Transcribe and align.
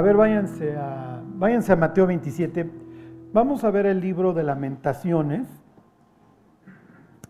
A 0.00 0.02
ver, 0.02 0.16
váyanse 0.16 0.78
a, 0.78 1.20
váyanse 1.34 1.72
a 1.74 1.76
Mateo 1.76 2.06
27. 2.06 2.70
Vamos 3.34 3.64
a 3.64 3.70
ver 3.70 3.84
el 3.84 4.00
libro 4.00 4.32
de 4.32 4.42
lamentaciones. 4.42 5.46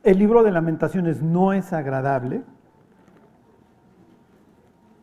El 0.04 0.20
libro 0.20 0.44
de 0.44 0.52
lamentaciones 0.52 1.20
no 1.20 1.52
es 1.52 1.72
agradable. 1.72 2.44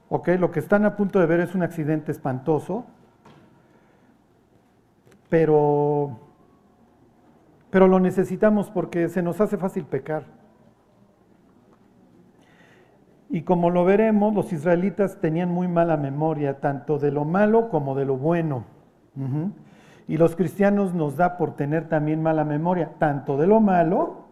Ok, 0.07 0.29
lo 0.39 0.49
que 0.49 0.61
están 0.61 0.85
a 0.85 0.95
punto 0.95 1.19
de 1.19 1.25
ver 1.25 1.41
es 1.41 1.55
un 1.55 1.61
accidente 1.61 2.13
espantoso. 2.13 2.85
Pero, 5.27 6.21
pero 7.69 7.89
lo 7.89 7.99
necesitamos 7.99 8.69
porque 8.69 9.09
se 9.09 9.21
nos 9.21 9.41
hace 9.41 9.57
fácil 9.57 9.83
pecar. 9.83 10.36
Y 13.29 13.41
como 13.41 13.69
lo 13.69 13.83
veremos, 13.83 14.33
los 14.33 14.53
israelitas 14.53 15.19
tenían 15.19 15.49
muy 15.49 15.67
mala 15.67 15.97
memoria, 15.97 16.59
tanto 16.59 16.97
de 16.97 17.11
lo 17.11 17.25
malo 17.25 17.69
como 17.69 17.95
de 17.95 18.05
lo 18.05 18.17
bueno. 18.17 18.63
Y 20.07 20.17
los 20.17 20.35
cristianos 20.35 20.93
nos 20.93 21.17
da 21.17 21.37
por 21.37 21.55
tener 21.55 21.89
también 21.89 22.21
mala 22.21 22.45
memoria, 22.45 22.91
tanto 22.99 23.37
de 23.37 23.47
lo 23.47 23.59
malo 23.59 24.27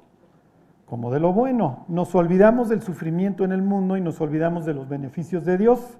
como 0.85 1.12
de 1.12 1.20
lo 1.20 1.34
bueno. 1.34 1.85
Nos 1.88 2.16
olvidamos 2.16 2.70
del 2.70 2.81
sufrimiento 2.81 3.44
en 3.44 3.52
el 3.52 3.62
mundo 3.62 3.98
y 3.98 4.02
nos 4.02 4.21
olvidamos 4.21 4.66
de 4.66 4.73
los 4.73 4.88
beneficios 4.88 5.43
de 5.43 5.57
Dios. 5.57 5.99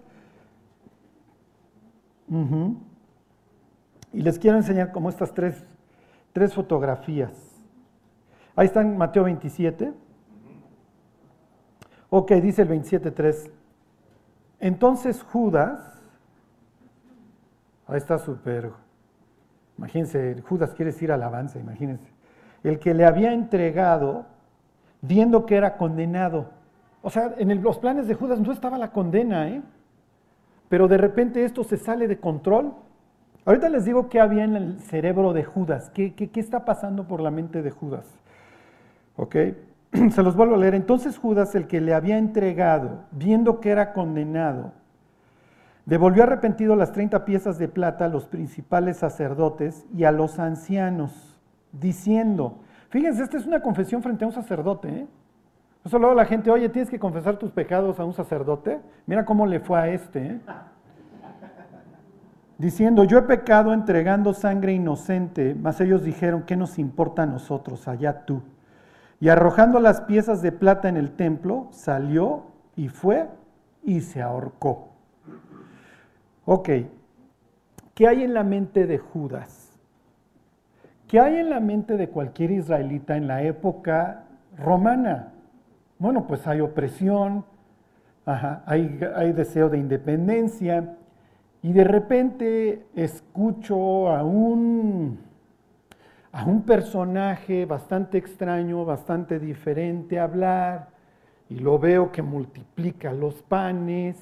Y 4.14 4.22
les 4.22 4.40
quiero 4.40 4.58
enseñar 4.58 4.92
como 4.92 5.10
estas 5.10 5.34
tres, 5.34 5.66
tres 6.32 6.54
fotografías. 6.54 7.32
Ahí 8.56 8.68
están 8.68 8.98
Mateo 8.98 9.26
27. 9.26 10.05
Ok, 12.18 12.32
dice 12.36 12.62
el 12.62 12.70
27.3. 12.70 13.52
Entonces 14.62 15.22
Judas, 15.22 16.02
ahí 17.88 17.98
está 17.98 18.20
súper, 18.20 18.72
imagínense, 19.78 20.42
Judas 20.48 20.74
quiere 20.74 20.94
decir 20.94 21.12
alabanza, 21.12 21.60
imagínense, 21.60 22.08
el 22.64 22.80
que 22.80 22.94
le 22.94 23.04
había 23.04 23.34
entregado, 23.34 24.28
viendo 25.02 25.46
que 25.46 25.58
era 25.58 25.76
condenado. 25.76 26.52
O 27.02 27.10
sea, 27.10 27.36
en 27.38 27.62
los 27.62 27.80
planes 27.80 28.08
de 28.08 28.14
Judas 28.14 28.40
no 28.40 28.54
estaba 28.54 28.78
la 28.78 28.94
condena, 28.94 29.50
¿eh? 29.50 29.62
Pero 30.70 30.88
de 30.88 30.98
repente 30.98 31.44
esto 31.44 31.66
se 31.66 31.76
sale 31.76 32.08
de 32.08 32.18
control. 32.18 32.76
Ahorita 33.44 33.68
les 33.68 33.84
digo 33.84 34.08
qué 34.08 34.22
había 34.22 34.46
en 34.46 34.56
el 34.56 34.80
cerebro 34.80 35.34
de 35.34 35.44
Judas, 35.44 35.90
qué, 35.90 36.16
qué, 36.16 36.30
qué 36.30 36.40
está 36.40 36.64
pasando 36.64 37.10
por 37.10 37.20
la 37.20 37.30
mente 37.30 37.62
de 37.62 37.72
Judas. 37.72 38.06
¿Ok? 39.18 39.36
se 40.12 40.24
los 40.24 40.36
vuelvo 40.36 40.56
a 40.56 40.58
leer. 40.58 40.76
Entonces 40.76 41.18
Judas, 41.18 41.56
el 41.56 41.68
que 41.68 41.82
le 41.82 41.94
había 41.94 42.18
entregado, 42.18 43.04
viendo 43.12 43.60
que 43.60 43.70
era 43.70 43.94
condenado, 43.94 44.74
devolvió 45.86 46.24
arrepentido 46.24 46.76
las 46.76 46.92
30 46.92 47.26
piezas 47.26 47.58
de 47.58 47.68
plata 47.68 48.06
a 48.06 48.10
los 48.10 48.26
principales 48.26 48.98
sacerdotes 48.98 49.86
y 49.96 50.04
a 50.04 50.12
los 50.12 50.40
ancianos, 50.40 51.40
diciendo, 51.72 52.60
fíjense, 52.90 53.24
esta 53.24 53.38
es 53.38 53.46
una 53.46 53.62
confesión 53.62 54.02
frente 54.02 54.24
a 54.24 54.28
un 54.28 54.34
sacerdote. 54.34 54.90
¿eh? 54.90 55.08
Eso 55.84 56.00
luego 56.00 56.16
la 56.16 56.26
gente, 56.26 56.50
oye, 56.50 56.70
tienes 56.70 56.90
que 56.90 57.00
confesar 57.00 57.38
tus 57.38 57.52
pecados 57.52 58.00
a 58.00 58.06
un 58.06 58.14
sacerdote. 58.14 58.80
Mira 59.06 59.26
cómo 59.26 59.46
le 59.46 59.60
fue 59.60 59.80
a 59.80 59.88
este. 59.90 60.26
¿eh? 60.26 60.40
Diciendo, 62.58 63.04
yo 63.04 63.18
he 63.18 63.24
pecado 63.24 63.74
entregando 63.74 64.34
sangre 64.34 64.72
inocente, 64.72 65.56
mas 65.60 65.82
ellos 65.82 66.04
dijeron, 66.04 66.44
¿qué 66.44 66.56
nos 66.56 66.80
importa 66.80 67.24
a 67.24 67.26
nosotros? 67.26 67.86
Allá 67.88 68.26
tú. 68.26 68.42
Y 69.20 69.30
arrojando 69.30 69.80
las 69.80 70.02
piezas 70.02 70.42
de 70.42 70.52
plata 70.52 70.90
en 70.90 70.98
el 70.98 71.12
templo, 71.12 71.68
salió 71.72 72.44
y 72.76 72.90
fue 72.90 73.28
y 73.84 74.02
se 74.02 74.22
ahorcó. 74.22 74.90
Ok, 76.46 76.70
¿qué 77.94 78.08
hay 78.08 78.24
en 78.24 78.34
la 78.34 78.44
mente 78.44 78.86
de 78.88 78.98
Judas? 78.98 79.78
¿Qué 81.08 81.20
hay 81.20 81.38
en 81.38 81.50
la 81.50 81.60
mente 81.60 81.98
de 81.98 82.10
cualquier 82.10 82.52
israelita 82.52 83.16
en 83.16 83.28
la 83.28 83.44
época 83.44 84.26
romana? 84.58 85.34
Bueno, 85.98 86.28
pues 86.28 86.46
hay 86.46 86.62
opresión, 86.62 87.46
hay, 88.26 89.00
hay 89.16 89.34
deseo 89.34 89.70
de 89.70 89.78
independencia, 89.78 90.98
y 91.66 91.74
de 91.74 91.84
repente 91.84 92.86
escucho 92.94 94.10
a 94.12 94.24
un 94.24 95.18
a 96.36 96.44
un 96.44 96.64
personaje 96.64 97.66
bastante 97.66 98.18
extraño, 98.18 98.84
bastante 98.84 99.40
diferente 99.40 100.20
hablar, 100.20 100.90
y 101.48 101.60
lo 101.60 101.80
veo 101.80 102.12
que 102.12 102.22
multiplica 102.22 103.14
los 103.14 103.42
panes. 103.44 104.18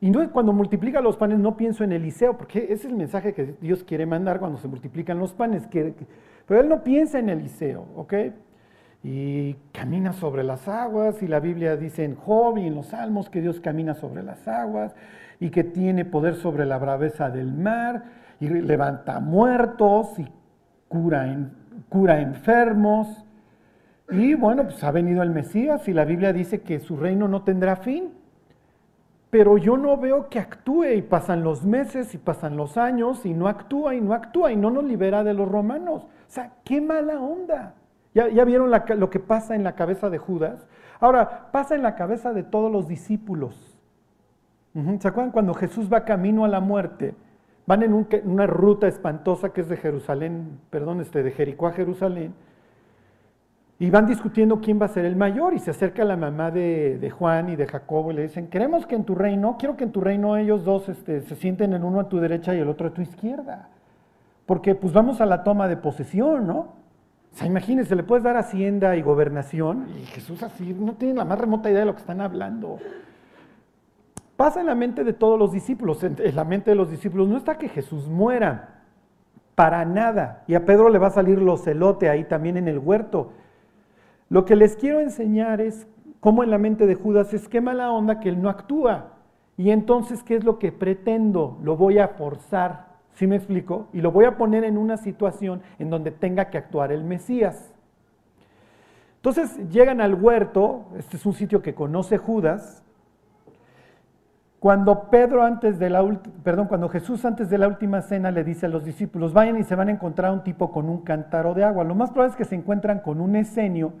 Y 0.00 0.10
no, 0.10 0.28
cuando 0.32 0.52
multiplica 0.52 1.00
los 1.00 1.16
panes 1.16 1.38
no 1.38 1.56
pienso 1.56 1.84
en 1.84 1.92
Eliseo, 1.92 2.36
porque 2.36 2.64
ese 2.64 2.72
es 2.72 2.84
el 2.86 2.96
mensaje 2.96 3.34
que 3.34 3.54
Dios 3.60 3.84
quiere 3.84 4.04
mandar 4.04 4.40
cuando 4.40 4.58
se 4.58 4.66
multiplican 4.66 5.20
los 5.20 5.32
panes. 5.32 5.68
Pero 5.70 6.60
él 6.60 6.68
no 6.68 6.82
piensa 6.82 7.20
en 7.20 7.28
Eliseo, 7.28 7.86
¿ok? 7.94 8.14
Y 9.04 9.54
camina 9.70 10.12
sobre 10.12 10.42
las 10.42 10.66
aguas, 10.66 11.22
y 11.22 11.28
la 11.28 11.38
Biblia 11.38 11.76
dice 11.76 12.02
en 12.02 12.16
Job 12.16 12.58
y 12.58 12.66
en 12.66 12.74
los 12.74 12.86
Salmos 12.86 13.30
que 13.30 13.40
Dios 13.40 13.60
camina 13.60 13.94
sobre 13.94 14.24
las 14.24 14.48
aguas, 14.48 14.92
y 15.38 15.50
que 15.50 15.62
tiene 15.62 16.04
poder 16.04 16.34
sobre 16.34 16.66
la 16.66 16.78
braveza 16.78 17.30
del 17.30 17.52
mar, 17.52 18.06
y 18.40 18.48
levanta 18.48 19.20
muertos, 19.20 20.18
y 20.18 20.26
cura, 20.94 21.26
en, 21.26 21.50
cura 21.88 22.20
enfermos. 22.20 23.24
Y 24.10 24.34
bueno, 24.34 24.62
pues 24.64 24.82
ha 24.84 24.92
venido 24.92 25.22
el 25.22 25.30
Mesías 25.30 25.88
y 25.88 25.92
la 25.92 26.04
Biblia 26.04 26.32
dice 26.32 26.62
que 26.62 26.78
su 26.78 26.96
reino 26.96 27.26
no 27.26 27.42
tendrá 27.42 27.74
fin. 27.76 28.12
Pero 29.30 29.58
yo 29.58 29.76
no 29.76 29.96
veo 29.96 30.28
que 30.28 30.38
actúe 30.38 30.84
y 30.94 31.02
pasan 31.02 31.42
los 31.42 31.64
meses 31.64 32.14
y 32.14 32.18
pasan 32.18 32.56
los 32.56 32.76
años 32.76 33.26
y 33.26 33.34
no 33.34 33.48
actúa 33.48 33.96
y 33.96 34.00
no 34.00 34.14
actúa 34.14 34.52
y 34.52 34.56
no 34.56 34.70
nos 34.70 34.84
libera 34.84 35.24
de 35.24 35.34
los 35.34 35.48
romanos. 35.48 36.04
O 36.04 36.08
sea, 36.28 36.52
qué 36.64 36.80
mala 36.80 37.20
onda. 37.20 37.74
¿Ya, 38.14 38.44
vieron 38.44 38.70
lo 38.70 39.10
que 39.10 39.18
pasa 39.18 39.56
en 39.56 39.64
la 39.64 39.74
cabeza 39.74 40.08
de 40.08 40.18
Judas? 40.18 40.68
Ahora, 41.00 41.48
pasa 41.50 41.74
en 41.74 41.82
la 41.82 41.96
cabeza 41.96 42.32
de 42.32 42.44
todos 42.44 42.70
los 42.70 42.86
discípulos. 42.86 43.76
¿Se 45.00 45.08
acuerdan 45.08 45.32
cuando 45.32 45.52
Jesús 45.54 45.92
va 45.92 46.04
camino 46.04 46.44
a 46.44 46.48
la 46.48 46.60
muerte? 46.60 47.16
Van 47.66 47.82
en 47.82 48.06
una 48.24 48.46
ruta 48.46 48.86
espantosa 48.86 49.50
que 49.52 49.62
es 49.62 49.68
de 49.68 49.76
Jerusalén, 49.76 50.58
perdón, 50.70 51.00
este, 51.00 51.22
de 51.22 51.30
Jericó 51.30 51.66
a 51.66 51.72
Jerusalén, 51.72 52.34
y 53.78 53.90
van 53.90 54.06
discutiendo 54.06 54.60
quién 54.60 54.80
va 54.80 54.86
a 54.86 54.88
ser 54.88 55.04
el 55.04 55.16
mayor, 55.16 55.54
y 55.54 55.58
se 55.58 55.70
acerca 55.70 56.04
la 56.04 56.16
mamá 56.16 56.50
de, 56.50 57.10
Juan 57.10 57.48
y 57.48 57.56
de 57.56 57.66
Jacobo 57.66 58.12
y 58.12 58.14
le 58.14 58.22
dicen, 58.22 58.48
queremos 58.48 58.86
que 58.86 58.94
en 58.94 59.04
tu 59.04 59.14
reino, 59.14 59.56
quiero 59.58 59.76
que 59.76 59.84
en 59.84 59.92
tu 59.92 60.00
reino 60.00 60.36
ellos 60.36 60.64
dos 60.64 60.88
este, 60.88 61.22
se 61.22 61.34
sienten 61.34 61.72
en 61.72 61.84
uno 61.84 62.00
a 62.00 62.08
tu 62.08 62.18
derecha 62.18 62.54
y 62.54 62.58
el 62.58 62.68
otro 62.68 62.88
a 62.88 62.90
tu 62.94 63.02
izquierda, 63.02 63.68
porque 64.46 64.74
pues 64.74 64.92
vamos 64.92 65.20
a 65.20 65.26
la 65.26 65.42
toma 65.42 65.66
de 65.66 65.76
posesión, 65.76 66.46
¿no? 66.46 66.58
O 67.32 67.36
sea, 67.36 67.48
imagínense, 67.48 67.96
le 67.96 68.04
puedes 68.04 68.22
dar 68.22 68.36
hacienda 68.36 68.94
y 68.94 69.02
gobernación, 69.02 69.88
y 70.00 70.04
Jesús 70.06 70.42
así 70.42 70.72
no 70.72 70.92
tiene 70.92 71.14
la 71.14 71.24
más 71.24 71.38
remota 71.38 71.68
idea 71.68 71.80
de 71.80 71.86
lo 71.86 71.94
que 71.94 72.00
están 72.00 72.20
hablando. 72.20 72.78
Pasa 74.36 74.60
en 74.60 74.66
la 74.66 74.74
mente 74.74 75.04
de 75.04 75.12
todos 75.12 75.38
los 75.38 75.52
discípulos, 75.52 76.02
en 76.02 76.34
la 76.34 76.44
mente 76.44 76.70
de 76.70 76.76
los 76.76 76.90
discípulos 76.90 77.28
no 77.28 77.36
está 77.36 77.56
que 77.56 77.68
Jesús 77.68 78.08
muera, 78.08 78.82
para 79.54 79.84
nada. 79.84 80.42
Y 80.46 80.54
a 80.54 80.64
Pedro 80.64 80.88
le 80.88 80.98
va 80.98 81.08
a 81.08 81.10
salir 81.10 81.40
lo 81.40 81.56
celote 81.56 82.08
ahí 82.08 82.24
también 82.24 82.56
en 82.56 82.66
el 82.66 82.78
huerto. 82.78 83.30
Lo 84.28 84.44
que 84.44 84.56
les 84.56 84.76
quiero 84.76 85.00
enseñar 85.00 85.60
es 85.60 85.86
cómo 86.20 86.42
en 86.42 86.50
la 86.50 86.58
mente 86.58 86.86
de 86.86 86.94
Judas 86.94 87.32
es 87.34 87.48
qué 87.48 87.60
mala 87.60 87.92
onda 87.92 88.18
que 88.18 88.28
él 88.28 88.42
no 88.42 88.48
actúa. 88.48 89.12
Y 89.56 89.70
entonces, 89.70 90.22
¿qué 90.22 90.34
es 90.34 90.44
lo 90.44 90.58
que 90.58 90.72
pretendo? 90.72 91.58
Lo 91.62 91.76
voy 91.76 91.98
a 91.98 92.08
forzar, 92.08 92.86
¿sí 93.12 93.28
me 93.28 93.36
explico? 93.36 93.86
Y 93.92 94.00
lo 94.00 94.10
voy 94.10 94.24
a 94.24 94.36
poner 94.36 94.64
en 94.64 94.76
una 94.76 94.96
situación 94.96 95.62
en 95.78 95.90
donde 95.90 96.10
tenga 96.10 96.50
que 96.50 96.58
actuar 96.58 96.90
el 96.90 97.04
Mesías. 97.04 97.72
Entonces 99.16 99.56
llegan 99.70 100.00
al 100.00 100.14
huerto, 100.14 100.86
este 100.98 101.16
es 101.16 101.24
un 101.24 101.32
sitio 101.32 101.62
que 101.62 101.74
conoce 101.74 102.18
Judas, 102.18 102.83
cuando 104.64 105.10
Pedro 105.10 105.42
antes 105.42 105.78
de 105.78 105.90
la 105.90 106.02
perdón, 106.42 106.68
cuando 106.68 106.88
Jesús 106.88 107.22
antes 107.26 107.50
de 107.50 107.58
la 107.58 107.68
última 107.68 108.00
cena 108.00 108.30
le 108.30 108.44
dice 108.44 108.64
a 108.64 108.70
los 108.70 108.82
discípulos, 108.82 109.34
vayan 109.34 109.58
y 109.58 109.62
se 109.62 109.74
van 109.74 109.88
a 109.88 109.90
encontrar 109.90 110.32
un 110.32 110.42
tipo 110.42 110.72
con 110.72 110.88
un 110.88 111.02
cántaro 111.02 111.52
de 111.52 111.62
agua. 111.62 111.84
Lo 111.84 111.94
más 111.94 112.12
probable 112.12 112.30
es 112.30 112.36
que 112.38 112.46
se 112.46 112.54
encuentran 112.54 113.00
con 113.00 113.20
un 113.20 113.36
esenio, 113.36 113.92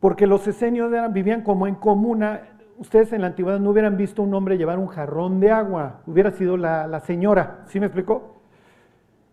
porque 0.00 0.26
los 0.26 0.48
esenios 0.48 0.90
vivían 1.12 1.42
como 1.42 1.66
en 1.66 1.74
comuna. 1.74 2.40
Ustedes 2.78 3.12
en 3.12 3.20
la 3.20 3.26
antigüedad 3.26 3.60
no 3.60 3.68
hubieran 3.68 3.98
visto 3.98 4.22
un 4.22 4.32
hombre 4.32 4.56
llevar 4.56 4.78
un 4.78 4.86
jarrón 4.86 5.40
de 5.40 5.50
agua, 5.50 6.00
hubiera 6.06 6.30
sido 6.30 6.56
la, 6.56 6.98
señora, 7.00 7.58
¿sí 7.66 7.80
me 7.80 7.84
explicó? 7.84 8.40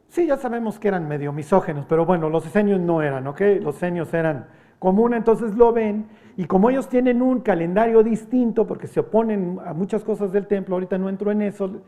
Sí, 0.09 0.27
ya 0.27 0.35
sabemos 0.35 0.77
que 0.77 0.89
eran 0.89 1.07
medio 1.07 1.31
misógenos, 1.31 1.85
pero 1.87 2.05
bueno, 2.05 2.29
los 2.29 2.45
esenios 2.45 2.81
no 2.81 3.01
eran, 3.01 3.27
¿ok? 3.27 3.41
Los 3.61 3.77
esenios 3.77 4.13
eran 4.13 4.47
común, 4.79 5.13
entonces 5.13 5.55
lo 5.55 5.73
ven, 5.73 6.07
y 6.35 6.45
como 6.45 6.69
ellos 6.69 6.87
tienen 6.87 7.21
un 7.21 7.41
calendario 7.41 8.03
distinto, 8.03 8.67
porque 8.67 8.87
se 8.87 8.99
oponen 8.99 9.59
a 9.65 9.73
muchas 9.73 10.03
cosas 10.03 10.31
del 10.31 10.47
templo, 10.47 10.75
ahorita 10.75 10.97
no 10.97 11.09
entro 11.09 11.31
en 11.31 11.41
eso, 11.41 11.81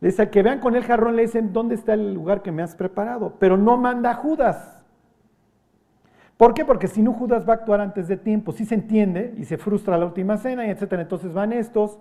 les 0.00 0.16
que 0.16 0.42
vean 0.42 0.60
con 0.60 0.76
el 0.76 0.84
jarrón, 0.84 1.16
le 1.16 1.22
dicen, 1.22 1.52
¿dónde 1.52 1.74
está 1.74 1.94
el 1.94 2.12
lugar 2.12 2.42
que 2.42 2.52
me 2.52 2.62
has 2.62 2.74
preparado? 2.74 3.34
Pero 3.38 3.56
no 3.56 3.76
manda 3.76 4.10
a 4.10 4.14
Judas. 4.14 4.82
¿Por 6.36 6.52
qué? 6.52 6.66
Porque 6.66 6.86
si 6.86 7.00
no, 7.00 7.14
Judas 7.14 7.48
va 7.48 7.54
a 7.54 7.56
actuar 7.56 7.80
antes 7.80 8.08
de 8.08 8.18
tiempo, 8.18 8.52
sí 8.52 8.66
se 8.66 8.74
entiende, 8.74 9.34
y 9.38 9.44
se 9.44 9.56
frustra 9.56 9.96
la 9.96 10.04
última 10.04 10.36
cena, 10.36 10.66
y 10.66 10.70
etcétera. 10.70 11.02
Entonces 11.02 11.32
van 11.32 11.52
estos, 11.52 11.98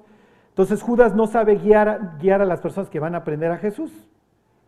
Entonces 0.49 0.81
Judas 0.81 1.15
no 1.15 1.27
sabe 1.27 1.55
guiar, 1.55 2.41
a 2.41 2.45
las 2.45 2.61
personas 2.61 2.89
que 2.89 2.99
van 2.99 3.15
a 3.15 3.19
aprender 3.19 3.51
a 3.51 3.57
Jesús. 3.57 3.91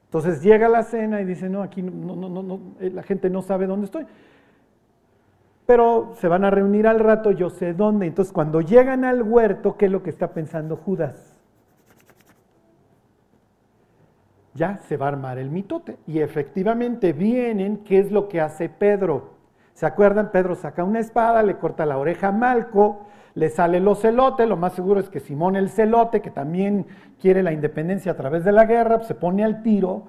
Entonces 0.05 0.41
llega 0.41 0.69
la 0.69 0.83
cena 0.83 1.21
y 1.21 1.25
dice, 1.25 1.49
no, 1.49 1.61
aquí 1.61 1.81
no, 1.81 2.15
no, 2.15 2.29
no, 2.29 2.59
eh, 2.79 2.89
la 2.89 3.03
gente 3.03 3.29
no 3.29 3.41
sabe 3.41 3.67
dónde 3.67 3.85
estoy. 3.85 4.05
Pero 5.67 6.13
se 6.15 6.29
van 6.29 6.45
a 6.45 6.49
reunir 6.49 6.87
al 6.87 6.99
rato, 6.99 7.29
yo 7.29 7.49
sé 7.51 7.73
dónde. 7.73 8.07
Entonces 8.07 8.33
cuando 8.33 8.61
llegan 8.61 9.03
al 9.03 9.21
huerto, 9.21 9.77
¿qué 9.77 9.85
es 9.85 9.91
lo 9.91 10.01
que 10.01 10.09
está 10.09 10.29
pensando 10.33 10.77
Judas? 10.77 11.37
Ya 14.53 14.79
se 14.79 14.97
va 14.97 15.05
a 15.05 15.09
armar 15.09 15.37
el 15.37 15.51
mitote. 15.51 15.97
Y 16.07 16.19
efectivamente 16.19 17.11
vienen, 17.11 17.83
¿qué 17.83 17.99
es 17.99 18.11
lo 18.11 18.29
que 18.29 18.39
hace 18.39 18.69
Pedro? 18.69 19.33
¿Se 19.73 19.85
acuerdan? 19.85 20.31
Pedro 20.31 20.55
saca 20.55 20.85
una 20.85 20.99
espada, 20.99 21.43
le 21.43 21.57
corta 21.57 21.85
la 21.85 21.97
oreja 21.97 22.29
a 22.29 22.31
Malco, 22.31 23.05
le 23.35 23.49
sale 23.49 23.79
los 23.79 23.99
celote, 24.01 24.47
lo 24.47 24.57
más 24.57 24.73
seguro 24.73 24.99
es 25.01 25.09
que 25.09 25.19
Simón 25.19 25.55
el 25.55 25.69
celote, 25.69 26.21
que 26.21 26.31
también 26.31 26.87
quiere 27.21 27.43
la 27.43 27.51
independencia 27.51 28.13
a 28.13 28.15
través 28.15 28.43
de 28.43 28.53
la 28.53 28.65
guerra, 28.65 28.95
pues, 28.95 29.07
se 29.07 29.15
pone 29.15 29.43
al 29.43 29.61
tiro. 29.61 30.05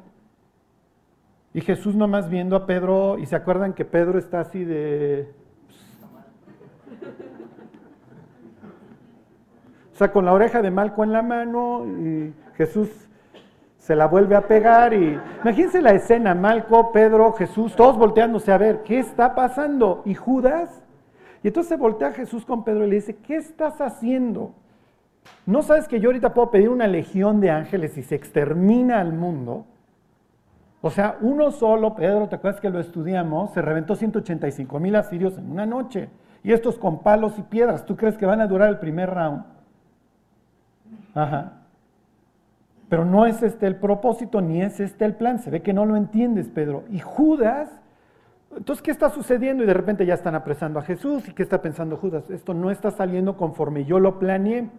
Y 1.52 1.60
Jesús 1.60 1.96
nomás 1.96 2.30
viendo 2.30 2.54
a 2.54 2.64
Pedro, 2.64 3.18
y 3.18 3.26
se 3.26 3.36
acuerdan 3.36 3.74
que 3.74 3.84
Pedro 3.84 4.18
está 4.20 4.40
así 4.40 4.64
de... 4.64 5.30
O 9.98 10.04
sea, 10.04 10.12
con 10.12 10.24
la 10.24 10.32
oreja 10.32 10.62
de 10.62 10.70
Malco 10.70 11.02
en 11.02 11.10
la 11.10 11.22
mano, 11.22 11.84
y 11.84 12.32
Jesús 12.56 12.88
se 13.78 13.96
la 13.96 14.06
vuelve 14.06 14.36
a 14.36 14.46
pegar 14.46 14.94
y 14.94 15.18
imagínense 15.42 15.82
la 15.82 15.90
escena, 15.90 16.36
Malco, 16.36 16.92
Pedro, 16.92 17.32
Jesús, 17.32 17.74
todos 17.74 17.98
volteándose 17.98 18.52
a 18.52 18.58
ver, 18.58 18.84
¿qué 18.84 19.00
está 19.00 19.34
pasando? 19.34 20.02
Y 20.04 20.14
Judas, 20.14 20.84
y 21.42 21.48
entonces 21.48 21.70
se 21.70 21.76
voltea 21.76 22.12
Jesús 22.12 22.44
con 22.44 22.62
Pedro 22.62 22.86
y 22.86 22.90
le 22.90 22.94
dice, 22.94 23.16
¿qué 23.16 23.38
estás 23.38 23.80
haciendo? 23.80 24.52
¿No 25.46 25.62
sabes 25.62 25.88
que 25.88 25.98
yo 25.98 26.10
ahorita 26.10 26.32
puedo 26.32 26.52
pedir 26.52 26.68
una 26.68 26.86
legión 26.86 27.40
de 27.40 27.50
ángeles 27.50 27.98
y 27.98 28.04
se 28.04 28.14
extermina 28.14 29.00
al 29.00 29.12
mundo? 29.12 29.66
O 30.80 30.90
sea, 30.90 31.16
uno 31.22 31.50
solo, 31.50 31.96
Pedro, 31.96 32.28
¿te 32.28 32.36
acuerdas 32.36 32.60
que 32.60 32.70
lo 32.70 32.78
estudiamos? 32.78 33.50
Se 33.50 33.62
reventó 33.62 33.96
185 33.96 34.78
mil 34.78 34.94
asirios 34.94 35.36
en 35.38 35.50
una 35.50 35.66
noche. 35.66 36.08
Y 36.44 36.52
estos 36.52 36.78
con 36.78 37.02
palos 37.02 37.36
y 37.36 37.42
piedras, 37.42 37.84
¿tú 37.84 37.96
crees 37.96 38.16
que 38.16 38.26
van 38.26 38.40
a 38.40 38.46
durar 38.46 38.68
el 38.68 38.78
primer 38.78 39.10
round? 39.10 39.57
Ajá. 41.18 41.52
Pero 42.88 43.04
no 43.04 43.26
es 43.26 43.42
este 43.42 43.66
el 43.66 43.76
propósito, 43.76 44.40
ni 44.40 44.62
es 44.62 44.80
este 44.80 45.04
el 45.04 45.14
plan. 45.14 45.40
Se 45.40 45.50
ve 45.50 45.62
que 45.62 45.72
no 45.72 45.84
lo 45.84 45.96
entiendes, 45.96 46.48
Pedro. 46.48 46.84
Y 46.90 47.00
Judas, 47.00 47.70
entonces, 48.56 48.82
¿qué 48.82 48.90
está 48.90 49.10
sucediendo? 49.10 49.62
Y 49.62 49.66
de 49.66 49.74
repente 49.74 50.06
ya 50.06 50.14
están 50.14 50.34
apresando 50.34 50.78
a 50.78 50.82
Jesús. 50.82 51.28
¿Y 51.28 51.32
qué 51.32 51.42
está 51.42 51.60
pensando 51.60 51.96
Judas? 51.96 52.30
Esto 52.30 52.54
no 52.54 52.70
está 52.70 52.90
saliendo 52.90 53.36
conforme 53.36 53.84
yo 53.84 53.98
lo 53.98 54.18
planeé. 54.18 54.70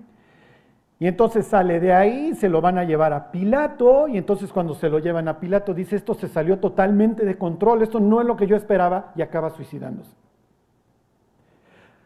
Y 0.97 1.07
entonces 1.07 1.45
sale 1.45 1.80
de 1.80 1.94
ahí, 1.94 2.33
se 2.36 2.50
lo 2.50 2.62
van 2.62 2.77
a 2.77 2.83
llevar 2.83 3.13
a 3.13 3.31
Pilato. 3.31 4.07
Y 4.07 4.18
entonces 4.18 4.51
cuando 4.51 4.74
se 4.74 4.89
lo 4.89 5.00
llevan 5.00 5.27
a 5.27 5.39
Pilato, 5.39 5.74
dice, 5.74 5.97
esto 5.97 6.13
se 6.13 6.30
salió 6.30 6.59
totalmente 6.59 7.25
de 7.25 7.38
control, 7.38 7.83
esto 7.83 8.00
no 8.00 8.21
es 8.21 8.27
lo 8.27 8.36
que 8.36 8.47
yo 8.47 8.56
esperaba, 8.56 9.12
y 9.15 9.21
acaba 9.21 9.50
suicidándose. 9.51 10.12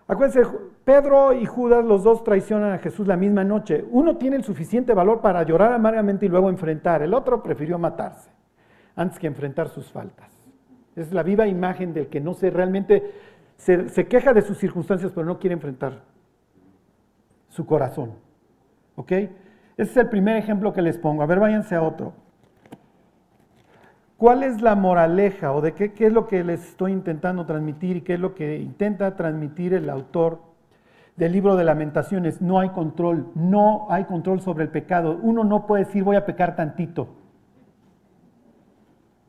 Acuérdense, 0.07 0.49
Pedro 0.83 1.33
y 1.33 1.45
Judas, 1.45 1.83
los 1.85 2.03
dos 2.03 2.23
traicionan 2.23 2.73
a 2.73 2.77
Jesús 2.79 3.07
la 3.07 3.15
misma 3.15 3.43
noche. 3.43 3.85
Uno 3.89 4.17
tiene 4.17 4.35
el 4.35 4.43
suficiente 4.43 4.93
valor 4.93 5.21
para 5.21 5.43
llorar 5.43 5.71
amargamente 5.71 6.25
y 6.25 6.29
luego 6.29 6.49
enfrentar. 6.49 7.01
El 7.01 7.13
otro 7.13 7.41
prefirió 7.41 7.79
matarse 7.79 8.29
antes 8.95 9.17
que 9.17 9.27
enfrentar 9.27 9.69
sus 9.69 9.91
faltas. 9.91 10.29
Es 10.95 11.11
la 11.13 11.23
viva 11.23 11.47
imagen 11.47 11.93
del 11.93 12.07
que 12.07 12.19
no 12.19 12.33
se 12.33 12.49
realmente 12.49 13.11
se, 13.57 14.07
queja 14.07 14.33
de 14.33 14.41
sus 14.41 14.57
circunstancias, 14.57 15.11
pero 15.13 15.25
no 15.25 15.39
quiere 15.39 15.53
enfrentar 15.53 16.01
su 17.49 17.65
corazón. 17.65 18.11
¿Ok? 18.95 19.11
Ese 19.11 19.31
es 19.77 19.97
el 19.97 20.09
primer 20.09 20.37
ejemplo 20.37 20.73
que 20.73 20.81
les 20.81 20.97
pongo. 20.97 21.23
A 21.23 21.25
ver, 21.25 21.39
váyanse 21.39 21.75
a 21.75 21.81
otro. 21.81 22.13
¿Cuál 24.23 24.43
es 24.43 24.61
la 24.61 24.75
moraleja 24.75 25.51
o 25.51 25.59
de 25.59 25.73
qué, 25.73 25.91
qué, 25.91 26.05
es 26.05 26.13
lo 26.13 26.27
que 26.27 26.45
les 26.45 26.65
estoy 26.65 26.93
intentando 26.93 27.45
transmitir 27.45 27.97
y 27.97 28.01
qué 28.03 28.13
es 28.13 28.21
lo 28.21 28.35
que 28.35 28.55
intenta 28.55 29.17
transmitir 29.17 29.73
el 29.73 29.89
autor 29.89 30.39
del 31.17 31.33
libro 31.33 31.57
de 31.57 31.65
lamentaciones? 31.65 32.41
No 32.41 32.61
hay 32.61 32.69
control, 32.69 33.33
no 33.35 33.85
hay 33.89 34.05
control 34.05 34.39
sobre 34.39 34.63
el 34.63 34.69
pecado. 34.69 35.19
Uno 35.21 35.43
no 35.43 35.67
puede 35.67 35.83
decir 35.83 36.05
voy 36.05 36.15
a 36.15 36.25
pecar 36.25 36.55
tantito. 36.55 37.09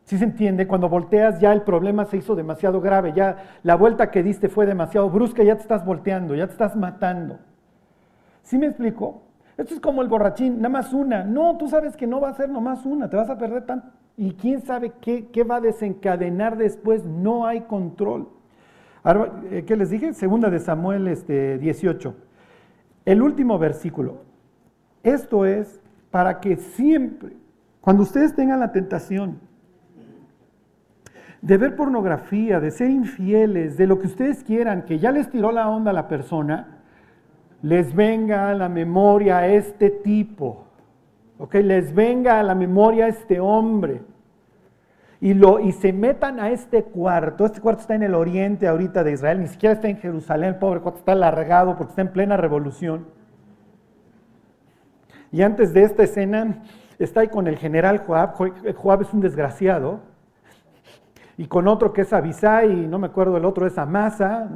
Si 0.05 0.17
se 0.17 0.23
entiende, 0.23 0.69
cuando 0.69 0.89
volteas 0.89 1.41
ya 1.41 1.53
el 1.53 1.63
problema 1.63 2.05
se 2.05 2.19
hizo 2.19 2.37
demasiado 2.37 2.81
grave, 2.81 3.13
ya 3.17 3.59
la 3.65 3.75
vuelta 3.75 4.13
que 4.13 4.23
diste 4.23 4.49
fue 4.49 4.65
demasiado 4.65 5.11
brusca, 5.11 5.43
ya 5.43 5.57
te 5.57 5.63
estás 5.63 5.85
volteando, 5.85 6.37
ya 6.37 6.47
te 6.47 6.53
estás 6.53 6.77
matando. 6.77 7.41
¿Sí 8.45 8.59
me 8.59 8.67
explico? 8.67 9.23
Esto 9.57 9.75
es 9.75 9.81
como 9.81 10.03
el 10.03 10.09
borrachín, 10.09 10.59
nada 10.59 10.69
más 10.69 10.93
una. 10.93 11.25
No, 11.25 11.59
tú 11.59 11.67
sabes 11.67 11.97
que 11.97 12.07
no 12.07 12.21
va 12.21 12.29
a 12.29 12.35
ser 12.35 12.49
nomás 12.49 12.87
una, 12.87 13.11
te 13.11 13.17
vas 13.17 13.29
a 13.29 13.37
perder 13.37 13.67
tanto 13.67 14.04
y 14.17 14.33
quién 14.35 14.63
sabe 14.63 14.93
qué, 15.01 15.45
va 15.45 15.57
a 15.57 15.61
desencadenar 15.61 16.57
después, 16.57 17.05
no 17.05 17.47
hay 17.47 17.63
control. 17.63 18.29
Eh, 19.51 19.65
¿Qué 19.67 19.77
les 19.77 19.91
dije? 19.91 20.15
Segunda 20.15 20.51
de 20.51 20.61
Samuel 20.61 21.09
este, 21.09 21.59
18. 21.59 22.15
El 23.05 23.23
último 23.23 23.59
versículo. 23.59 24.23
Esto 25.03 25.45
es 25.45 25.81
para 26.11 26.41
que 26.41 26.57
siempre, 26.57 27.33
cuando 27.81 28.05
ustedes 28.05 28.35
tengan 28.35 28.61
la 28.61 28.73
tentación 28.73 29.41
de 31.43 31.59
ver 31.59 31.77
pornografía, 31.77 32.61
de 32.61 32.71
ser 32.71 32.91
infieles, 32.91 33.77
de 33.77 33.87
lo 33.87 33.99
que 33.99 34.07
ustedes 34.07 34.45
quieran, 34.45 34.85
que 34.87 34.99
ya 34.99 35.11
les 35.11 35.29
tiró 35.29 35.53
la 35.53 35.69
onda 35.69 35.91
a 35.91 35.95
la 35.95 36.09
persona, 36.09 36.79
les 37.61 37.95
venga 37.95 38.49
a 38.51 38.55
la 38.55 38.69
memoria 38.69 39.47
este 39.49 39.91
tipo 39.91 40.64
¿ok? 41.45 41.57
Les 41.57 41.95
venga 41.95 42.41
a 42.41 42.43
la 42.43 42.55
memoria 42.55 43.07
este 43.07 43.39
hombre 43.39 44.01
y, 45.21 45.35
lo, 45.35 45.61
y 45.61 45.73
se 45.73 45.93
metan 45.93 46.41
a 46.41 46.51
este 46.51 46.85
cuarto. 46.85 47.45
Este 47.45 47.61
cuarto 47.61 47.83
está 47.83 47.95
en 47.95 48.03
el 48.03 48.15
oriente 48.15 48.67
ahorita 48.67 49.05
de 49.05 49.13
Israel, 49.13 49.41
ni 49.43 49.49
siquiera 49.49 49.75
está 49.75 49.89
en 49.89 49.99
Jerusalén, 49.99 50.51
el 50.51 50.57
pobre 50.57 50.81
cuarto 50.81 51.01
está 51.01 51.13
alargado 51.13 51.77
porque 51.77 51.91
está 51.91 52.01
en 52.01 52.13
plena 52.13 52.39
revolución. 52.39 53.07
Y 55.33 55.43
antes 55.43 55.75
de 55.75 55.83
esta 55.83 56.03
escena 56.03 56.63
está 56.99 57.21
ahí 57.21 57.29
con 57.29 57.47
el 57.47 57.59
general 57.59 57.99
Joab, 57.99 58.37
Joab 58.75 59.03
es 59.03 59.13
un 59.13 59.21
desgraciado, 59.21 60.01
y 61.37 61.47
con 61.47 61.69
otro 61.69 61.93
que 61.93 62.03
es 62.03 62.13
Abisai, 62.13 62.73
y 62.85 62.87
no 62.87 62.99
me 62.99 63.09
acuerdo 63.09 63.37
el 63.37 63.45
otro 63.45 63.67
es 63.67 63.77
Amasa, 63.77 64.49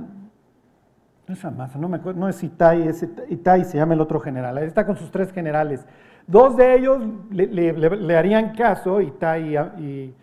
no 1.27 1.35
es 1.35 1.45
Amasa, 1.45 1.79
no 1.79 1.91
me 1.91 1.99
acuerdo, 1.99 2.19
no 2.19 2.31
es 2.31 2.43
Itai, 2.43 2.89
Itai 3.29 3.65
se 3.67 3.77
llama 3.77 3.93
el 3.93 4.01
otro 4.01 4.21
general, 4.21 4.57
está 4.59 4.87
con 4.87 4.97
sus 4.97 5.11
tres 5.11 5.33
generales. 5.33 5.85
Dos 6.29 6.57
de 6.59 6.75
ellos 6.75 6.99
le, 7.31 8.17
harían 8.17 8.55
caso, 8.55 9.01
Itai 9.01 9.57
y, 9.79 10.15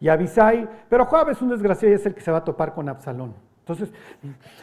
y, 0.00 0.08
Abisai, 0.08 0.68
pero 0.88 1.06
Joab 1.06 1.30
es 1.30 1.40
un 1.40 1.48
desgraciado 1.48 1.92
y 1.92 1.96
es 1.96 2.04
el 2.04 2.14
que 2.14 2.20
se 2.20 2.30
va 2.30 2.38
a 2.38 2.44
topar 2.44 2.74
con 2.74 2.88
Absalón. 2.90 3.32
Entonces, 3.60 3.92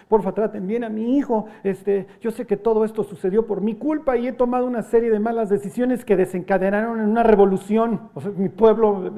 porfa, 0.07 0.31
traten 0.31 0.65
bien 0.65 0.85
a 0.85 0.89
mi 0.89 1.17
hijo. 1.17 1.47
Este, 1.63 2.07
yo 2.21 2.31
sé 2.31 2.45
que 2.45 2.55
todo 2.55 2.85
esto 2.85 3.03
sucedió 3.03 3.45
por 3.45 3.59
mi 3.59 3.75
culpa 3.75 4.15
y 4.15 4.27
he 4.27 4.31
tomado 4.31 4.65
una 4.65 4.81
serie 4.83 5.09
de 5.09 5.19
malas 5.19 5.49
decisiones 5.49 6.05
que 6.05 6.15
desencadenaron 6.15 7.01
en 7.01 7.09
una 7.09 7.23
revolución. 7.23 7.99
O 8.13 8.21
sea, 8.21 8.31
mi 8.31 8.47
pueblo, 8.47 9.11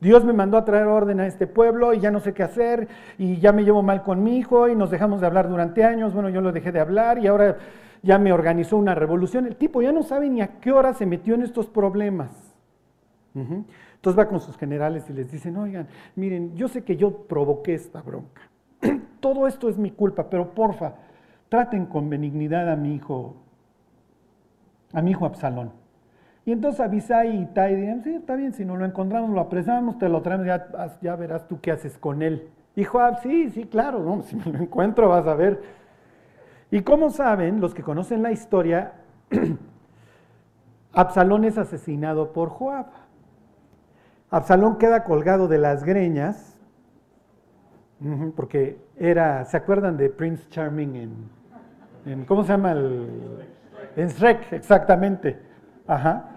Dios 0.00 0.24
me 0.24 0.32
mandó 0.32 0.56
a 0.56 0.64
traer 0.64 0.86
orden 0.86 1.20
a 1.20 1.26
este 1.26 1.46
pueblo 1.46 1.92
y 1.92 2.00
ya 2.00 2.10
no 2.10 2.20
sé 2.20 2.32
qué 2.32 2.44
hacer 2.44 2.88
y 3.18 3.38
ya 3.38 3.52
me 3.52 3.64
llevo 3.64 3.82
mal 3.82 4.02
con 4.02 4.22
mi 4.22 4.38
hijo 4.38 4.66
y 4.68 4.74
nos 4.74 4.90
dejamos 4.90 5.20
de 5.20 5.26
hablar 5.26 5.50
durante 5.50 5.84
años. 5.84 6.14
Bueno, 6.14 6.30
yo 6.30 6.40
lo 6.40 6.52
dejé 6.52 6.72
de 6.72 6.80
hablar 6.80 7.18
y 7.18 7.26
ahora 7.26 7.58
ya 8.02 8.18
me 8.18 8.32
organizó 8.32 8.76
una 8.76 8.94
revolución. 8.94 9.46
El 9.46 9.56
tipo 9.56 9.82
ya 9.82 9.92
no 9.92 10.02
sabe 10.02 10.28
ni 10.28 10.40
a 10.40 10.58
qué 10.60 10.72
hora 10.72 10.94
se 10.94 11.06
metió 11.06 11.34
en 11.34 11.42
estos 11.42 11.66
problemas. 11.66 12.30
Entonces 13.34 14.18
va 14.18 14.28
con 14.28 14.40
sus 14.40 14.56
generales 14.56 15.08
y 15.10 15.12
les 15.12 15.30
dicen, 15.30 15.56
oigan, 15.56 15.86
miren, 16.16 16.56
yo 16.56 16.68
sé 16.68 16.82
que 16.82 16.96
yo 16.96 17.26
provoqué 17.26 17.74
esta 17.74 18.02
bronca. 18.02 18.42
Todo 19.20 19.46
esto 19.46 19.68
es 19.68 19.78
mi 19.78 19.90
culpa, 19.90 20.28
pero 20.28 20.54
porfa, 20.54 20.94
traten 21.48 21.86
con 21.86 22.08
benignidad 22.10 22.70
a 22.70 22.76
mi 22.76 22.94
hijo, 22.94 23.36
a 24.92 25.02
mi 25.02 25.12
hijo 25.12 25.26
Absalón. 25.26 25.72
Y 26.44 26.52
entonces 26.52 26.80
Abisai 26.80 27.36
y 27.36 27.42
Itai 27.42 27.74
dirían, 27.74 28.02
sí, 28.02 28.14
está 28.14 28.34
bien, 28.34 28.54
si 28.54 28.64
no 28.64 28.76
lo 28.76 28.86
encontramos, 28.86 29.30
lo 29.30 29.40
apresamos, 29.40 29.98
te 29.98 30.08
lo 30.08 30.22
traemos, 30.22 30.46
ya, 31.02 31.16
verás 31.16 31.46
tú 31.46 31.60
qué 31.60 31.72
haces 31.72 31.98
con 31.98 32.22
él. 32.22 32.48
Y 32.74 32.84
Joab, 32.84 33.20
sí, 33.22 33.50
sí, 33.50 33.64
claro, 33.64 33.98
no, 34.02 34.22
si 34.22 34.36
me 34.36 34.46
lo 34.46 34.58
encuentro 34.58 35.08
vas 35.08 35.26
a 35.26 35.34
ver 35.34 35.60
y 36.70 36.82
como 36.82 37.10
saben, 37.10 37.60
los 37.60 37.74
que 37.74 37.82
conocen 37.82 38.22
la 38.22 38.32
historia, 38.32 38.92
Absalón 40.92 41.44
es 41.44 41.56
asesinado 41.58 42.32
por 42.32 42.50
Joab. 42.50 42.86
Absalón 44.30 44.76
queda 44.76 45.04
colgado 45.04 45.48
de 45.48 45.58
las 45.58 45.84
greñas, 45.84 46.58
porque 48.36 48.78
era, 48.96 49.44
¿se 49.46 49.56
acuerdan 49.56 49.96
de 49.96 50.10
Prince 50.10 50.48
Charming 50.50 51.28
en, 52.04 52.24
¿cómo 52.26 52.42
se 52.42 52.50
llama? 52.50 52.72
El, 52.72 53.46
en 53.96 54.08
Shrek, 54.08 54.52
exactamente. 54.52 55.38
Ajá. 55.86 56.30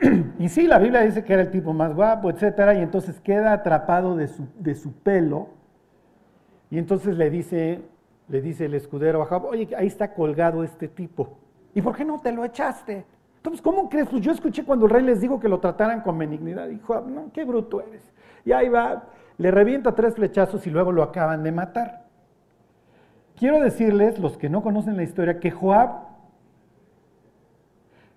Y 0.38 0.48
sí, 0.48 0.66
la 0.66 0.78
Biblia 0.78 1.00
dice 1.02 1.24
que 1.24 1.32
era 1.32 1.42
el 1.42 1.50
tipo 1.50 1.72
más 1.72 1.94
guapo, 1.94 2.30
etcétera, 2.30 2.74
y 2.74 2.80
entonces 2.80 3.20
queda 3.20 3.52
atrapado 3.52 4.16
de 4.16 4.28
su, 4.28 4.46
de 4.58 4.74
su 4.74 4.92
pelo, 4.92 5.48
y 6.70 6.78
entonces 6.78 7.16
le 7.16 7.30
dice 7.30 7.82
le 8.28 8.40
dice 8.40 8.66
el 8.66 8.74
escudero 8.74 9.22
a 9.22 9.26
Joab, 9.26 9.46
oye, 9.46 9.68
ahí 9.76 9.86
está 9.86 10.14
colgado 10.14 10.64
este 10.64 10.88
tipo. 10.88 11.38
¿Y 11.74 11.82
por 11.82 11.96
qué 11.96 12.04
no 12.04 12.20
te 12.20 12.32
lo 12.32 12.44
echaste? 12.44 13.04
Entonces, 13.36 13.60
¿cómo 13.60 13.90
crees? 13.90 14.08
Pues 14.08 14.22
yo 14.22 14.32
escuché 14.32 14.64
cuando 14.64 14.86
el 14.86 14.92
rey 14.92 15.02
les 15.02 15.20
dijo 15.20 15.38
que 15.38 15.48
lo 15.48 15.60
trataran 15.60 16.00
con 16.00 16.16
benignidad. 16.16 16.68
Dijo, 16.68 17.00
no, 17.02 17.30
qué 17.32 17.44
bruto 17.44 17.82
eres. 17.82 18.02
Y 18.44 18.52
ahí 18.52 18.68
va, 18.68 19.04
le 19.36 19.50
revienta 19.50 19.94
tres 19.94 20.14
flechazos 20.14 20.66
y 20.66 20.70
luego 20.70 20.92
lo 20.92 21.02
acaban 21.02 21.42
de 21.42 21.52
matar. 21.52 22.04
Quiero 23.36 23.60
decirles, 23.60 24.18
los 24.18 24.38
que 24.38 24.48
no 24.48 24.62
conocen 24.62 24.96
la 24.96 25.02
historia, 25.02 25.40
que 25.40 25.50
Joab, 25.50 26.04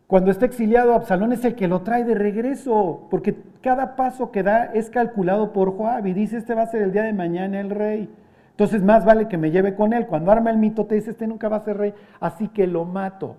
cuando 0.05 0.31
está 0.31 0.45
exiliado, 0.45 0.93
Absalón 0.93 1.33
es 1.33 1.43
el 1.43 1.55
que 1.55 1.67
lo 1.67 1.81
trae 1.81 2.05
de 2.05 2.15
regreso, 2.15 3.07
porque 3.09 3.35
cada 3.61 3.97
paso 3.97 4.31
que 4.31 4.43
da 4.43 4.65
es 4.65 4.89
calculado 4.89 5.51
por 5.51 5.75
Joab 5.75 6.05
y 6.07 6.13
dice, 6.13 6.37
este 6.37 6.53
va 6.53 6.61
a 6.61 6.67
ser 6.67 6.83
el 6.83 6.93
día 6.93 7.03
de 7.03 7.13
mañana 7.13 7.59
el 7.59 7.71
rey. 7.71 8.09
Entonces 8.57 8.81
más 8.81 9.05
vale 9.05 9.27
que 9.27 9.37
me 9.37 9.51
lleve 9.51 9.75
con 9.75 9.93
él. 9.93 10.07
Cuando 10.07 10.31
arma 10.31 10.49
el 10.49 10.57
mito 10.57 10.87
te 10.87 10.95
dice, 10.95 11.11
este 11.11 11.27
nunca 11.27 11.47
va 11.47 11.57
a 11.57 11.63
ser 11.63 11.77
rey, 11.77 11.93
así 12.19 12.47
que 12.47 12.65
lo 12.65 12.85
mato. 12.85 13.35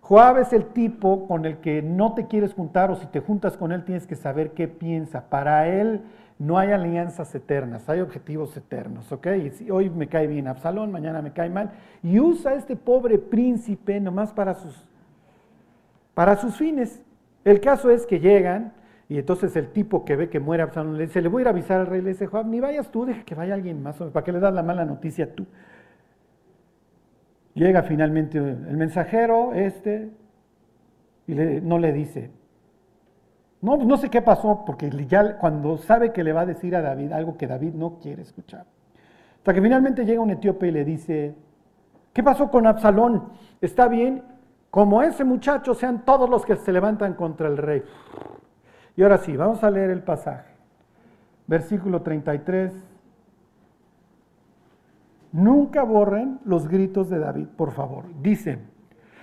Joab 0.00 0.38
es 0.38 0.52
el 0.52 0.66
tipo 0.66 1.26
con 1.26 1.44
el 1.44 1.56
que 1.56 1.82
no 1.82 2.14
te 2.14 2.28
quieres 2.28 2.54
juntar 2.54 2.92
o 2.92 2.94
si 2.94 3.06
te 3.06 3.18
juntas 3.18 3.56
con 3.56 3.72
él 3.72 3.84
tienes 3.84 4.06
que 4.06 4.14
saber 4.14 4.52
qué 4.52 4.68
piensa. 4.68 5.28
Para 5.28 5.66
él 5.66 6.02
no 6.38 6.56
hay 6.56 6.70
alianzas 6.70 7.34
eternas, 7.34 7.88
hay 7.88 7.98
objetivos 7.98 8.56
eternos, 8.56 9.10
¿ok? 9.10 9.26
Y 9.58 9.70
hoy 9.72 9.90
me 9.90 10.06
cae 10.06 10.28
bien 10.28 10.46
Absalón, 10.46 10.92
mañana 10.92 11.20
me 11.20 11.32
cae 11.32 11.50
mal. 11.50 11.72
Y 12.04 12.20
usa 12.20 12.52
a 12.52 12.54
este 12.54 12.76
pobre 12.76 13.18
príncipe 13.18 13.98
nomás 13.98 14.32
para 14.32 14.54
sus, 14.54 14.86
para 16.14 16.36
sus 16.36 16.54
fines. 16.54 17.02
El 17.44 17.60
caso 17.60 17.90
es 17.90 18.06
que 18.06 18.20
llegan 18.20 18.72
y 19.08 19.18
entonces 19.18 19.54
el 19.56 19.70
tipo 19.70 20.04
que 20.04 20.16
ve 20.16 20.30
que 20.30 20.40
muere 20.40 20.62
Absalón 20.62 20.96
le 20.96 21.06
dice, 21.06 21.20
le 21.20 21.28
voy 21.28 21.40
a 21.40 21.42
ir 21.42 21.46
a 21.48 21.50
avisar 21.50 21.80
al 21.80 21.86
rey, 21.86 22.00
le 22.00 22.10
dice, 22.10 22.26
Joab, 22.26 22.46
ni 22.46 22.60
vayas 22.60 22.90
tú, 22.90 23.04
deja 23.04 23.22
que 23.24 23.34
vaya 23.34 23.54
alguien 23.54 23.82
más, 23.82 23.96
¿para 23.96 24.24
qué 24.24 24.32
le 24.32 24.40
das 24.40 24.54
la 24.54 24.62
mala 24.62 24.84
noticia 24.84 25.34
tú? 25.34 25.46
Llega 27.54 27.82
finalmente 27.82 28.38
el 28.38 28.76
mensajero, 28.76 29.52
este, 29.52 30.10
y 31.26 31.34
no 31.34 31.78
le 31.78 31.92
dice, 31.92 32.30
no, 33.60 33.76
no 33.76 33.96
sé 33.96 34.10
qué 34.10 34.20
pasó, 34.20 34.64
porque 34.66 34.90
ya 35.06 35.38
cuando 35.38 35.78
sabe 35.78 36.12
que 36.12 36.24
le 36.24 36.32
va 36.32 36.42
a 36.42 36.46
decir 36.46 36.74
a 36.76 36.82
David 36.82 37.12
algo 37.12 37.36
que 37.36 37.46
David 37.46 37.74
no 37.74 37.98
quiere 37.98 38.22
escuchar. 38.22 38.66
Hasta 39.38 39.54
que 39.54 39.62
finalmente 39.62 40.04
llega 40.04 40.20
un 40.20 40.30
etíope 40.30 40.68
y 40.68 40.70
le 40.70 40.84
dice, 40.84 41.34
¿qué 42.12 42.22
pasó 42.22 42.50
con 42.50 42.66
Absalón? 42.66 43.30
¿Está 43.60 43.88
bien? 43.88 44.22
Como 44.70 45.02
ese 45.02 45.24
muchacho 45.24 45.74
sean 45.74 46.04
todos 46.04 46.28
los 46.28 46.44
que 46.44 46.56
se 46.56 46.72
levantan 46.72 47.14
contra 47.14 47.48
el 47.48 47.56
rey. 47.56 47.82
Y 48.96 49.02
ahora 49.02 49.18
sí, 49.18 49.36
vamos 49.36 49.62
a 49.64 49.70
leer 49.70 49.90
el 49.90 50.02
pasaje. 50.02 50.54
Versículo 51.46 52.02
33 52.02 52.72
Nunca 55.34 55.82
borren 55.82 56.38
los 56.44 56.68
gritos 56.68 57.10
de 57.10 57.18
David, 57.18 57.48
por 57.56 57.72
favor. 57.72 58.04
Dice, 58.22 58.60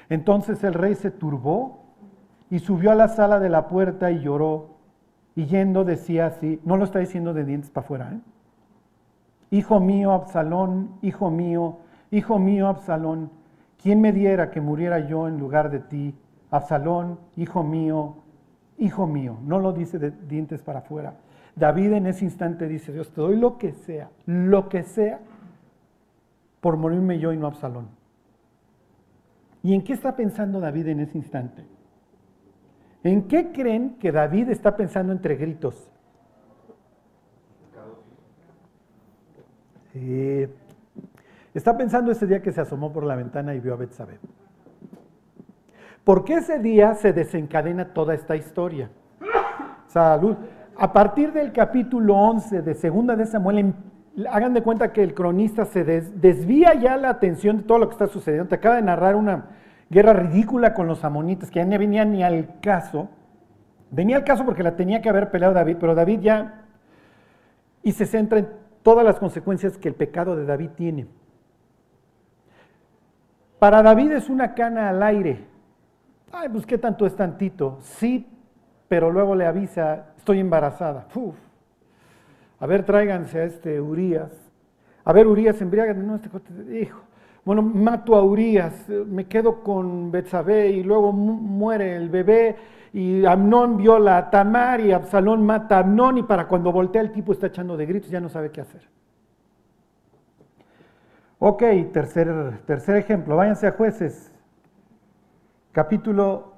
entonces 0.09 0.61
el 0.65 0.73
rey 0.73 0.93
se 0.95 1.09
turbó 1.09 1.85
y 2.49 2.59
subió 2.59 2.91
a 2.91 2.95
la 2.95 3.07
sala 3.07 3.39
de 3.39 3.47
la 3.47 3.69
puerta 3.69 4.11
y 4.11 4.19
lloró. 4.19 4.71
Y 5.35 5.45
yendo 5.45 5.85
decía 5.85 6.25
así, 6.25 6.59
no 6.65 6.75
lo 6.75 6.83
está 6.83 6.99
diciendo 6.99 7.33
de 7.33 7.45
dientes 7.45 7.69
para 7.69 7.85
afuera, 7.85 8.11
¿eh? 8.11 8.19
Hijo 9.51 9.79
mío, 9.79 10.11
Absalón, 10.11 10.97
hijo 11.01 11.31
mío, 11.31 11.77
hijo 12.11 12.39
mío, 12.39 12.67
Absalón, 12.67 13.31
¿quién 13.81 14.01
me 14.01 14.11
diera 14.11 14.51
que 14.51 14.59
muriera 14.59 15.07
yo 15.07 15.29
en 15.29 15.39
lugar 15.39 15.71
de 15.71 15.79
ti? 15.79 16.13
Absalón, 16.49 17.19
hijo 17.37 17.63
mío, 17.63 18.15
hijo 18.81 19.07
mío. 19.07 19.37
No 19.43 19.59
lo 19.59 19.71
dice 19.71 19.99
de 19.99 20.11
dientes 20.11 20.61
para 20.61 20.79
afuera. 20.79 21.13
David 21.55 21.93
en 21.93 22.07
ese 22.07 22.25
instante 22.25 22.67
dice, 22.67 22.91
Dios, 22.91 23.11
te 23.11 23.21
doy 23.21 23.37
lo 23.37 23.57
que 23.57 23.73
sea, 23.73 24.09
lo 24.25 24.67
que 24.69 24.83
sea 24.83 25.19
por 26.59 26.77
morirme 26.77 27.19
yo 27.19 27.31
y 27.31 27.37
no 27.37 27.47
Absalón. 27.47 27.89
¿Y 29.63 29.73
en 29.73 29.83
qué 29.83 29.93
está 29.93 30.15
pensando 30.15 30.59
David 30.59 30.87
en 30.87 31.01
ese 31.01 31.17
instante? 31.17 31.63
¿En 33.03 33.27
qué 33.27 33.51
creen 33.51 33.95
que 33.99 34.11
David 34.11 34.49
está 34.49 34.75
pensando 34.75 35.11
entre 35.11 35.35
gritos? 35.35 35.91
Está 41.53 41.77
pensando 41.77 42.11
ese 42.11 42.25
día 42.25 42.41
que 42.41 42.51
se 42.51 42.61
asomó 42.61 42.93
por 42.93 43.03
la 43.03 43.15
ventana 43.15 43.53
y 43.53 43.59
vio 43.59 43.73
a 43.73 43.77
Betsabé. 43.77 44.19
¿Por 46.03 46.23
qué 46.23 46.35
ese 46.35 46.59
día 46.59 46.95
se 46.95 47.13
desencadena 47.13 47.93
toda 47.93 48.13
esta 48.15 48.35
historia? 48.35 48.89
Salud. 49.87 50.35
A 50.77 50.91
partir 50.91 51.31
del 51.31 51.51
capítulo 51.51 52.15
11 52.15 52.63
de 52.63 52.73
Segunda 52.73 53.15
de 53.15 53.25
Samuel 53.25 53.75
hagan 54.29 54.53
de 54.53 54.63
cuenta 54.63 54.91
que 54.91 55.03
el 55.03 55.13
cronista 55.13 55.65
se 55.65 55.83
desvía 55.83 56.73
ya 56.73 56.97
la 56.97 57.09
atención 57.09 57.57
de 57.57 57.63
todo 57.63 57.79
lo 57.79 57.87
que 57.87 57.93
está 57.93 58.07
sucediendo. 58.07 58.49
Te 58.49 58.55
acaba 58.55 58.77
de 58.77 58.81
narrar 58.81 59.15
una 59.15 59.45
guerra 59.89 60.13
ridícula 60.13 60.73
con 60.73 60.87
los 60.87 61.03
amonitas 61.03 61.51
que 61.51 61.59
ya 61.59 61.65
no 61.65 61.77
venía 61.77 62.03
ni 62.03 62.23
al 62.23 62.59
caso. 62.61 63.09
Venía 63.91 64.17
al 64.17 64.23
caso 64.23 64.43
porque 64.43 64.63
la 64.63 64.75
tenía 64.75 65.01
que 65.01 65.09
haber 65.09 65.29
peleado 65.29 65.53
David, 65.53 65.77
pero 65.79 65.93
David 65.93 66.21
ya... 66.21 66.63
Y 67.83 67.91
se 67.91 68.05
centra 68.05 68.39
en 68.39 68.47
todas 68.83 69.03
las 69.03 69.19
consecuencias 69.19 69.77
que 69.77 69.87
el 69.87 69.95
pecado 69.95 70.35
de 70.35 70.45
David 70.45 70.69
tiene. 70.75 71.07
Para 73.59 73.81
David 73.81 74.11
es 74.11 74.29
una 74.29 74.53
cana 74.55 74.89
al 74.89 75.03
aire. 75.03 75.50
Ay, 76.31 76.49
pues 76.49 76.65
qué 76.65 76.77
tanto 76.77 77.05
es 77.05 77.15
tantito. 77.15 77.77
Sí, 77.81 78.27
pero 78.87 79.11
luego 79.11 79.35
le 79.35 79.45
avisa, 79.45 80.13
estoy 80.17 80.39
embarazada. 80.39 81.07
Uf. 81.15 81.35
A 82.59 82.65
ver, 82.67 82.83
tráiganse 82.85 83.39
a 83.39 83.43
este 83.45 83.81
Urias. 83.81 84.31
A 85.03 85.13
ver, 85.13 85.27
Urias, 85.27 85.61
embriágate. 85.61 85.99
No, 85.99 86.15
este 86.15 86.79
hijo. 86.79 87.01
Bueno, 87.43 87.63
mato 87.63 88.15
a 88.15 88.23
Urias, 88.23 88.87
me 88.87 89.25
quedo 89.25 89.63
con 89.63 90.11
Betsabé 90.11 90.69
y 90.69 90.83
luego 90.83 91.11
muere 91.11 91.95
el 91.95 92.07
bebé 92.09 92.55
y 92.93 93.25
Amnón 93.25 93.77
viola 93.77 94.17
a 94.17 94.29
Tamar 94.29 94.79
y 94.79 94.91
Absalón 94.91 95.43
mata 95.43 95.77
a 95.77 95.79
Amnón 95.79 96.19
y 96.19 96.23
para 96.23 96.47
cuando 96.47 96.71
voltea 96.71 97.01
el 97.01 97.11
tipo 97.11 97.31
está 97.31 97.47
echando 97.47 97.75
de 97.77 97.87
gritos, 97.87 98.11
ya 98.11 98.19
no 98.19 98.29
sabe 98.29 98.51
qué 98.51 98.61
hacer. 98.61 98.87
Ok, 101.39 101.63
tercer, 101.91 102.59
tercer 102.67 102.97
ejemplo, 102.97 103.35
váyanse 103.35 103.65
a 103.65 103.71
jueces, 103.71 104.30
capítulo 105.71 106.53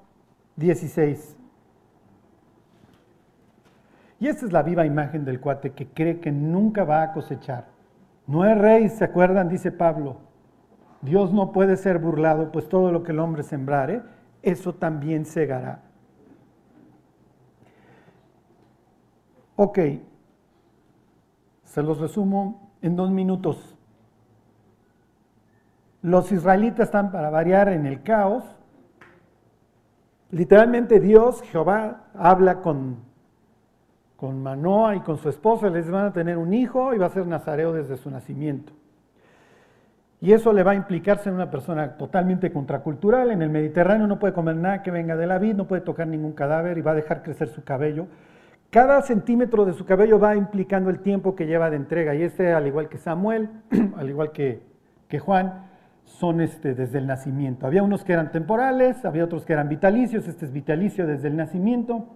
16. 0.56 1.38
Y 4.20 4.28
esta 4.28 4.46
es 4.46 4.54
la 4.54 4.64
viva 4.64 4.86
imagen 4.86 5.26
del 5.26 5.40
cuate 5.40 5.72
que 5.72 5.88
cree 5.88 6.20
que 6.20 6.32
nunca 6.32 6.84
va 6.84 7.04
a 7.04 7.12
cosechar. 7.14 7.68
No 8.26 8.46
es 8.46 8.58
rey, 8.58 8.90
¿se 8.90 9.04
acuerdan? 9.04 9.50
Dice 9.50 9.72
Pablo. 9.72 10.18
Dios 11.02 11.34
no 11.34 11.52
puede 11.52 11.76
ser 11.76 12.00
burlado, 12.00 12.52
pues 12.52 12.70
todo 12.70 12.92
lo 12.92 13.04
que 13.04 13.12
el 13.12 13.20
hombre 13.20 13.44
sembrare, 13.44 14.02
eso 14.42 14.74
también 14.76 15.26
segará. 15.26 15.82
Ok, 19.58 19.80
se 21.66 21.84
los 21.84 22.00
resumo 22.00 22.72
en 22.82 22.96
dos 22.96 23.12
minutos. 23.12 23.78
Los 26.02 26.32
israelitas 26.32 26.88
están 26.88 27.12
para 27.12 27.30
variar 27.30 27.70
en 27.70 27.86
el 27.86 28.04
caos. 28.04 28.44
Literalmente 30.34 31.00
Dios, 31.00 31.42
Jehová, 31.44 32.08
habla 32.14 32.62
con 32.62 33.14
con 34.24 34.42
Manoa 34.42 34.96
y 34.96 35.02
con 35.02 35.18
su 35.18 35.28
esposa, 35.28 35.70
les 35.70 35.92
van 35.92 36.06
a 36.06 36.14
tener 36.14 36.38
un 36.38 36.54
hijo 36.54 36.94
y 36.94 36.98
va 36.98 37.08
a 37.08 37.10
ser 37.10 37.28
nazareo 37.28 37.74
desde 37.74 37.98
su 37.98 38.10
nacimiento. 38.10 38.72
Y 40.22 40.32
eso 40.32 40.54
le 40.54 40.64
va 40.64 40.72
a 40.72 40.76
implicar 40.76 41.18
ser 41.18 41.34
una 41.34 41.52
persona 41.52 41.98
totalmente 41.98 42.50
contracultural. 42.50 43.32
En 43.32 43.42
el 43.42 43.50
Mediterráneo 43.50 44.08
no 44.08 44.20
puede 44.20 44.32
comer 44.32 44.56
nada 44.56 44.82
que 44.82 44.92
venga 44.92 45.18
de 45.18 45.28
la 45.28 45.40
vid, 45.40 45.56
no 45.56 45.68
puede 45.68 45.82
tocar 45.82 46.08
ningún 46.08 46.32
cadáver 46.32 46.78
y 46.78 46.82
va 46.82 46.92
a 46.92 46.96
dejar 46.96 47.22
crecer 47.22 47.50
su 47.50 47.66
cabello. 47.66 48.08
Cada 48.70 49.02
centímetro 49.02 49.66
de 49.66 49.74
su 49.74 49.84
cabello 49.84 50.18
va 50.18 50.38
implicando 50.38 50.90
el 50.90 51.00
tiempo 51.00 51.36
que 51.36 51.46
lleva 51.46 51.70
de 51.70 51.76
entrega. 51.76 52.16
Y 52.16 52.22
este, 52.22 52.54
al 52.54 52.66
igual 52.66 52.88
que 52.88 53.00
Samuel, 53.00 53.50
al 53.98 54.10
igual 54.10 54.32
que, 54.32 54.62
que 55.10 55.20
Juan, 55.20 55.66
son 56.06 56.42
este, 56.42 56.74
desde 56.74 57.00
el 57.00 57.08
nacimiento. 57.08 57.66
Había 57.66 57.84
unos 57.84 58.04
que 58.04 58.14
eran 58.14 58.32
temporales, 58.32 59.04
había 59.06 59.24
otros 59.24 59.46
que 59.46 59.54
eran 59.54 59.70
vitalicios. 59.70 60.28
Este 60.28 60.46
es 60.46 60.52
vitalicio 60.52 61.08
desde 61.08 61.28
el 61.28 61.36
nacimiento. 61.36 62.08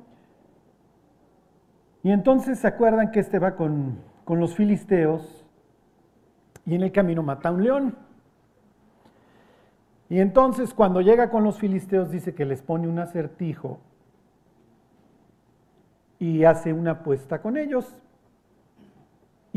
Y 2.03 2.11
entonces 2.11 2.59
se 2.59 2.67
acuerdan 2.67 3.11
que 3.11 3.19
este 3.19 3.39
va 3.39 3.55
con, 3.55 3.99
los 4.27 4.55
filisteos 4.55 5.45
y 6.65 6.75
en 6.75 6.83
el 6.83 6.91
camino 6.91 7.23
mata 7.23 7.49
a 7.49 7.51
un 7.51 7.63
león. 7.63 7.95
Y 10.09 10.19
entonces 10.19 10.73
cuando 10.73 11.01
llega 11.01 11.29
con 11.29 11.43
los 11.43 11.59
filisteos 11.59 12.09
dice 12.09 12.33
que 12.33 12.45
les 12.45 12.61
pone 12.61 12.87
un 12.87 12.99
acertijo 12.99 13.79
y 16.19 16.45
hace 16.45 16.71
una 16.71 16.91
apuesta 16.91 17.41
con 17.41 17.57
ellos 17.57 18.01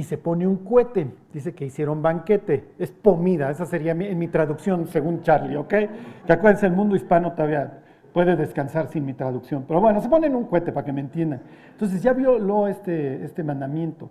y 0.01 0.03
se 0.03 0.17
pone 0.17 0.47
un 0.47 0.65
cohete. 0.65 1.11
Dice 1.31 1.55
que 1.55 1.67
hicieron 1.67 2.01
banquete, 2.01 2.73
es 2.79 2.91
pomida, 2.91 3.51
esa 3.51 3.67
sería 3.67 3.93
en 3.93 4.19
mi 4.19 4.29
traducción 4.29 4.87
según 4.87 5.21
Charlie, 5.21 5.57
¿ok? 5.57 5.75
Que 6.27 6.33
acuérdense, 6.33 6.67
el 6.67 6.73
mundo 6.73 6.97
hispano 6.97 7.33
todavía 7.33 7.83
puede 8.15 8.35
descansar 8.35 8.89
sin 8.89 9.05
mi 9.05 9.13
traducción. 9.13 9.67
Pero 9.69 9.79
bueno, 9.79 10.01
se 10.01 10.09
ponen 10.09 10.35
un 10.35 10.45
cohete 10.45 10.73
para 10.73 10.87
que 10.87 10.93
me 10.95 11.03
entiendan. 11.03 11.43
Entonces 11.73 12.03
ya 12.03 12.15
violó 12.15 12.67
este, 12.67 13.23
este 13.23 13.45
mandamiento. 13.45 14.09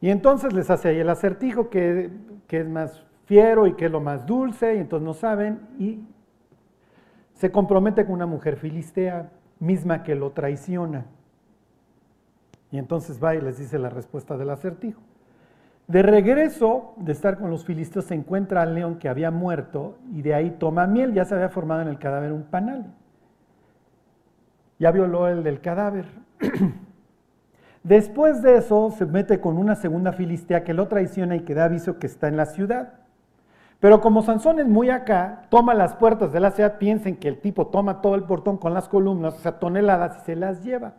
Y 0.00 0.08
entonces 0.08 0.54
les 0.54 0.70
hace 0.70 0.88
ahí 0.88 0.98
el 0.98 1.10
acertijo, 1.10 1.68
que, 1.68 2.10
que 2.46 2.60
es 2.60 2.66
más 2.66 3.04
fiero 3.26 3.66
y 3.66 3.74
que 3.74 3.84
es 3.84 3.90
lo 3.90 4.00
más 4.00 4.24
dulce, 4.24 4.76
y 4.76 4.78
entonces 4.78 5.04
no 5.04 5.12
saben, 5.12 5.60
y 5.78 6.00
se 7.34 7.52
compromete 7.52 8.06
con 8.06 8.14
una 8.14 8.26
mujer 8.26 8.56
filistea 8.56 9.28
misma 9.60 10.02
que 10.02 10.14
lo 10.14 10.30
traiciona. 10.30 11.04
Y 12.70 12.78
entonces 12.78 13.22
va 13.22 13.34
y 13.34 13.40
les 13.40 13.58
dice 13.58 13.78
la 13.78 13.88
respuesta 13.88 14.36
del 14.36 14.50
acertijo. 14.50 15.00
De 15.86 16.02
regreso 16.02 16.94
de 16.96 17.12
estar 17.12 17.38
con 17.38 17.50
los 17.50 17.64
filisteos 17.64 18.06
se 18.06 18.14
encuentra 18.14 18.62
al 18.62 18.74
león 18.74 18.98
que 18.98 19.08
había 19.08 19.30
muerto 19.30 19.98
y 20.12 20.22
de 20.22 20.34
ahí 20.34 20.50
toma 20.58 20.86
miel, 20.86 21.14
ya 21.14 21.24
se 21.24 21.34
había 21.34 21.48
formado 21.48 21.82
en 21.82 21.88
el 21.88 21.98
cadáver 21.98 22.32
un 22.32 22.42
panal. 22.42 22.86
Ya 24.80 24.90
violó 24.90 25.28
el 25.28 25.44
del 25.44 25.60
cadáver. 25.60 26.06
Después 27.84 28.42
de 28.42 28.56
eso 28.56 28.90
se 28.90 29.06
mete 29.06 29.40
con 29.40 29.58
una 29.58 29.76
segunda 29.76 30.12
filistea 30.12 30.64
que 30.64 30.74
lo 30.74 30.88
traiciona 30.88 31.36
y 31.36 31.42
que 31.42 31.54
da 31.54 31.66
aviso 31.66 32.00
que 32.00 32.08
está 32.08 32.26
en 32.26 32.36
la 32.36 32.46
ciudad. 32.46 32.94
Pero 33.78 34.00
como 34.00 34.22
Sansón 34.22 34.58
es 34.58 34.66
muy 34.66 34.90
acá, 34.90 35.42
toma 35.50 35.72
las 35.72 35.94
puertas 35.94 36.32
de 36.32 36.40
la 36.40 36.50
ciudad, 36.50 36.78
piensen 36.78 37.16
que 37.16 37.28
el 37.28 37.38
tipo 37.38 37.68
toma 37.68 38.00
todo 38.00 38.16
el 38.16 38.24
portón 38.24 38.56
con 38.56 38.74
las 38.74 38.88
columnas, 38.88 39.34
o 39.34 39.38
sea, 39.38 39.60
toneladas, 39.60 40.16
y 40.16 40.24
se 40.24 40.34
las 40.34 40.64
lleva. 40.64 40.94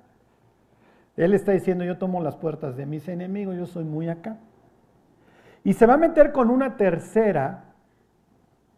Él 1.18 1.34
está 1.34 1.52
diciendo, 1.52 1.84
yo 1.84 1.98
tomo 1.98 2.22
las 2.22 2.36
puertas 2.36 2.78
de 2.78 2.86
mis 2.86 3.08
enemigos, 3.10 3.58
yo 3.58 3.66
soy 3.66 3.84
muy 3.84 4.08
acá. 4.08 4.38
Y 5.64 5.74
se 5.74 5.86
va 5.88 5.96
a 5.96 5.98
meter 5.98 6.32
con 6.32 6.50
una 6.50 6.78
tercera, 6.78 7.66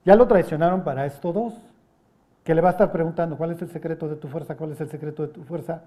ya 0.05 0.15
lo 0.15 0.27
traicionaron 0.27 0.84
para 0.84 1.05
esto 1.05 1.34
dos, 1.34 1.53
que 2.43 2.55
le 2.55 2.62
va 2.62 2.69
a 2.69 2.72
estar 2.72 2.91
preguntando, 2.91 3.38
¿cuál 3.38 3.51
es 3.51 3.62
el 3.62 3.69
secreto 3.69 4.08
de 4.08 4.15
tu 4.15 4.29
fuerza? 4.29 4.55
¿Cuál 4.55 4.72
es 4.72 4.81
el 4.81 4.89
secreto 4.89 5.22
de 5.22 5.34
tu 5.34 5.43
fuerza? 5.43 5.84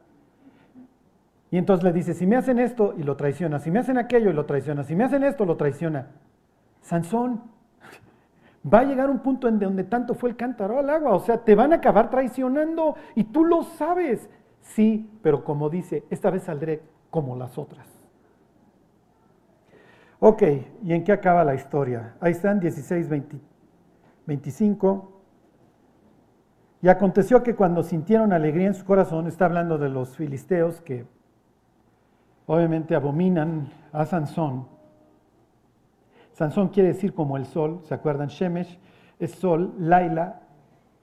Y 1.50 1.58
entonces 1.58 1.84
le 1.84 1.92
dice, 1.92 2.14
si 2.14 2.26
me 2.26 2.36
hacen 2.36 2.58
esto 2.58 2.94
y 2.96 3.02
lo 3.02 3.16
traiciona, 3.16 3.58
si 3.58 3.70
me 3.70 3.78
hacen 3.80 3.98
aquello 3.98 4.30
y 4.30 4.32
lo 4.34 4.44
traiciona, 4.44 4.84
si 4.84 4.94
me 4.94 5.04
hacen 5.04 5.24
esto, 5.24 5.44
lo 5.44 5.56
traiciona. 5.56 6.08
Sansón, 6.82 7.42
va 8.72 8.80
a 8.80 8.84
llegar 8.84 9.10
un 9.10 9.20
punto 9.20 9.48
en 9.48 9.58
donde 9.58 9.84
tanto 9.84 10.14
fue 10.14 10.30
el 10.30 10.36
cántaro 10.36 10.78
al 10.78 10.88
agua, 10.88 11.14
o 11.14 11.20
sea, 11.20 11.38
te 11.38 11.54
van 11.54 11.72
a 11.72 11.76
acabar 11.76 12.10
traicionando 12.10 12.96
y 13.14 13.24
tú 13.24 13.44
lo 13.44 13.62
sabes. 13.64 14.28
Sí, 14.62 15.10
pero 15.22 15.44
como 15.44 15.68
dice, 15.68 16.04
esta 16.08 16.30
vez 16.30 16.44
saldré 16.44 16.82
como 17.10 17.36
las 17.36 17.58
otras. 17.58 17.86
Ok, 20.18 20.42
¿y 20.84 20.92
en 20.92 21.04
qué 21.04 21.12
acaba 21.12 21.44
la 21.44 21.54
historia? 21.54 22.14
Ahí 22.20 22.32
están 22.32 22.60
16, 22.60 23.08
25. 24.24 25.12
Y 26.80 26.88
aconteció 26.88 27.42
que 27.42 27.54
cuando 27.54 27.82
sintieron 27.82 28.32
alegría 28.32 28.68
en 28.68 28.74
su 28.74 28.84
corazón, 28.84 29.26
está 29.26 29.46
hablando 29.46 29.78
de 29.78 29.88
los 29.88 30.16
filisteos 30.16 30.80
que 30.80 31.06
obviamente 32.46 32.94
abominan 32.94 33.72
a 33.92 34.04
Sansón. 34.04 34.68
Sansón 36.32 36.68
quiere 36.68 36.90
decir 36.90 37.14
como 37.14 37.36
el 37.36 37.46
sol, 37.46 37.80
¿se 37.84 37.94
acuerdan? 37.94 38.28
Shemesh 38.28 38.78
es 39.18 39.32
sol, 39.32 39.74
Laila 39.78 40.41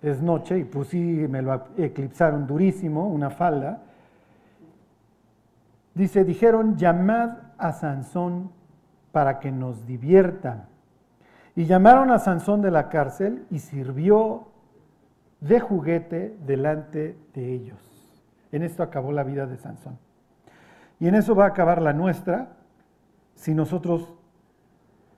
es 0.02 0.22
noche, 0.22 0.60
y 0.60 0.64
pues 0.64 0.90
sí, 0.90 0.98
me 0.98 1.42
lo 1.42 1.68
eclipsaron 1.78 2.48
durísimo, 2.48 3.08
una 3.08 3.30
falda. 3.30 3.82
Dice, 5.94 6.24
dijeron, 6.24 6.78
llamad 6.78 7.38
a 7.58 7.74
Sansón 7.74 8.52
para 9.12 9.40
que 9.40 9.52
nos 9.52 9.86
divierta. 9.86 10.68
Y 11.56 11.66
llamaron 11.66 12.12
a 12.12 12.20
Sansón 12.20 12.62
de 12.62 12.72
la 12.72 12.90
cárcel 12.90 13.46
y 13.50 13.60
sirvió 13.60 14.48
de 15.42 15.60
juguete 15.60 16.38
delante 16.46 17.18
de 17.34 17.54
ellos. 17.54 17.80
En 18.52 18.64
esto 18.64 18.84
acabó 18.84 19.12
la 19.12 19.24
vida 19.24 19.46
de 19.46 19.58
Sansón. 19.58 19.98
Y 21.00 21.08
en 21.08 21.16
eso 21.16 21.36
va 21.36 21.46
a 21.46 21.50
acabar 21.50 21.82
la 21.82 21.94
nuestra 21.94 22.50
si 23.36 23.54
nosotros 23.54 24.14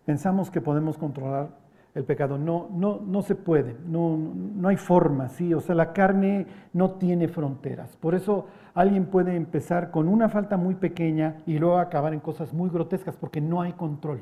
pensamos 0.06 0.52
que 0.52 0.62
podemos 0.62 0.98
controlar 0.98 1.50
el 1.96 2.04
pecado. 2.04 2.38
No, 2.38 2.70
no, 2.72 3.01
no 3.06 3.22
se 3.22 3.36
puede, 3.36 3.75
no, 3.86 4.18
no 4.18 4.68
hay 4.68 4.77
forma, 4.77 5.30
¿sí? 5.30 5.54
O 5.54 5.60
sea, 5.60 5.75
la 5.75 5.94
carne 5.94 6.48
no 6.74 6.92
tiene 6.92 7.27
fronteras. 7.27 7.96
Por 7.98 8.16
eso 8.16 8.48
alguien 8.74 9.06
puede 9.06 9.36
empezar 9.36 9.92
con 9.92 10.08
una 10.08 10.30
falta 10.30 10.58
muy 10.58 10.75
pequeña 10.75 11.38
y 11.46 11.60
luego 11.60 11.77
acabar 11.77 12.14
en 12.14 12.20
cosas 12.20 12.54
muy 12.54 12.70
grotescas, 12.70 13.16
porque 13.16 13.42
no 13.42 13.62
hay 13.62 13.74
control. 13.74 14.22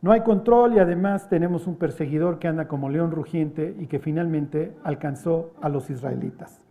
No 0.00 0.12
hay 0.12 0.20
control 0.20 0.74
y 0.74 0.78
además 0.78 1.28
tenemos 1.28 1.66
un 1.66 1.76
perseguidor 1.76 2.38
que 2.38 2.46
anda 2.46 2.68
como 2.68 2.88
león 2.88 3.10
rugiente 3.10 3.74
y 3.80 3.86
que 3.86 3.98
finalmente 3.98 4.76
alcanzó 4.84 5.54
a 5.60 5.68
los 5.68 5.90
israelitas. 5.90 6.64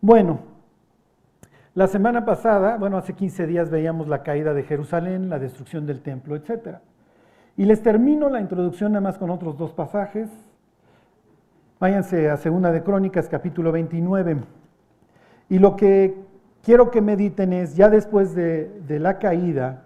Bueno, 0.00 0.38
la 1.74 1.88
semana 1.88 2.24
pasada, 2.24 2.76
bueno, 2.76 2.96
hace 2.96 3.14
15 3.14 3.48
días 3.48 3.70
veíamos 3.70 4.06
la 4.06 4.22
caída 4.22 4.54
de 4.54 4.62
Jerusalén, 4.62 5.28
la 5.28 5.40
destrucción 5.40 5.86
del 5.86 6.02
templo, 6.02 6.36
etcétera. 6.36 6.82
Y 7.56 7.66
les 7.66 7.82
termino 7.82 8.28
la 8.28 8.40
introducción 8.40 8.92
nada 8.92 9.00
más 9.00 9.16
con 9.16 9.30
otros 9.30 9.56
dos 9.56 9.72
pasajes. 9.72 10.28
Váyanse 11.78 12.28
a 12.28 12.36
Segunda 12.36 12.72
de 12.72 12.82
Crónicas, 12.82 13.28
capítulo 13.28 13.70
29. 13.70 14.38
Y 15.50 15.58
lo 15.60 15.76
que 15.76 16.16
quiero 16.64 16.90
que 16.90 17.00
mediten 17.00 17.52
es, 17.52 17.76
ya 17.76 17.88
después 17.88 18.34
de, 18.34 18.80
de 18.88 18.98
la 18.98 19.18
caída, 19.20 19.84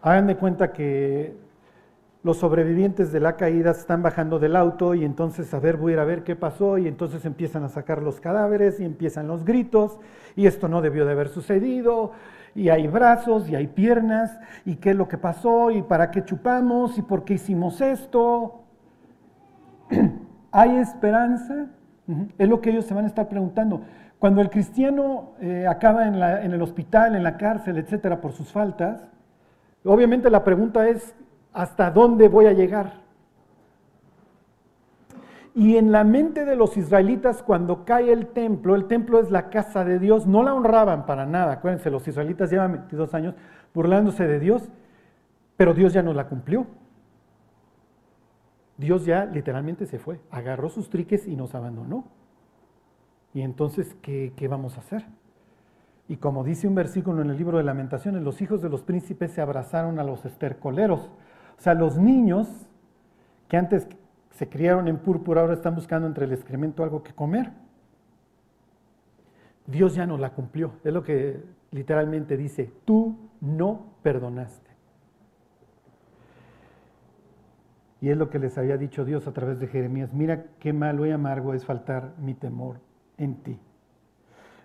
hagan 0.00 0.28
de 0.28 0.36
cuenta 0.36 0.72
que 0.72 1.34
los 2.22 2.36
sobrevivientes 2.36 3.10
de 3.10 3.18
la 3.18 3.36
caída 3.36 3.72
están 3.72 4.02
bajando 4.02 4.38
del 4.38 4.54
auto 4.54 4.94
y 4.94 5.04
entonces 5.04 5.52
a 5.54 5.58
ver, 5.58 5.76
voy 5.76 5.92
a 5.92 5.94
ir 5.94 5.98
a 5.98 6.04
ver 6.04 6.22
qué 6.22 6.36
pasó 6.36 6.78
y 6.78 6.86
entonces 6.86 7.24
empiezan 7.24 7.64
a 7.64 7.68
sacar 7.68 8.00
los 8.00 8.20
cadáveres 8.20 8.78
y 8.78 8.84
empiezan 8.84 9.26
los 9.26 9.44
gritos 9.44 9.98
y 10.36 10.46
esto 10.46 10.68
no 10.68 10.82
debió 10.82 11.04
de 11.04 11.12
haber 11.12 11.28
sucedido 11.30 12.12
y 12.54 12.68
hay 12.68 12.86
brazos 12.86 13.48
y 13.48 13.56
hay 13.56 13.66
piernas 13.66 14.38
y 14.64 14.76
qué 14.76 14.90
es 14.90 14.96
lo 14.96 15.08
que 15.08 15.18
pasó 15.18 15.70
y 15.70 15.82
para 15.82 16.10
qué 16.10 16.24
chupamos 16.24 16.98
y 16.98 17.02
por 17.02 17.24
qué 17.24 17.34
hicimos 17.34 17.80
esto. 17.80 18.62
¿Hay 20.52 20.76
esperanza? 20.76 21.66
Es 22.38 22.48
lo 22.48 22.60
que 22.60 22.70
ellos 22.70 22.84
se 22.84 22.94
van 22.94 23.04
a 23.04 23.08
estar 23.08 23.28
preguntando. 23.28 23.82
Cuando 24.18 24.40
el 24.40 24.50
cristiano 24.50 25.32
eh, 25.40 25.66
acaba 25.66 26.06
en, 26.06 26.14
en 26.14 26.52
el 26.52 26.62
hospital, 26.62 27.16
en 27.16 27.22
la 27.22 27.36
cárcel, 27.36 27.78
etcétera, 27.78 28.20
por 28.20 28.32
sus 28.32 28.52
faltas, 28.52 29.00
obviamente 29.84 30.30
la 30.30 30.44
pregunta 30.44 30.88
es, 30.88 31.14
¿hasta 31.52 31.90
dónde 31.90 32.28
voy 32.28 32.46
a 32.46 32.52
llegar? 32.52 33.01
Y 35.54 35.76
en 35.76 35.92
la 35.92 36.02
mente 36.02 36.44
de 36.46 36.56
los 36.56 36.76
israelitas, 36.76 37.42
cuando 37.42 37.84
cae 37.84 38.10
el 38.10 38.28
templo, 38.28 38.74
el 38.74 38.86
templo 38.86 39.20
es 39.20 39.30
la 39.30 39.50
casa 39.50 39.84
de 39.84 39.98
Dios, 39.98 40.26
no 40.26 40.42
la 40.42 40.54
honraban 40.54 41.04
para 41.04 41.26
nada. 41.26 41.52
Acuérdense, 41.52 41.90
los 41.90 42.08
israelitas 42.08 42.50
llevan 42.50 42.72
22 42.72 43.12
años 43.12 43.34
burlándose 43.74 44.26
de 44.26 44.38
Dios, 44.38 44.70
pero 45.56 45.74
Dios 45.74 45.92
ya 45.92 46.02
no 46.02 46.14
la 46.14 46.26
cumplió. 46.28 46.66
Dios 48.78 49.04
ya 49.04 49.26
literalmente 49.26 49.84
se 49.84 49.98
fue, 49.98 50.20
agarró 50.30 50.70
sus 50.70 50.88
triques 50.88 51.28
y 51.28 51.36
nos 51.36 51.54
abandonó. 51.54 52.04
Y 53.34 53.42
entonces, 53.42 53.94
¿qué, 54.00 54.32
qué 54.34 54.48
vamos 54.48 54.76
a 54.76 54.80
hacer? 54.80 55.04
Y 56.08 56.16
como 56.16 56.44
dice 56.44 56.66
un 56.66 56.74
versículo 56.74 57.22
en 57.22 57.30
el 57.30 57.36
libro 57.36 57.58
de 57.58 57.64
lamentaciones, 57.64 58.22
los 58.22 58.40
hijos 58.40 58.62
de 58.62 58.70
los 58.70 58.82
príncipes 58.82 59.32
se 59.32 59.42
abrazaron 59.42 59.98
a 59.98 60.04
los 60.04 60.24
estercoleros. 60.24 61.10
O 61.58 61.60
sea, 61.60 61.74
los 61.74 61.98
niños 61.98 62.48
que 63.48 63.56
antes 63.56 63.86
se 64.32 64.48
criaron 64.48 64.88
en 64.88 64.98
púrpura, 64.98 65.42
ahora 65.42 65.54
están 65.54 65.74
buscando 65.74 66.06
entre 66.06 66.24
el 66.24 66.32
excremento 66.32 66.82
algo 66.82 67.02
que 67.02 67.12
comer. 67.12 67.52
Dios 69.66 69.94
ya 69.94 70.06
no 70.06 70.18
la 70.18 70.30
cumplió. 70.30 70.72
Es 70.84 70.92
lo 70.92 71.02
que 71.02 71.42
literalmente 71.70 72.36
dice, 72.36 72.72
tú 72.84 73.16
no 73.40 73.94
perdonaste. 74.02 74.70
Y 78.00 78.10
es 78.10 78.16
lo 78.16 78.30
que 78.30 78.38
les 78.38 78.58
había 78.58 78.76
dicho 78.76 79.04
Dios 79.04 79.28
a 79.28 79.32
través 79.32 79.60
de 79.60 79.68
Jeremías, 79.68 80.12
mira 80.12 80.46
qué 80.58 80.72
malo 80.72 81.06
y 81.06 81.12
amargo 81.12 81.54
es 81.54 81.64
faltar 81.64 82.14
mi 82.18 82.34
temor 82.34 82.80
en 83.16 83.36
ti. 83.36 83.60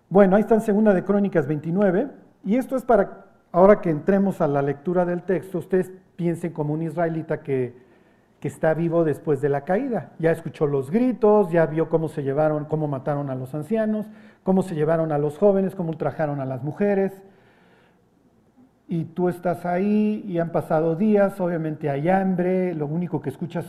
Bueno, 0.09 0.35
ahí 0.35 0.41
está 0.41 0.55
en 0.55 0.61
segunda 0.61 0.91
de 0.93 1.03
Crónicas 1.03 1.45
29, 1.45 2.09
y 2.45 2.55
esto 2.55 2.75
es 2.75 2.83
para, 2.83 3.25
ahora 3.51 3.79
que 3.79 3.91
entremos 3.91 4.41
a 4.41 4.47
la 4.47 4.63
lectura 4.63 5.05
del 5.05 5.21
texto, 5.21 5.59
ustedes 5.59 5.91
piensen 6.15 6.51
como 6.51 6.73
un 6.73 6.81
israelita 6.81 7.43
que 7.43 7.75
que 8.39 8.47
está 8.47 8.73
vivo 8.73 9.03
después 9.03 9.41
de 9.41 9.49
la 9.49 9.61
caída. 9.61 10.11
Ya 10.19 10.31
escuchó 10.31 10.67
los 10.67 10.91
gritos, 10.91 11.51
ya 11.51 11.65
vio 11.65 11.89
cómo 11.89 12.07
se 12.07 12.23
llevaron, 12.23 12.65
cómo 12.65 12.87
mataron 12.87 13.29
a 13.29 13.35
los 13.35 13.55
ancianos, 13.55 14.05
cómo 14.43 14.61
se 14.61 14.75
llevaron 14.75 15.11
a 15.11 15.17
los 15.17 15.37
jóvenes, 15.37 15.75
cómo 15.75 15.89
ultrajaron 15.89 16.39
a 16.39 16.45
las 16.45 16.63
mujeres. 16.63 17.23
Y 18.87 19.05
tú 19.05 19.27
estás 19.27 19.65
ahí 19.65 20.23
y 20.27 20.37
han 20.37 20.51
pasado 20.51 20.95
días, 20.95 21.39
obviamente 21.41 21.89
hay 21.89 22.09
hambre, 22.09 22.73
lo 22.73 22.85
único 22.85 23.21
que 23.21 23.29
escuchas 23.29 23.65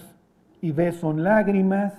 y 0.61 0.73
ves 0.73 0.97
son 0.97 1.25
lágrimas, 1.25 1.95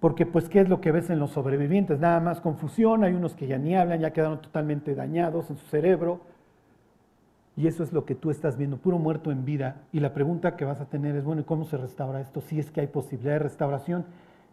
porque 0.00 0.26
pues 0.26 0.48
¿qué 0.48 0.60
es 0.60 0.68
lo 0.68 0.80
que 0.80 0.90
ves 0.90 1.10
en 1.10 1.18
los 1.18 1.30
sobrevivientes? 1.30 2.00
Nada 2.00 2.18
más 2.20 2.40
confusión, 2.40 3.04
hay 3.04 3.12
unos 3.12 3.34
que 3.34 3.46
ya 3.46 3.58
ni 3.58 3.76
hablan, 3.76 4.00
ya 4.00 4.12
quedaron 4.12 4.40
totalmente 4.40 4.94
dañados 4.94 5.50
en 5.50 5.56
su 5.56 5.66
cerebro 5.66 6.33
y 7.56 7.68
eso 7.68 7.84
es 7.84 7.92
lo 7.92 8.04
que 8.04 8.14
tú 8.14 8.30
estás 8.30 8.56
viendo, 8.56 8.78
puro 8.78 8.98
muerto 8.98 9.30
en 9.30 9.44
vida. 9.44 9.76
Y 9.92 10.00
la 10.00 10.12
pregunta 10.12 10.56
que 10.56 10.64
vas 10.64 10.80
a 10.80 10.86
tener 10.86 11.14
es, 11.14 11.24
bueno, 11.24 11.42
¿y 11.42 11.44
cómo 11.44 11.64
se 11.64 11.76
restaura 11.76 12.20
esto? 12.20 12.40
Si 12.40 12.58
es 12.58 12.70
que 12.70 12.80
hay 12.80 12.88
posibilidad 12.88 13.34
de 13.34 13.38
restauración, 13.40 14.04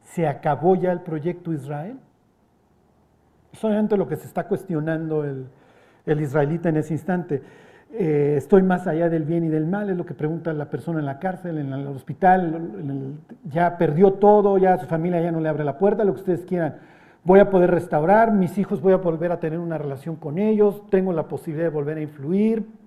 ¿se 0.03 0.27
acabó 0.27 0.75
ya 0.75 0.91
el 0.91 1.01
proyecto 1.01 1.51
Israel? 1.51 1.97
Es 3.51 3.63
obviamente 3.63 3.97
lo 3.97 4.07
que 4.07 4.17
se 4.17 4.27
está 4.27 4.47
cuestionando 4.47 5.23
el, 5.23 5.47
israelita 6.21 6.69
en 6.69 6.77
ese 6.77 6.93
instante. 6.93 7.41
eh, 7.93 8.35
estoy 8.37 8.61
más 8.61 8.87
allá 8.87 9.09
del 9.09 9.23
bien 9.23 9.43
y 9.43 9.49
del 9.49 9.65
mal, 9.65 9.89
es 9.89 9.97
lo 9.97 10.05
que 10.05 10.13
pregunta 10.13 10.53
la 10.53 10.69
persona 10.69 10.99
en 10.99 11.05
la 11.05 11.19
cárcel, 11.19 11.57
en 11.57 11.73
el 11.73 11.87
hospital, 11.87 13.17
ya 13.45 13.77
perdió 13.77 14.13
todo, 14.13 14.57
ya 14.57 14.77
su 14.77 14.85
familia 14.85 15.21
ya 15.21 15.31
no 15.31 15.41
le 15.41 15.49
abre 15.49 15.63
la 15.63 15.77
puerta, 15.77 16.03
lo 16.03 16.13
que 16.13 16.19
ustedes 16.19 16.45
quieran. 16.45 16.75
Voy 17.23 17.39
a 17.39 17.49
poder 17.49 17.71
restaurar, 17.71 18.31
mis 18.31 18.57
hijos 18.57 18.79
voy 18.79 18.93
a 18.93 18.97
volver 18.97 19.31
a 19.31 19.39
tener 19.39 19.59
una 19.59 19.77
relación 19.77 20.15
con 20.15 20.37
ellos, 20.37 20.83
tengo 20.89 21.11
la 21.13 21.27
posibilidad 21.27 21.65
de 21.65 21.73
volver 21.73 21.97
a 21.97 22.01
influir. 22.01 22.80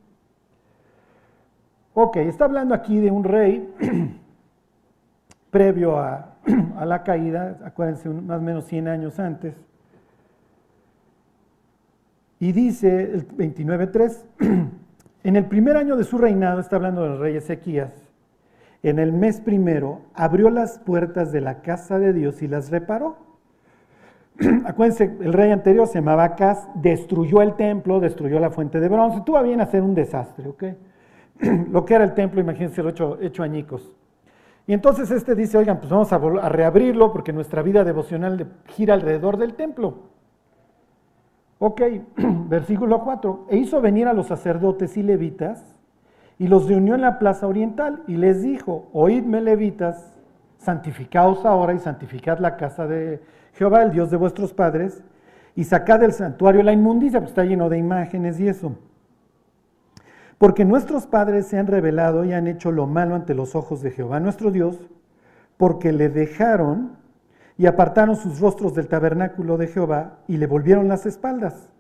Ok, 1.97 2.17
está 2.17 2.47
hablando 2.47 2.75
aquí 2.75 2.99
de 2.99 3.13
un 3.13 3.23
rey 3.23 3.73
previo 5.51 5.97
a, 5.97 6.35
a 6.77 6.85
la 6.85 7.05
caída, 7.05 7.61
acuérdense, 7.65 8.09
más 8.09 8.41
o 8.41 8.43
menos 8.43 8.65
100 8.65 8.89
años 8.89 9.21
antes. 9.21 9.55
Y 12.41 12.51
dice 12.51 13.13
el 13.13 13.29
29.3, 13.29 14.25
en 15.23 15.37
el 15.37 15.45
primer 15.47 15.77
año 15.77 15.97
de 15.97 16.03
su 16.03 16.19
reinado, 16.19 16.59
está 16.59 16.77
hablando 16.77 17.05
del 17.05 17.21
rey 17.21 17.37
Ezequías, 17.37 17.93
en 18.83 18.99
el 18.99 19.13
mes 19.13 19.41
primero 19.41 20.03
abrió 20.15 20.51
las 20.51 20.81
puertas 20.81 21.31
de 21.31 21.41
la 21.43 21.63
casa 21.63 22.01
de 22.01 22.13
Dios 22.13 22.43
y 22.43 22.49
las 22.49 22.71
reparó. 22.71 23.17
Acuérdense, 24.67 25.17
el 25.21 25.33
rey 25.33 25.53
anterior 25.53 25.87
se 25.87 26.01
llamaba 26.01 26.25
Acaz, 26.25 26.67
destruyó 26.75 27.41
el 27.41 27.55
templo, 27.55 28.01
destruyó 28.01 28.41
la 28.41 28.51
fuente 28.51 28.81
de 28.81 28.89
bronce, 28.89 29.23
tuvo 29.25 29.41
bien 29.45 29.61
hacer 29.61 29.81
un 29.81 29.95
desastre, 29.95 30.49
¿ok? 30.49 30.65
Lo 31.71 31.85
que 31.85 31.95
era 31.95 32.05
el 32.05 32.15
templo, 32.15 32.41
imagínense, 32.41 32.87
hecho, 32.89 33.19
hecho 33.21 33.43
añicos. 33.43 33.91
Y 34.67 34.73
entonces 34.73 35.11
este 35.11 35.35
dice, 35.35 35.59
oigan, 35.59 35.79
pues 35.79 35.91
vamos 35.91 36.13
a, 36.13 36.17
a 36.17 36.49
reabrirlo 36.49 37.13
porque 37.13 37.33
nuestra 37.33 37.63
vida 37.63 37.85
devocional 37.85 38.47
gira 38.67 38.95
alrededor 38.95 39.37
del 39.37 39.55
templo. 39.55 40.15
Ok, 41.59 41.83
versículo 42.49 43.03
4. 43.05 43.47
E 43.51 43.57
hizo 43.59 43.81
venir 43.81 44.09
a 44.09 44.13
los 44.13 44.27
sacerdotes 44.27 44.97
y 44.97 45.03
levitas 45.03 45.75
y 46.39 46.49
los 46.49 46.69
reunió 46.69 46.95
en 46.95 47.03
la 47.03 47.19
plaza 47.19 47.47
oriental 47.47 48.03
y 48.07 48.17
les 48.17 48.43
dijo, 48.43 48.89
oídme 48.93 49.41
levitas, 49.41 50.13
santificaos 50.59 51.45
ahora 51.45 51.75
y 51.75 51.79
santificad 51.79 52.39
la 52.39 52.57
casa 52.57 52.87
de 52.87 53.21
Jehová, 53.53 53.83
el 53.83 53.93
Dios 53.93 54.11
de 54.11 54.17
vuestros 54.17 54.53
padres, 54.53 55.05
y 55.55 55.65
sacad 55.65 56.01
del 56.01 56.13
santuario 56.13 56.63
la 56.63 56.73
inmundicia, 56.73 57.21
porque 57.21 57.31
está 57.31 57.45
lleno 57.45 57.69
de 57.69 57.79
imágenes 57.79 58.41
y 58.41 58.49
eso. 58.49 58.77
Porque 60.45 60.67
nuestros 60.67 61.07
padres 61.07 61.47
se 61.47 61.59
han 61.59 61.67
revelado 61.69 62.23
y 62.27 62.35
han 62.35 62.47
hecho 62.47 62.71
lo 62.71 62.87
malo 62.87 63.15
ante 63.15 63.33
los 63.33 63.55
ojos 63.55 63.81
de 63.81 63.93
Jehová 63.93 64.21
nuestro 64.21 64.51
Dios, 64.51 64.79
porque 65.57 65.91
le 65.91 66.11
dejaron 66.11 66.99
y 67.57 67.65
apartaron 67.65 68.15
sus 68.15 68.41
rostros 68.41 68.75
del 68.75 68.87
tabernáculo 68.87 69.57
de 69.57 69.69
Jehová 69.69 70.19
y 70.29 70.37
le 70.37 70.47
volvieron 70.47 70.87
las 70.87 71.07
espaldas. 71.07 71.71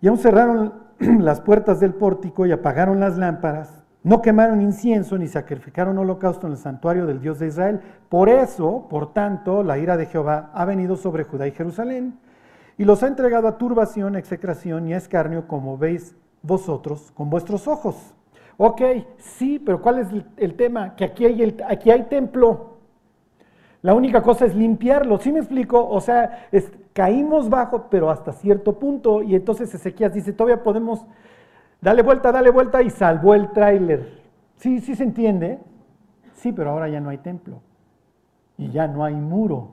Y 0.00 0.08
aún 0.08 0.16
cerraron 0.16 0.72
las 0.98 1.42
puertas 1.42 1.78
del 1.78 1.92
pórtico 1.92 2.46
y 2.46 2.52
apagaron 2.52 3.00
las 3.00 3.18
lámparas. 3.18 3.84
No 4.02 4.22
quemaron 4.22 4.62
incienso 4.62 5.18
ni 5.18 5.28
sacrificaron 5.28 5.98
holocausto 5.98 6.46
en 6.46 6.54
el 6.54 6.58
santuario 6.58 7.04
del 7.04 7.20
Dios 7.20 7.38
de 7.38 7.48
Israel. 7.48 7.82
Por 8.08 8.30
eso, 8.30 8.86
por 8.88 9.12
tanto, 9.12 9.62
la 9.62 9.76
ira 9.76 9.98
de 9.98 10.06
Jehová 10.06 10.50
ha 10.54 10.64
venido 10.64 10.96
sobre 10.96 11.24
Judá 11.24 11.46
y 11.48 11.52
Jerusalén 11.52 12.18
y 12.78 12.86
los 12.86 13.02
ha 13.02 13.08
entregado 13.08 13.46
a 13.46 13.58
turbación, 13.58 14.16
execración 14.16 14.88
y 14.88 14.94
escarnio, 14.94 15.46
como 15.46 15.76
veis 15.76 16.16
vosotros 16.44 17.10
con 17.12 17.30
vuestros 17.30 17.66
ojos. 17.66 18.14
Ok, 18.56 18.82
sí, 19.18 19.58
pero 19.58 19.82
¿cuál 19.82 19.98
es 19.98 20.08
el, 20.36 20.54
tema? 20.54 20.94
Que 20.94 21.04
aquí 21.04 21.24
hay, 21.26 21.42
el, 21.42 21.64
aquí 21.66 21.90
hay 21.90 22.04
templo. 22.04 22.74
La 23.82 23.94
única 23.94 24.22
cosa 24.22 24.46
es 24.46 24.54
limpiarlo, 24.54 25.18
¿sí 25.18 25.32
me 25.32 25.40
explico? 25.40 25.86
O 25.86 26.00
sea, 26.00 26.48
caímos 26.92 27.50
bajo, 27.50 27.88
pero 27.90 28.10
hasta 28.10 28.32
cierto 28.32 28.78
punto, 28.78 29.22
y 29.22 29.34
entonces 29.34 29.74
Ezequías 29.74 30.14
dice, 30.14 30.32
todavía 30.32 30.62
podemos, 30.62 31.04
darle 31.80 32.02
vuelta, 32.02 32.30
dale 32.30 32.50
vuelta, 32.50 32.80
y 32.82 32.90
salvó 32.90 33.34
el 33.34 33.50
tráiler. 33.50 34.22
Sí, 34.56 34.80
sí 34.80 34.94
se 34.94 35.02
entiende. 35.02 35.58
Sí, 36.34 36.52
pero 36.52 36.70
ahora 36.70 36.88
ya 36.88 37.00
no 37.00 37.10
hay 37.10 37.18
templo, 37.18 37.60
y 38.56 38.70
ya 38.70 38.86
no 38.86 39.04
hay 39.04 39.14
muro. 39.14 39.72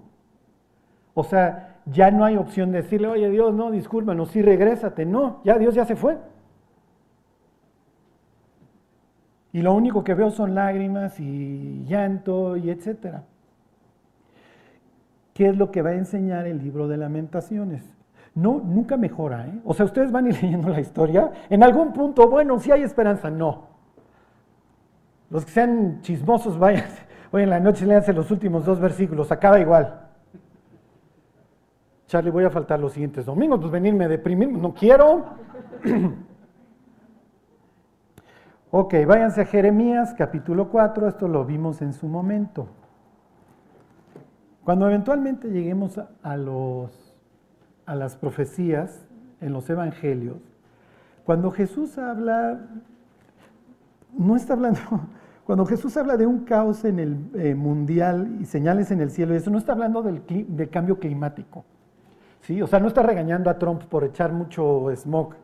O 1.13 1.23
sea, 1.23 1.79
ya 1.85 2.11
no 2.11 2.25
hay 2.25 2.35
opción 2.37 2.71
de 2.71 2.81
decirle, 2.81 3.07
oye 3.07 3.29
Dios, 3.29 3.53
no, 3.53 3.71
discúlpanos, 3.71 4.29
sí, 4.31 4.41
regrésate. 4.41 5.05
No, 5.05 5.41
ya 5.43 5.57
Dios 5.57 5.75
ya 5.75 5.85
se 5.85 5.95
fue. 5.95 6.17
Y 9.53 9.61
lo 9.61 9.73
único 9.73 10.03
que 10.03 10.13
veo 10.13 10.31
son 10.31 10.55
lágrimas 10.55 11.19
y 11.19 11.83
llanto 11.85 12.55
y 12.55 12.69
etcétera. 12.69 13.23
¿Qué 15.33 15.49
es 15.49 15.57
lo 15.57 15.71
que 15.71 15.81
va 15.81 15.89
a 15.89 15.95
enseñar 15.95 16.47
el 16.47 16.59
libro 16.59 16.87
de 16.87 16.97
lamentaciones? 16.97 17.83
No, 18.33 18.61
nunca 18.63 18.95
mejora, 18.95 19.47
¿eh? 19.47 19.59
O 19.65 19.73
sea, 19.73 19.85
ustedes 19.85 20.11
van 20.11 20.27
ir 20.27 20.33
leyendo 20.41 20.69
la 20.69 20.79
historia, 20.79 21.31
en 21.49 21.63
algún 21.63 21.91
punto, 21.91 22.29
bueno, 22.29 22.59
si 22.59 22.71
hay 22.71 22.83
esperanza, 22.83 23.29
no. 23.29 23.69
Los 25.29 25.45
que 25.45 25.51
sean 25.51 26.01
chismosos, 26.01 26.57
vayan, 26.57 26.85
hoy 27.31 27.43
en 27.43 27.49
la 27.49 27.59
noche 27.59 27.85
léanse 27.85 28.13
los 28.13 28.31
últimos 28.31 28.65
dos 28.65 28.79
versículos, 28.79 29.31
acaba 29.31 29.59
igual. 29.59 29.99
Charlie, 32.07 32.31
voy 32.31 32.43
a 32.43 32.49
faltar 32.49 32.79
los 32.79 32.91
siguientes 32.93 33.25
domingos, 33.25 33.59
pues 33.59 33.71
venirme 33.71 34.05
a 34.05 34.09
deprimir, 34.09 34.49
no 34.49 34.73
quiero. 34.73 35.25
ok, 38.71 38.93
váyanse 39.05 39.41
a 39.41 39.45
Jeremías 39.45 40.13
capítulo 40.17 40.69
4, 40.69 41.09
esto 41.09 41.27
lo 41.27 41.45
vimos 41.45 41.81
en 41.81 41.91
su 41.93 42.07
momento. 42.07 42.67
Cuando 44.63 44.87
eventualmente 44.87 45.49
lleguemos 45.49 45.99
a, 46.23 46.37
las 47.95 48.15
profecías 48.15 49.05
en 49.41 49.51
los 49.51 49.69
evangelios, 49.69 50.37
cuando 51.25 51.51
Jesús 51.51 51.97
habla, 51.97 52.59
no 54.17 54.37
está 54.37 54.53
hablando, 54.53 54.79
cuando 55.45 55.65
Jesús 55.65 55.97
habla 55.97 56.15
de 56.15 56.25
un 56.25 56.45
caos 56.45 56.85
en 56.85 56.99
el 56.99 57.17
eh, 57.33 57.55
mundial 57.55 58.37
y 58.39 58.45
señales 58.45 58.91
en 58.91 59.01
el 59.01 59.11
cielo, 59.11 59.33
eso 59.33 59.51
no 59.51 59.57
está 59.57 59.73
hablando 59.73 60.01
del, 60.01 60.23
cambio 60.69 60.97
climático. 60.97 61.65
¿sí? 62.41 62.61
O 62.61 62.67
sea, 62.67 62.79
no 62.79 62.87
está 62.87 63.03
regañando 63.03 63.49
a 63.49 63.57
Trump 63.57 63.83
por 63.83 64.05
echar 64.05 64.31
mucho 64.31 64.87
smog, 64.95 65.35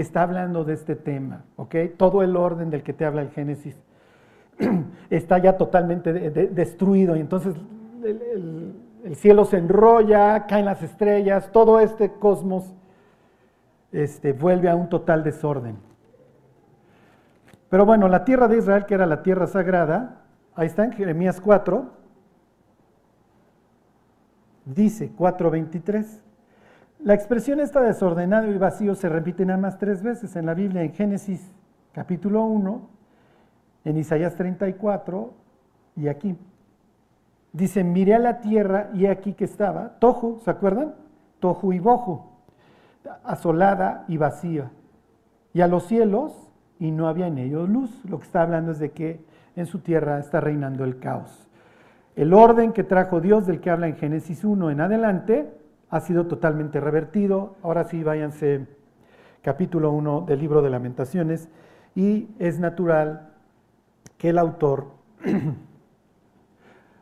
está 0.00 0.22
hablando 0.22 0.64
de 0.64 0.74
este 0.74 0.94
tema. 0.94 1.44
¿ok? 1.56 1.74
Todo 1.96 2.22
el 2.22 2.36
orden 2.36 2.70
del 2.70 2.82
que 2.82 2.92
te 2.92 3.04
habla 3.04 3.22
el 3.22 3.30
Génesis 3.30 3.76
está 5.10 5.38
ya 5.38 5.56
totalmente 5.56 6.12
destruido 6.12 7.16
y 7.16 7.20
entonces 7.20 7.54
el, 8.04 8.74
cielo 9.14 9.44
se 9.44 9.58
enrolla, 9.58 10.46
caen 10.46 10.64
las 10.64 10.82
estrellas, 10.82 11.50
todo 11.52 11.78
este 11.78 12.12
cosmos 12.12 12.74
este, 13.92 14.32
vuelve 14.32 14.68
a 14.68 14.74
un 14.74 14.88
total 14.88 15.22
desorden. 15.22 15.76
Pero 17.70 17.86
bueno, 17.86 18.08
la 18.08 18.24
tierra 18.24 18.48
de 18.48 18.58
Israel, 18.58 18.84
que 18.84 18.94
era 18.94 19.06
la 19.06 19.22
tierra 19.22 19.46
sagrada, 19.46 20.22
ahí 20.56 20.66
está 20.66 20.84
en 20.84 20.92
Jeremías 20.92 21.40
4, 21.40 21.86
dice 24.64 25.12
4.23. 25.16 26.25
La 27.06 27.14
expresión 27.14 27.60
esta 27.60 27.80
desordenado 27.82 28.50
y 28.50 28.58
vacío 28.58 28.96
se 28.96 29.08
repite 29.08 29.46
nada 29.46 29.60
más 29.60 29.78
tres 29.78 30.02
veces 30.02 30.34
en 30.34 30.44
la 30.44 30.54
Biblia, 30.54 30.82
en 30.82 30.92
Génesis 30.92 31.52
capítulo 31.92 32.42
1, 32.46 32.80
en 33.84 33.96
Isaías 33.96 34.34
34 34.34 35.32
y 35.94 36.08
aquí. 36.08 36.36
Dice, 37.52 37.84
miré 37.84 38.16
a 38.16 38.18
la 38.18 38.40
tierra 38.40 38.90
y 38.92 39.06
aquí 39.06 39.34
que 39.34 39.44
estaba, 39.44 40.00
Tojo, 40.00 40.40
¿se 40.40 40.50
acuerdan? 40.50 40.96
Tojo 41.38 41.72
y 41.72 41.78
Bojo, 41.78 42.40
asolada 43.22 44.04
y 44.08 44.16
vacía. 44.16 44.72
Y 45.54 45.60
a 45.60 45.68
los 45.68 45.84
cielos, 45.84 46.50
y 46.80 46.90
no 46.90 47.06
había 47.06 47.28
en 47.28 47.38
ellos 47.38 47.68
luz. 47.68 48.04
Lo 48.06 48.18
que 48.18 48.24
está 48.24 48.42
hablando 48.42 48.72
es 48.72 48.80
de 48.80 48.90
que 48.90 49.24
en 49.54 49.66
su 49.66 49.78
tierra 49.78 50.18
está 50.18 50.40
reinando 50.40 50.82
el 50.82 50.98
caos. 50.98 51.48
El 52.16 52.34
orden 52.34 52.72
que 52.72 52.82
trajo 52.82 53.20
Dios, 53.20 53.46
del 53.46 53.60
que 53.60 53.70
habla 53.70 53.86
en 53.86 53.94
Génesis 53.94 54.42
1 54.42 54.72
en 54.72 54.80
adelante, 54.80 55.65
ha 55.96 56.00
sido 56.00 56.26
totalmente 56.26 56.80
revertido. 56.80 57.56
Ahora 57.62 57.84
sí, 57.84 58.02
váyanse 58.02 58.66
capítulo 59.42 59.90
1 59.92 60.22
del 60.22 60.40
libro 60.40 60.62
de 60.62 60.70
lamentaciones. 60.70 61.48
Y 61.94 62.28
es 62.38 62.58
natural 62.58 63.32
que 64.18 64.30
el 64.30 64.38
autor 64.38 64.96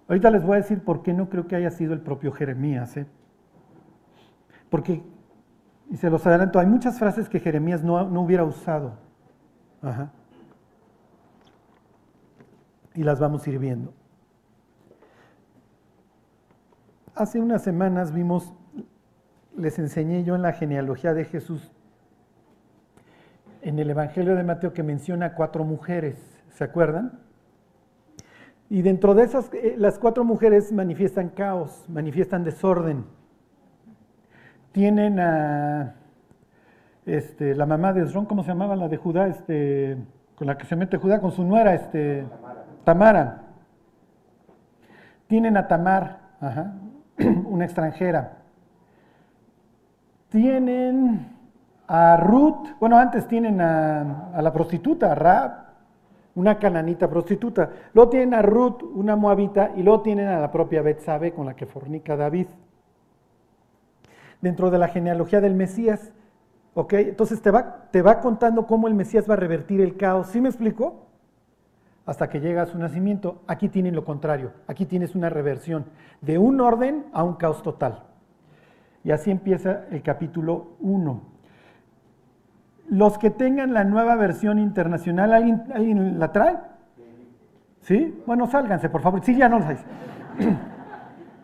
Ahorita 0.09 0.31
les 0.31 0.45
voy 0.45 0.55
a 0.55 0.61
decir 0.61 0.85
por 0.85 1.03
qué 1.03 1.13
no 1.13 1.29
creo 1.29 1.47
que 1.47 1.57
haya 1.57 1.71
sido 1.71 1.95
el 1.95 2.01
propio 2.01 2.33
Jeremías. 2.33 2.97
¿eh? 2.97 3.07
Porque, 4.69 5.03
y 5.91 5.97
se 5.97 6.11
los 6.11 6.27
adelanto, 6.27 6.59
hay 6.59 6.67
muchas 6.67 6.99
frases 6.99 7.29
que 7.29 7.41
Jeremías 7.41 7.83
no, 7.83 8.03
hubiera 8.21 8.45
usado. 8.45 8.99
Y 12.95 13.03
las 13.03 13.19
vamos 13.19 13.47
a 13.47 13.51
ir 13.51 13.59
viendo. 13.59 13.93
Hace 17.15 17.41
unas 17.41 17.63
semanas 17.63 18.13
vimos, 18.13 18.53
les 19.57 19.79
enseñé 19.79 20.25
yo 20.25 20.35
en 20.35 20.43
la 20.43 20.53
genealogía 20.53 21.15
de 21.15 21.25
Jesús, 21.25 21.71
en 23.63 23.79
el 23.79 23.91
Evangelio 23.91 24.35
de 24.35 24.43
Mateo 24.43 24.73
que 24.73 24.83
menciona 24.83 25.35
cuatro 25.35 25.65
mujeres, 25.65 26.17
¿se 26.51 26.65
acuerdan? 26.65 27.21
Y 28.69 28.83
dentro 28.83 29.15
de 29.15 29.25
esas, 29.25 29.53
eh, 29.55 29.75
las 29.79 29.99
cuatro 29.99 30.25
mujeres 30.25 30.73
manifiestan 30.73 31.29
caos, 31.29 31.85
manifiestan 31.89 32.45
desorden. 32.45 33.05
Tienen 34.73 35.21
a 35.21 35.95
este, 37.07 37.55
la 37.55 37.67
mamá 37.67 37.93
de 37.93 38.03
Esrón, 38.03 38.27
¿cómo 38.27 38.43
se 38.43 38.49
llamaba 38.49 38.77
la 38.77 38.89
de 38.89 38.97
Judá? 38.97 39.29
Este, 39.29 39.97
con 40.35 40.47
la 40.47 40.59
que 40.59 40.67
se 40.67 40.77
mete 40.77 40.97
Judá, 40.97 41.21
con 41.21 41.33
su 41.33 41.45
nuera, 41.45 41.75
este, 41.75 42.27
Tamara. 42.85 43.43
Tienen 45.27 45.57
a 45.57 45.69
Tamar, 45.69 46.21
una 47.47 47.65
extranjera. 47.65 48.44
Tienen 50.35 51.29
a 51.87 52.17
Ruth, 52.17 52.67
bueno, 52.81 52.99
antes 52.99 53.29
tienen 53.29 53.61
a, 53.61 54.33
la 54.43 54.53
prostituta, 54.53 55.13
a 55.13 55.15
Raab, 55.15 55.53
una 56.35 56.59
cananita 56.59 57.09
prostituta. 57.09 57.71
Luego 57.93 58.11
tienen 58.11 58.35
a 58.35 58.43
Ruth, 58.43 58.83
una 58.83 59.15
moabita, 59.15 59.71
y 59.77 59.85
luego 59.85 60.03
tienen 60.03 60.27
a 60.27 60.41
la 60.41 60.51
propia 60.51 60.83
Betsabe 60.83 61.33
con 61.33 61.47
la 61.47 61.55
que 61.55 61.67
fornica 61.67 62.17
David. 62.17 62.49
Dentro 64.41 64.73
de 64.73 64.79
la 64.79 64.89
genealogía 64.89 65.41
del 65.41 65.55
Mesías, 65.55 66.13
¿ok? 66.75 66.95
Entonces 66.95 67.41
te 67.41 67.53
va, 67.53 67.85
te 67.93 68.03
va 68.03 68.19
contando 68.19 68.67
cómo 68.67 68.89
el 68.89 68.95
Mesías 68.95 69.31
va 69.31 69.35
a 69.35 69.37
revertir 69.37 69.81
el 69.81 69.97
caos. 69.97 70.27
¿Sí 70.31 70.41
me 70.41 70.49
explico? 70.49 71.07
Hasta 72.07 72.29
que 72.29 72.41
llega 72.41 72.63
a 72.63 72.67
su 72.67 72.77
nacimiento. 72.77 73.43
Aquí 73.47 73.69
tienen 73.69 73.95
lo 73.95 74.05
contrario. 74.05 74.51
Aquí 74.67 74.85
tienes 74.85 75.15
una 75.15 75.31
reversión 75.31 75.85
de 76.23 76.39
un 76.39 76.61
orden 76.61 77.07
a 77.13 77.23
un 77.23 77.35
caos 77.35 77.63
total. 77.63 78.14
Y 79.05 79.11
así 79.11 79.31
empieza 79.31 79.83
el 79.91 80.03
capítulo 80.03 80.77
1. 80.81 81.23
Los 82.89 83.19
que 83.19 83.31
tengan 83.31 83.75
la 83.75 83.85
nueva 83.85 84.17
versión 84.17 84.59
internacional, 84.59 85.33
¿alguien, 85.33 86.19
la 86.19 86.33
trae? 86.33 86.57
¿Sí? 87.83 88.19
Bueno, 88.27 88.47
sálganse, 88.47 88.89
por 88.89 89.03
favor. 89.03 89.23
Sí, 89.23 89.37
ya 89.37 89.49
no 89.49 89.59
la 89.59 89.77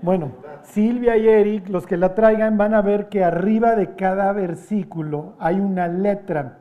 Bueno, 0.02 0.32
Silvia 0.62 1.18
y 1.18 1.28
Eric, 1.28 1.68
los 1.68 1.86
que 1.86 1.98
la 1.98 2.14
traigan, 2.14 2.56
van 2.56 2.72
a 2.72 2.80
ver 2.80 3.10
que 3.10 3.22
arriba 3.22 3.76
de 3.76 3.94
cada 3.94 4.32
versículo 4.32 5.34
hay 5.38 5.60
una 5.60 5.86
letra. 5.86 6.60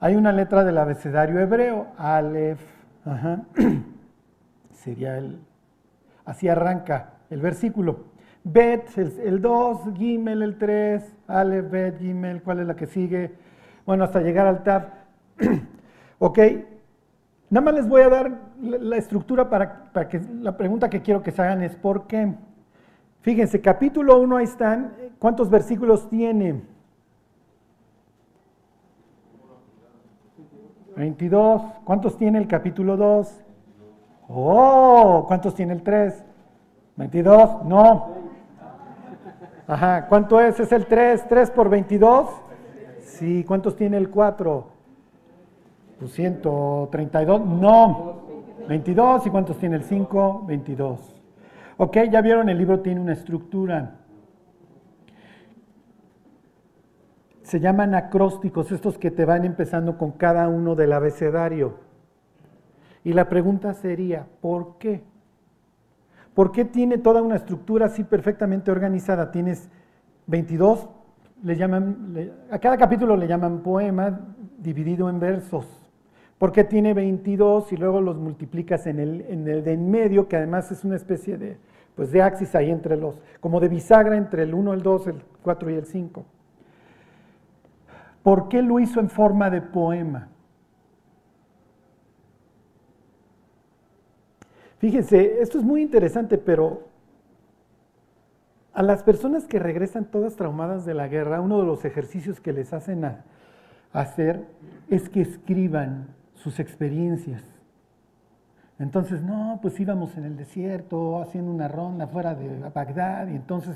Hay 0.00 0.16
una 0.16 0.32
letra 0.32 0.64
del 0.64 0.78
abecedario 0.78 1.40
hebreo, 1.40 1.88
Aleph. 1.98 2.60
Sería 4.72 5.18
el. 5.18 5.40
Así 6.24 6.48
arranca 6.48 7.10
el 7.28 7.42
versículo. 7.42 8.15
Bet, 8.48 8.96
el 8.96 9.42
2, 9.42 9.94
Gimel, 9.96 10.42
el 10.42 10.56
3, 10.56 11.16
Aleph, 11.26 11.68
Bet, 11.68 11.98
Gimel, 11.98 12.42
¿cuál 12.42 12.60
es 12.60 12.66
la 12.68 12.76
que 12.76 12.86
sigue? 12.86 13.34
bueno, 13.84 14.04
hasta 14.04 14.20
llegar 14.20 14.46
al 14.46 14.62
tab. 14.62 14.88
ok, 16.18 16.38
nada 17.50 17.64
más 17.64 17.74
les 17.74 17.88
voy 17.88 18.02
a 18.02 18.08
dar 18.08 18.32
la 18.60 18.96
estructura 18.96 19.48
para, 19.48 20.08
que 20.08 20.20
la 20.40 20.56
pregunta 20.56 20.90
que 20.90 21.02
quiero 21.02 21.22
que 21.22 21.30
se 21.30 21.40
hagan 21.42 21.62
es 21.62 21.76
¿por 21.76 22.06
qué? 22.06 22.34
Fíjense, 23.22 23.60
capítulo 23.60 24.20
1 24.20 24.36
ahí 24.36 24.44
están, 24.44 24.92
¿cuántos 25.18 25.50
versículos 25.50 26.08
tiene? 26.08 26.62
22. 30.96 31.62
¿Cuántos 31.84 32.16
tiene 32.16 32.38
el 32.38 32.48
capítulo 32.48 32.96
2? 32.96 33.44
Oh, 34.28 35.24
¿cuántos 35.28 35.54
tiene 35.54 35.74
el 35.74 35.82
3? 35.82 36.24
22. 36.96 37.64
No. 37.66 38.15
Ajá, 39.68 40.06
¿cuánto 40.08 40.40
es? 40.40 40.60
Es 40.60 40.70
el 40.70 40.86
3. 40.86 41.26
3 41.28 41.50
por 41.50 41.68
22. 41.68 42.28
Sí, 43.00 43.44
¿cuántos 43.44 43.74
tiene 43.76 43.96
el 43.96 44.10
4? 44.10 44.66
Pues 45.98 46.12
132. 46.12 47.44
No, 47.44 48.22
22. 48.68 49.26
¿Y 49.26 49.30
cuántos 49.30 49.58
tiene 49.58 49.76
el 49.76 49.82
5? 49.82 50.44
22. 50.46 51.16
Ok, 51.78 51.96
ya 52.10 52.20
vieron, 52.20 52.48
el 52.48 52.58
libro 52.58 52.80
tiene 52.80 53.00
una 53.00 53.12
estructura. 53.12 53.96
Se 57.42 57.60
llaman 57.60 57.94
acrósticos, 57.94 58.72
estos 58.72 58.98
que 58.98 59.10
te 59.10 59.24
van 59.24 59.44
empezando 59.44 59.98
con 59.98 60.12
cada 60.12 60.48
uno 60.48 60.74
del 60.74 60.92
abecedario. 60.92 61.78
Y 63.04 63.12
la 63.12 63.28
pregunta 63.28 63.72
sería, 63.74 64.26
¿por 64.40 64.78
qué? 64.78 65.04
¿Por 66.36 66.52
qué 66.52 66.66
tiene 66.66 66.98
toda 66.98 67.22
una 67.22 67.36
estructura 67.36 67.86
así 67.86 68.04
perfectamente 68.04 68.70
organizada? 68.70 69.32
Tienes 69.32 69.70
22 70.26 70.90
le 71.42 71.56
llaman, 71.56 72.14
a 72.50 72.58
cada 72.58 72.76
capítulo 72.76 73.16
le 73.16 73.26
llaman 73.26 73.62
poema 73.62 74.20
dividido 74.58 75.08
en 75.08 75.18
versos, 75.18 75.66
porque 76.36 76.64
tiene 76.64 76.92
22 76.92 77.72
y 77.72 77.78
luego 77.78 78.02
los 78.02 78.18
multiplicas 78.18 78.86
en 78.86 79.00
el, 79.00 79.22
en 79.22 79.48
el 79.48 79.64
de 79.64 79.72
en 79.72 79.90
medio, 79.90 80.28
que 80.28 80.36
además 80.36 80.70
es 80.70 80.84
una 80.84 80.96
especie 80.96 81.38
de, 81.38 81.56
pues 81.94 82.12
de 82.12 82.20
axis 82.20 82.54
ahí 82.54 82.70
entre 82.70 82.98
los, 82.98 83.14
como 83.40 83.58
de 83.58 83.68
bisagra 83.68 84.18
entre 84.18 84.42
el 84.42 84.52
1, 84.52 84.74
el 84.74 84.82
2, 84.82 85.06
el 85.06 85.22
4 85.42 85.70
y 85.70 85.74
el 85.74 85.86
5. 85.86 86.24
¿Por 88.22 88.48
qué 88.48 88.60
lo 88.60 88.78
hizo 88.78 89.00
en 89.00 89.08
forma 89.08 89.48
de 89.48 89.62
poema? 89.62 90.28
Fíjense, 94.86 95.40
esto 95.40 95.58
es 95.58 95.64
muy 95.64 95.82
interesante, 95.82 96.38
pero 96.38 96.84
a 98.72 98.84
las 98.84 99.02
personas 99.02 99.44
que 99.48 99.58
regresan 99.58 100.04
todas 100.04 100.36
traumadas 100.36 100.84
de 100.84 100.94
la 100.94 101.08
guerra, 101.08 101.40
uno 101.40 101.58
de 101.58 101.66
los 101.66 101.84
ejercicios 101.84 102.38
que 102.38 102.52
les 102.52 102.72
hacen 102.72 103.04
hacer 103.92 104.46
es 104.88 105.08
que 105.08 105.22
escriban 105.22 106.14
sus 106.34 106.60
experiencias. 106.60 107.42
Entonces, 108.78 109.24
no, 109.24 109.58
pues 109.60 109.80
íbamos 109.80 110.16
en 110.16 110.24
el 110.24 110.36
desierto 110.36 111.20
haciendo 111.20 111.50
una 111.50 111.66
ronda 111.66 112.06
fuera 112.06 112.36
de 112.36 112.70
Bagdad 112.72 113.26
y 113.26 113.34
entonces 113.34 113.74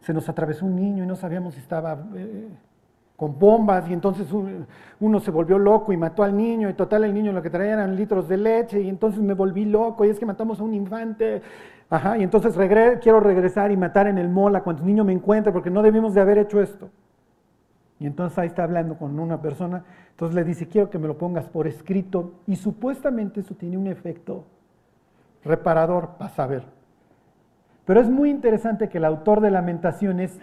se 0.00 0.14
nos 0.14 0.30
atravesó 0.30 0.64
un 0.64 0.76
niño 0.76 1.04
y 1.04 1.06
no 1.06 1.16
sabíamos 1.16 1.56
si 1.56 1.60
estaba 1.60 2.08
eh, 2.14 2.48
con 3.18 3.36
bombas 3.36 3.90
y 3.90 3.92
entonces 3.92 4.28
uno 5.00 5.18
se 5.18 5.32
volvió 5.32 5.58
loco 5.58 5.92
y 5.92 5.96
mató 5.96 6.22
al 6.22 6.36
niño 6.36 6.70
y 6.70 6.74
total 6.74 7.02
el 7.02 7.12
niño 7.12 7.32
lo 7.32 7.42
que 7.42 7.50
traía 7.50 7.72
eran 7.72 7.96
litros 7.96 8.28
de 8.28 8.36
leche 8.36 8.80
y 8.80 8.88
entonces 8.88 9.20
me 9.20 9.34
volví 9.34 9.64
loco 9.64 10.04
y 10.04 10.10
es 10.10 10.20
que 10.20 10.24
matamos 10.24 10.60
a 10.60 10.62
un 10.62 10.72
infante 10.72 11.42
Ajá, 11.90 12.18
y 12.18 12.22
entonces 12.22 12.54
quiero 13.00 13.18
regresar 13.18 13.72
y 13.72 13.76
matar 13.76 14.06
en 14.08 14.18
el 14.18 14.28
mola 14.28 14.62
cuando 14.62 14.82
el 14.82 14.86
niño 14.86 15.04
me 15.04 15.12
encuentre 15.12 15.52
porque 15.52 15.70
no 15.70 15.82
debimos 15.82 16.14
de 16.14 16.20
haber 16.20 16.38
hecho 16.38 16.60
esto. 16.60 16.90
Y 17.98 18.06
entonces 18.06 18.38
ahí 18.38 18.46
está 18.46 18.62
hablando 18.64 18.96
con 18.96 19.18
una 19.18 19.40
persona, 19.40 19.84
entonces 20.10 20.36
le 20.36 20.44
dice, 20.44 20.68
quiero 20.68 20.90
que 20.90 20.98
me 20.98 21.08
lo 21.08 21.18
pongas 21.18 21.48
por 21.48 21.66
escrito 21.66 22.34
y 22.46 22.56
supuestamente 22.56 23.40
eso 23.40 23.54
tiene 23.54 23.76
un 23.76 23.88
efecto 23.88 24.44
reparador, 25.42 26.10
para 26.18 26.30
saber. 26.30 26.62
Pero 27.86 28.00
es 28.00 28.10
muy 28.10 28.30
interesante 28.30 28.88
que 28.88 28.98
el 28.98 29.04
autor 29.06 29.40
de 29.40 29.50
Lamentaciones 29.50 30.38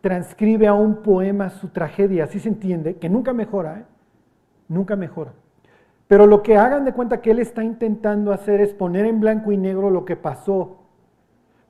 transcribe 0.00 0.66
a 0.66 0.74
un 0.74 1.02
poema 1.02 1.50
su 1.50 1.68
tragedia, 1.68 2.24
así 2.24 2.40
se 2.40 2.48
entiende, 2.48 2.96
que 2.96 3.08
nunca 3.08 3.32
mejora, 3.32 3.80
¿eh? 3.80 3.84
nunca 4.68 4.96
mejora. 4.96 5.32
Pero 6.08 6.26
lo 6.26 6.42
que 6.42 6.56
hagan 6.56 6.84
de 6.84 6.92
cuenta 6.92 7.20
que 7.20 7.30
él 7.30 7.38
está 7.38 7.62
intentando 7.62 8.32
hacer 8.32 8.60
es 8.60 8.72
poner 8.72 9.06
en 9.06 9.20
blanco 9.20 9.52
y 9.52 9.56
negro 9.56 9.90
lo 9.90 10.04
que 10.04 10.16
pasó. 10.16 10.78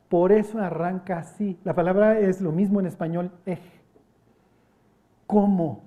Por 0.08 0.32
eso 0.32 0.58
arranca 0.58 1.18
así. 1.18 1.58
La 1.62 1.74
palabra 1.74 2.18
es 2.18 2.40
lo 2.40 2.50
mismo 2.50 2.80
en 2.80 2.86
español, 2.86 3.30
eje. 3.44 3.80
¿Cómo? 5.26 5.82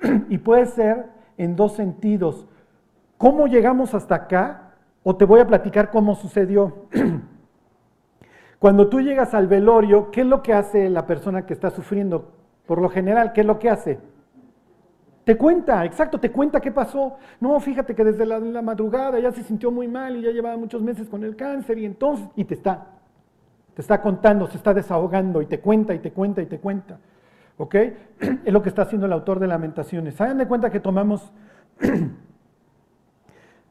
Y 0.30 0.38
puede 0.38 0.66
ser 0.66 1.10
en 1.36 1.56
dos 1.56 1.74
sentidos. 1.74 2.46
¿Cómo 3.18 3.46
llegamos 3.46 3.94
hasta 3.94 4.14
acá? 4.14 4.72
O 5.02 5.16
te 5.16 5.24
voy 5.24 5.40
a 5.40 5.46
platicar 5.46 5.90
cómo 5.90 6.14
sucedió. 6.14 6.86
Cuando 8.58 8.88
tú 8.88 9.00
llegas 9.00 9.34
al 9.34 9.46
velorio, 9.46 10.10
¿qué 10.10 10.22
es 10.22 10.26
lo 10.26 10.42
que 10.42 10.52
hace 10.52 10.88
la 10.88 11.06
persona 11.06 11.44
que 11.46 11.52
está 11.52 11.70
sufriendo? 11.70 12.32
Por 12.66 12.80
lo 12.80 12.88
general, 12.88 13.32
¿qué 13.32 13.42
es 13.42 13.46
lo 13.46 13.58
que 13.58 13.68
hace? 13.68 13.98
Te 15.24 15.36
cuenta, 15.36 15.84
exacto, 15.84 16.18
te 16.18 16.30
cuenta 16.30 16.60
qué 16.60 16.70
pasó. 16.70 17.16
No, 17.40 17.58
fíjate 17.58 17.94
que 17.94 18.04
desde 18.04 18.26
la, 18.26 18.62
madrugada 18.62 19.18
ya 19.18 19.32
se 19.32 19.42
sintió 19.42 19.70
muy 19.70 19.88
mal 19.88 20.16
y 20.16 20.22
ya 20.22 20.30
llevaba 20.30 20.56
muchos 20.56 20.82
meses 20.82 21.08
con 21.08 21.24
el 21.24 21.34
cáncer 21.34 21.78
y 21.78 21.86
entonces, 21.86 22.26
y 22.36 22.44
te 22.44 22.54
está, 22.54 22.86
te 23.74 23.80
está 23.80 24.02
contando, 24.02 24.46
se 24.46 24.58
está 24.58 24.74
desahogando 24.74 25.40
y 25.40 25.46
te 25.46 25.60
cuenta 25.60 25.94
y 25.94 25.98
te 25.98 26.12
cuenta 26.12 26.42
y 26.42 26.46
te 26.46 26.58
cuenta. 26.58 26.98
¿Ok? 27.56 27.74
Es 28.44 28.52
lo 28.52 28.62
que 28.62 28.68
está 28.68 28.82
haciendo 28.82 29.06
el 29.06 29.12
autor 29.12 29.38
de 29.38 29.46
Lamentaciones. 29.46 30.20
Hagan 30.20 30.38
de 30.38 30.46
cuenta 30.46 30.70
que 30.70 30.80
tomamos 30.80 31.32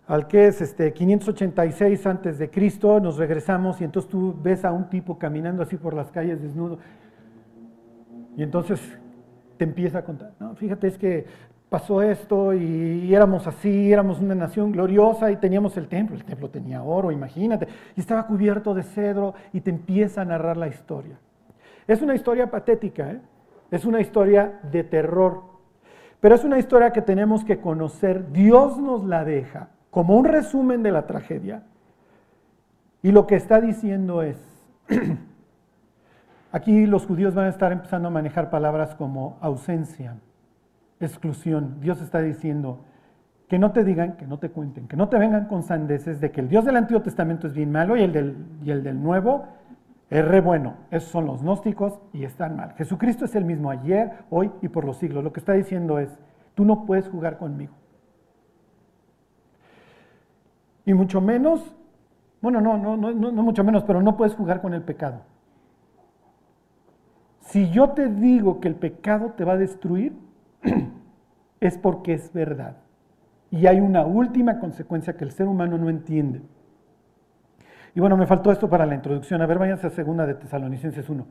al 0.07 0.27
que 0.27 0.47
es 0.47 0.61
este 0.61 0.91
586 0.91 2.05
antes 2.05 2.37
de 2.37 2.49
Cristo, 2.49 2.99
nos 2.99 3.17
regresamos 3.17 3.79
y 3.79 3.85
entonces 3.85 4.11
tú 4.11 4.35
ves 4.41 4.65
a 4.65 4.71
un 4.71 4.89
tipo 4.89 5.17
caminando 5.17 5.63
así 5.63 5.77
por 5.77 5.93
las 5.93 6.11
calles 6.11 6.41
desnudo. 6.41 6.79
Y 8.35 8.43
entonces 8.43 8.81
te 9.57 9.63
empieza 9.63 9.99
a 9.99 10.03
contar, 10.03 10.33
no, 10.39 10.55
fíjate, 10.55 10.87
es 10.87 10.97
que 10.97 11.25
pasó 11.69 12.01
esto 12.01 12.53
y, 12.53 13.13
éramos 13.13 13.47
así, 13.47 13.91
éramos 13.91 14.19
una 14.19 14.35
nación 14.35 14.71
gloriosa 14.71 15.31
y 15.31 15.37
teníamos 15.37 15.77
el 15.77 15.87
templo, 15.87 16.15
el 16.15 16.23
templo 16.23 16.49
tenía 16.49 16.83
oro, 16.83 17.11
imagínate, 17.11 17.67
y 17.95 18.01
estaba 18.01 18.27
cubierto 18.27 18.73
de 18.73 18.83
cedro 18.83 19.33
y 19.53 19.61
te 19.61 19.69
empieza 19.69 20.21
a 20.21 20.25
narrar 20.25 20.57
la 20.57 20.67
historia. 20.67 21.17
Es 21.87 22.01
una 22.01 22.13
historia 22.13 22.51
patética, 22.51 23.11
¿eh? 23.11 23.21
es 23.71 23.85
una 23.85 24.01
historia 24.01 24.59
de 24.71 24.83
terror, 24.83 25.43
pero 26.19 26.35
es 26.35 26.43
una 26.43 26.59
historia 26.59 26.91
que 26.91 27.01
tenemos 27.01 27.43
que 27.43 27.59
conocer, 27.59 28.31
Dios 28.31 28.77
nos 28.77 29.05
la 29.05 29.23
deja 29.23 29.69
como 29.93 30.17
un 30.17 30.25
resumen 30.25 30.83
de 30.83 30.91
la 30.91 31.07
tragedia. 31.07 31.63
Y 33.01 33.11
lo 33.11 33.27
que 33.27 33.35
está 33.35 33.61
diciendo 33.61 34.21
es, 34.23 34.37
Aquí 36.53 36.85
los 36.85 37.07
judíos 37.07 37.33
van 37.33 37.47
a 37.47 37.49
estar 37.49 37.71
empezando 37.71 38.09
a 38.09 38.11
manejar 38.11 38.51
palabras 38.51 38.93
como 38.93 39.39
ausencia, 39.41 40.17
exclusión. 40.99 41.79
Dios 41.81 41.99
está 41.99 42.21
diciendo 42.21 42.85
que 43.49 43.57
no 43.57 43.71
te 43.71 43.83
digan, 43.83 44.17
que 44.17 44.27
no 44.27 44.37
te 44.37 44.51
cuenten, 44.51 44.87
que 44.87 44.95
no 44.95 45.09
te 45.09 45.17
vengan 45.17 45.45
con 45.45 45.63
sandeces 45.63 46.21
de 46.21 46.29
que 46.29 46.41
el 46.41 46.49
Dios 46.49 46.63
del 46.63 46.75
Antiguo 46.75 47.01
Testamento 47.01 47.47
es 47.47 47.53
bien 47.53 47.71
malo 47.71 47.97
y 47.97 48.03
el 48.03 48.13
del, 48.13 48.37
y 48.63 48.69
el 48.69 48.83
del 48.83 49.01
Nuevo 49.01 49.47
es 50.11 50.23
re 50.23 50.41
bueno. 50.41 50.75
Esos 50.91 51.09
son 51.09 51.25
los 51.25 51.41
gnósticos 51.41 51.99
y 52.13 52.23
están 52.23 52.55
mal. 52.55 52.73
Jesucristo 52.73 53.25
es 53.25 53.33
el 53.33 53.45
mismo 53.45 53.71
ayer, 53.71 54.11
hoy 54.29 54.51
y 54.61 54.67
por 54.67 54.85
los 54.85 54.97
siglos. 54.97 55.23
Lo 55.23 55.33
que 55.33 55.39
está 55.39 55.53
diciendo 55.53 55.97
es, 55.97 56.19
tú 56.53 56.65
no 56.65 56.85
puedes 56.85 57.09
jugar 57.09 57.39
conmigo. 57.39 57.73
Y 60.85 60.93
mucho 60.93 61.21
menos, 61.21 61.75
bueno, 62.41 62.61
no, 62.61 62.77
no, 62.77 62.97
no, 62.97 63.11
no 63.13 63.43
mucho 63.43 63.63
menos, 63.63 63.83
pero 63.83 64.01
no 64.01 64.17
puedes 64.17 64.35
jugar 64.35 64.61
con 64.61 64.73
el 64.73 64.81
pecado. 64.81 65.21
Si 67.41 67.69
yo 67.69 67.89
te 67.89 68.07
digo 68.07 68.59
que 68.59 68.67
el 68.67 68.75
pecado 68.75 69.33
te 69.37 69.45
va 69.45 69.53
a 69.53 69.57
destruir, 69.57 70.13
es 71.59 71.77
porque 71.77 72.13
es 72.13 72.31
verdad. 72.33 72.77
Y 73.51 73.67
hay 73.67 73.79
una 73.79 74.05
última 74.05 74.59
consecuencia 74.59 75.15
que 75.15 75.23
el 75.23 75.31
ser 75.31 75.47
humano 75.47 75.77
no 75.77 75.89
entiende. 75.89 76.41
Y 77.95 77.99
bueno, 77.99 78.17
me 78.17 78.25
faltó 78.25 78.51
esto 78.51 78.69
para 78.69 78.85
la 78.85 78.95
introducción. 78.95 79.41
A 79.41 79.45
ver, 79.45 79.59
váyanse 79.59 79.87
a 79.87 79.91
segunda 79.91 80.25
de 80.25 80.33
Tesalonicenses 80.33 81.07
1. 81.07 81.25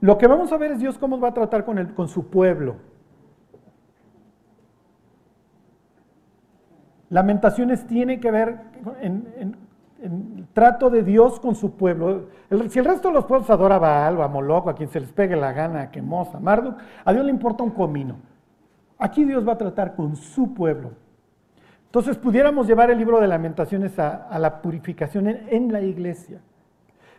Lo 0.00 0.18
que 0.18 0.26
vamos 0.26 0.52
a 0.52 0.58
ver 0.58 0.72
es 0.72 0.80
Dios 0.80 0.98
cómo 0.98 1.18
va 1.18 1.28
a 1.28 1.34
tratar 1.34 1.64
con, 1.64 1.78
el, 1.78 1.94
con 1.94 2.08
su 2.08 2.28
pueblo. 2.28 2.76
Lamentaciones 7.12 7.86
tiene 7.86 8.20
que 8.20 8.30
ver 8.30 8.56
en, 9.02 9.54
el 10.02 10.46
trato 10.54 10.88
de 10.88 11.02
Dios 11.02 11.38
con 11.40 11.54
su 11.54 11.76
pueblo. 11.76 12.28
si 12.70 12.78
el 12.78 12.86
resto 12.86 13.08
de 13.08 13.14
los 13.14 13.26
pueblos 13.26 13.50
adora 13.50 13.74
a 13.74 13.78
Baal 13.78 14.22
a 14.22 14.28
Moloch, 14.28 14.66
a 14.68 14.74
quien 14.74 14.88
se 14.88 14.98
les 14.98 15.12
pegue 15.12 15.36
la 15.36 15.52
gana, 15.52 15.82
a 15.82 15.90
Quemos, 15.90 16.34
a 16.34 16.40
Marduk, 16.40 16.74
a 17.04 17.12
Dios 17.12 17.22
le 17.22 17.30
importa 17.30 17.64
un 17.64 17.70
comino. 17.70 18.16
Aquí 18.98 19.24
Dios 19.24 19.46
va 19.46 19.52
a 19.52 19.58
tratar 19.58 19.94
con 19.94 20.16
su 20.16 20.54
pueblo. 20.54 20.92
Entonces 21.84 22.16
pudiéramos 22.16 22.66
llevar 22.66 22.90
el 22.90 22.96
libro 22.96 23.20
de 23.20 23.28
lamentaciones 23.28 23.98
a, 23.98 24.38
la 24.38 24.62
purificación 24.62 25.28
en, 25.28 25.70
la 25.70 25.82
iglesia. 25.82 26.40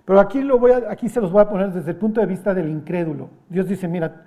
Pero 0.06 0.20
aquí, 0.20 0.42
lo 0.42 0.58
voy 0.58 0.72
aquí 0.90 1.08
se 1.08 1.22
los 1.22 1.32
voy 1.32 1.44
a 1.44 1.50
poner 1.50 1.72
desde 1.72 1.92
el 1.92 1.98
punto 1.98 2.20
de 2.20 2.26
vista 2.26 2.56
del 2.56 2.68
incrédulo. 2.68 3.30
Dios 3.48 3.68
dice, 3.68 3.88
mira, 3.88 4.24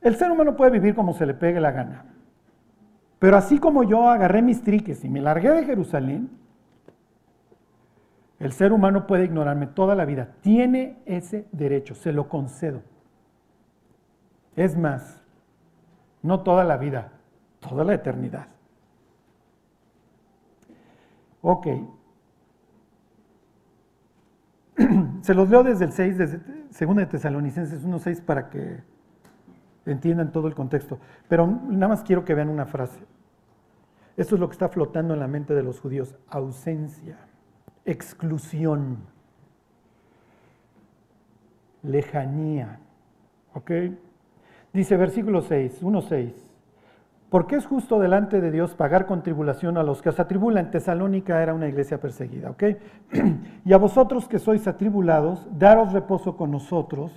el 0.00 0.16
ser 0.16 0.30
humano 0.30 0.56
puede 0.56 0.70
vivir 0.70 0.94
como 0.94 1.12
se 1.12 1.26
le 1.26 1.34
pegue 1.34 1.60
la 1.60 1.70
gana. 1.70 2.06
Pero 3.22 3.36
así 3.36 3.60
como 3.60 3.84
yo 3.84 4.08
agarré 4.08 4.42
mis 4.42 4.64
triques 4.64 5.04
y 5.04 5.08
me 5.08 5.20
largué 5.20 5.48
de 5.50 5.64
Jerusalén, 5.64 6.28
el 8.40 8.50
ser 8.50 8.72
humano 8.72 9.06
puede 9.06 9.26
ignorarme 9.26 9.68
toda 9.68 9.94
la 9.94 10.04
vida. 10.04 10.34
Tiene 10.40 11.00
ese 11.06 11.46
derecho, 11.52 11.94
se 11.94 12.12
lo 12.12 12.28
concedo. 12.28 12.82
Es 14.56 14.76
más, 14.76 15.22
no 16.20 16.40
toda 16.40 16.64
la 16.64 16.76
vida, 16.78 17.12
toda 17.60 17.84
la 17.84 17.94
eternidad. 17.94 18.48
Ok. 21.42 21.68
Se 25.20 25.32
los 25.32 25.48
leo 25.48 25.62
desde 25.62 25.84
el 25.84 25.92
6, 25.92 26.18
desde 26.18 26.40
2 26.86 26.96
de 26.96 27.06
Tesalonicenses 27.06 27.86
1.6 27.86 28.20
para 28.24 28.50
que 28.50 28.82
entiendan 29.86 30.32
todo 30.32 30.48
el 30.48 30.56
contexto. 30.56 30.98
Pero 31.28 31.46
nada 31.46 31.86
más 31.86 32.02
quiero 32.02 32.24
que 32.24 32.34
vean 32.34 32.48
una 32.48 32.66
frase. 32.66 33.11
Esto 34.16 34.34
es 34.34 34.40
lo 34.40 34.48
que 34.48 34.52
está 34.52 34.68
flotando 34.68 35.14
en 35.14 35.20
la 35.20 35.28
mente 35.28 35.54
de 35.54 35.62
los 35.62 35.80
judíos. 35.80 36.14
Ausencia, 36.28 37.16
exclusión, 37.84 38.98
lejanía. 41.82 42.78
¿Ok? 43.54 43.70
Dice 44.72 44.96
versículo 44.96 45.42
6, 45.42 45.82
1.6. 45.82 46.32
Porque 47.28 47.56
es 47.56 47.64
justo 47.64 47.98
delante 47.98 48.42
de 48.42 48.50
Dios 48.50 48.74
pagar 48.74 49.06
con 49.06 49.22
tribulación 49.22 49.78
a 49.78 49.82
los 49.82 50.02
que 50.02 50.10
os 50.10 50.20
atribulan. 50.20 50.70
Tesalónica 50.70 51.42
era 51.42 51.54
una 51.54 51.66
iglesia 51.66 51.98
perseguida, 51.98 52.50
¿ok? 52.50 52.64
y 53.64 53.72
a 53.72 53.78
vosotros 53.78 54.28
que 54.28 54.38
sois 54.38 54.66
atribulados, 54.68 55.48
daros 55.58 55.94
reposo 55.94 56.36
con 56.36 56.50
nosotros, 56.50 57.10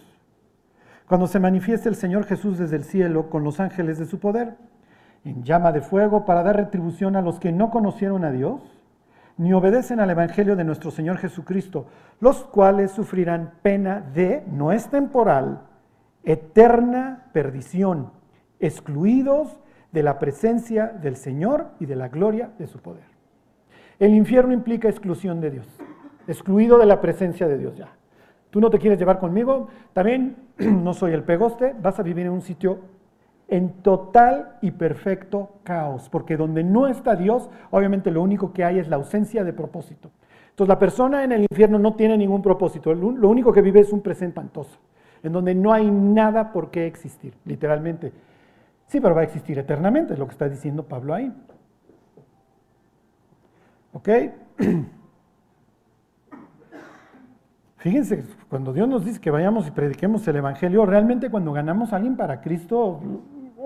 cuando 1.08 1.28
se 1.28 1.40
manifieste 1.40 1.90
el 1.90 1.96
Señor 1.96 2.24
Jesús 2.24 2.58
desde 2.58 2.78
el 2.78 2.86
cielo 2.86 3.30
con 3.30 3.44
los 3.44 3.60
ángeles 3.60 4.00
de 4.00 4.06
su 4.06 4.20
poder, 4.20 4.56
en 5.26 5.44
llama 5.44 5.72
de 5.72 5.82
fuego, 5.82 6.24
para 6.24 6.44
dar 6.44 6.56
retribución 6.56 7.16
a 7.16 7.22
los 7.22 7.40
que 7.40 7.52
no 7.52 7.72
conocieron 7.72 8.24
a 8.24 8.32
Dios, 8.32 8.62
ni 9.38 9.52
obedecen 9.52 10.00
al 10.00 10.12
Evangelio 10.12 10.56
de 10.56 10.64
nuestro 10.64 10.92
Señor 10.92 11.18
Jesucristo, 11.18 11.88
los 12.22 12.46
cuales 12.46 12.92
sufrirán 12.92 13.56
pena 13.62 14.02
de, 14.14 14.44
no 14.50 14.72
es 14.72 14.88
temporal, 14.88 15.64
eterna 16.24 17.26
perdición, 17.34 18.12
excluidos 18.60 19.60
de 19.92 20.04
la 20.04 20.20
presencia 20.20 20.88
del 20.88 21.18
Señor 21.18 21.72
y 21.80 21.86
de 21.86 21.96
la 21.96 22.08
gloria 22.08 22.52
de 22.58 22.68
su 22.68 22.80
poder. 22.80 23.04
El 24.00 24.14
infierno 24.14 24.54
implica 24.54 24.90
exclusión 24.90 25.42
de 25.42 25.52
Dios, 25.52 25.68
excluido 26.28 26.78
de 26.78 26.86
la 26.86 27.02
presencia 27.02 27.48
de 27.48 27.58
Dios 27.58 27.76
ya. 27.76 27.90
Tú 28.52 28.62
no 28.62 28.70
te 28.70 28.80
quieres 28.80 29.00
llevar 29.00 29.20
conmigo, 29.20 29.68
también 29.92 30.36
no 30.58 30.94
soy 30.94 31.14
el 31.14 31.24
pegoste, 31.24 31.76
vas 31.82 32.00
a 32.00 32.04
vivir 32.04 32.26
en 32.28 32.32
un 32.32 32.42
sitio 32.42 32.80
en 33.48 33.70
total 33.82 34.58
y 34.62 34.72
perfecto 34.72 35.60
caos, 35.64 36.10
porque 36.10 36.38
donde 36.38 36.64
no 36.64 36.88
está 36.88 37.16
Dios, 37.16 37.50
obviamente 37.72 38.12
lo 38.12 38.22
único 38.22 38.54
que 38.54 38.64
hay 38.64 38.80
es 38.80 38.88
la 38.88 38.96
ausencia 38.96 39.44
de 39.44 39.54
propósito. 39.54 40.12
Entonces 40.50 40.70
la 40.70 40.80
persona 40.80 41.24
en 41.24 41.32
el 41.32 41.42
infierno 41.50 41.78
no 41.78 41.96
tiene 41.96 42.18
ningún 42.18 42.42
propósito, 42.42 42.94
lo 42.94 43.30
único 43.30 43.52
que 43.52 43.62
vive 43.62 43.82
es 43.82 43.92
un 43.92 44.02
presente 44.02 44.40
espantoso, 44.40 44.80
en 45.22 45.34
donde 45.34 45.54
no 45.54 45.74
hay 45.74 45.90
nada 45.90 46.52
por 46.52 46.72
qué 46.72 46.88
existir, 46.88 47.34
literalmente. 47.46 48.12
Sí, 48.88 49.00
pero 49.00 49.16
va 49.16 49.22
a 49.22 49.26
existir 49.26 49.60
eternamente, 49.60 50.14
es 50.14 50.20
lo 50.20 50.26
que 50.28 50.32
está 50.32 50.48
diciendo 50.48 50.84
Pablo 50.84 51.14
ahí. 51.14 51.34
¿Ok? 53.94 54.10
Fíjense, 57.78 58.24
cuando 58.50 58.74
Dios 58.74 58.88
nos 58.88 59.06
dice 59.06 59.22
que 59.22 59.30
vayamos 59.30 59.68
y 59.68 59.72
prediquemos 59.72 60.28
el 60.28 60.38
Evangelio, 60.38 60.86
realmente 60.86 61.30
cuando 61.30 61.54
ganamos 61.54 61.94
a 61.94 61.98
alguien 61.98 62.18
para 62.18 62.42
Cristo, 62.42 63.00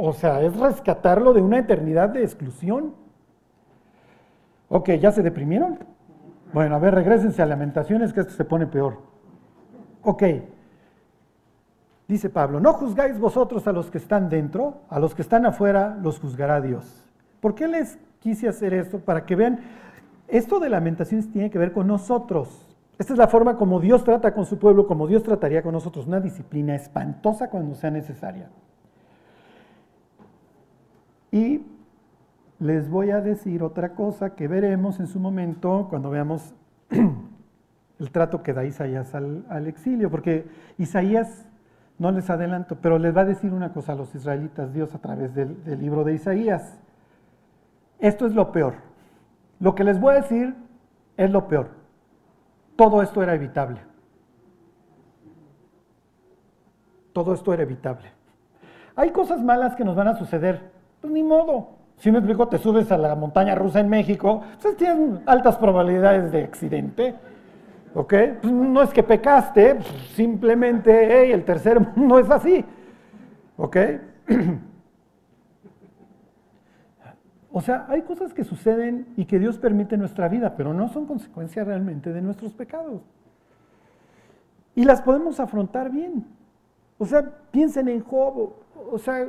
o 0.01 0.13
sea, 0.13 0.41
es 0.41 0.55
rescatarlo 0.57 1.33
de 1.33 1.41
una 1.41 1.59
eternidad 1.59 2.07
de 2.09 2.23
exclusión. 2.23 2.95
Ok, 4.69 4.91
¿ya 4.91 5.11
se 5.11 5.21
deprimieron? 5.21 5.79
Bueno, 6.53 6.75
a 6.75 6.79
ver, 6.79 6.95
regresense 6.95 7.41
a 7.41 7.45
Lamentaciones, 7.45 8.13
que 8.13 8.21
esto 8.21 8.31
se 8.33 8.45
pone 8.45 8.65
peor. 8.65 9.01
Ok, 10.03 10.23
Dice 12.07 12.31
Pablo, 12.31 12.59
no 12.59 12.73
juzgáis 12.73 13.19
vosotros 13.19 13.67
a 13.67 13.71
los 13.71 13.91
que 13.91 13.99
están 13.99 14.29
dentro, 14.29 14.81
a 14.89 14.99
los 14.99 15.13
que 15.13 15.21
están 15.21 15.45
afuera 15.45 15.95
los 16.01 16.19
juzgará 16.19 16.59
Dios. 16.59 17.07
¿Por 17.39 17.53
qué 17.53 17.67
les 17.67 17.99
quise 18.19 18.47
hacer 18.47 18.73
esto? 18.73 18.97
Para 18.97 19.27
que 19.27 19.35
vean, 19.35 19.59
esto 20.27 20.59
de 20.59 20.69
lamentaciones 20.69 21.31
tiene 21.31 21.51
que 21.51 21.59
ver 21.59 21.71
con 21.71 21.85
nosotros. 21.85 22.65
Esta 22.97 23.13
es 23.13 23.19
la 23.19 23.27
forma 23.27 23.57
como 23.57 23.79
Dios 23.79 24.03
trata 24.03 24.33
con 24.33 24.45
su 24.47 24.57
pueblo, 24.57 24.87
como 24.87 25.05
Dios 25.05 25.21
trataría 25.21 25.61
con 25.61 25.73
nosotros, 25.73 26.07
una 26.07 26.19
disciplina 26.19 26.73
espantosa 26.73 27.51
cuando 27.51 27.75
sea 27.75 27.91
necesaria. 27.91 28.49
Y 31.31 31.61
les 32.59 32.89
voy 32.89 33.11
a 33.11 33.21
decir 33.21 33.63
otra 33.63 33.93
cosa 33.93 34.35
que 34.35 34.47
veremos 34.47 34.99
en 34.99 35.07
su 35.07 35.19
momento 35.19 35.87
cuando 35.89 36.09
veamos 36.09 36.53
el 37.99 38.11
trato 38.11 38.43
que 38.43 38.53
da 38.53 38.65
Isaías 38.65 39.13
al, 39.15 39.67
exilio, 39.67 40.09
porque 40.09 40.47
Isaías 40.77 41.45
no 41.97 42.11
les 42.11 42.29
adelanto, 42.29 42.77
pero 42.81 42.97
les 42.97 43.15
va 43.15 43.21
a 43.21 43.25
decir 43.25 43.53
una 43.53 43.73
cosa 43.73 43.93
a 43.93 43.95
los 43.95 44.13
israelitas 44.15 44.73
Dios 44.73 44.93
a 44.95 44.99
través 44.99 45.33
del, 45.35 45.57
libro 45.79 46.03
de 46.03 46.13
Isaías. 46.13 46.79
Esto 47.99 48.25
es 48.25 48.33
lo 48.33 48.51
peor. 48.51 48.75
Lo 49.59 49.75
que 49.75 49.83
les 49.83 49.99
voy 49.99 50.13
a 50.13 50.21
decir 50.21 50.55
es 51.17 51.29
lo 51.29 51.47
peor. 51.47 51.71
Todo 52.77 53.01
esto 53.01 53.21
era 53.21 53.35
evitable. 53.35 53.81
Todo 57.11 57.33
esto 57.33 57.53
era 57.53 57.63
evitable. 57.63 58.07
Hay 58.95 59.11
cosas 59.11 59.43
malas 59.43 59.75
que 59.75 59.83
nos 59.83 59.97
van 59.97 60.07
a 60.07 60.15
suceder. 60.15 60.78
Pues 61.01 61.13
ni 61.13 61.23
modo. 61.23 61.69
Si 61.97 62.11
me 62.11 62.19
explico, 62.19 62.47
te 62.47 62.57
subes 62.57 62.91
a 62.91 62.97
la 62.97 63.15
montaña 63.15 63.55
rusa 63.55 63.81
en 63.81 63.89
México, 63.89 64.41
pues 64.61 64.77
tienes 64.77 65.19
altas 65.25 65.57
probabilidades 65.57 66.31
de 66.31 66.43
accidente. 66.43 67.15
¿Ok? 67.93 68.13
Pues 68.41 68.53
no 68.53 68.81
es 68.81 68.91
que 68.91 69.03
pecaste, 69.03 69.79
simplemente 70.13 71.31
el 71.33 71.43
tercer 71.43 71.79
no 71.97 72.19
es 72.19 72.29
así. 72.29 72.63
¿Ok? 73.57 73.77
O 77.51 77.61
sea, 77.61 77.87
hay 77.89 78.03
cosas 78.03 78.31
que 78.31 78.43
suceden 78.43 79.07
y 79.17 79.25
que 79.25 79.39
Dios 79.39 79.57
permite 79.57 79.95
en 79.95 80.01
nuestra 80.01 80.29
vida, 80.29 80.55
pero 80.55 80.71
no 80.71 80.87
son 80.87 81.07
consecuencia 81.07 81.63
realmente 81.63 82.13
de 82.13 82.21
nuestros 82.21 82.53
pecados. 82.53 83.01
Y 84.75 84.85
las 84.85 85.01
podemos 85.01 85.39
afrontar 85.39 85.89
bien. 85.89 86.27
O 86.99 87.05
sea, 87.05 87.27
piensen 87.49 87.87
en 87.87 88.03
Job. 88.03 88.53
O 88.91 88.97
sea, 88.99 89.27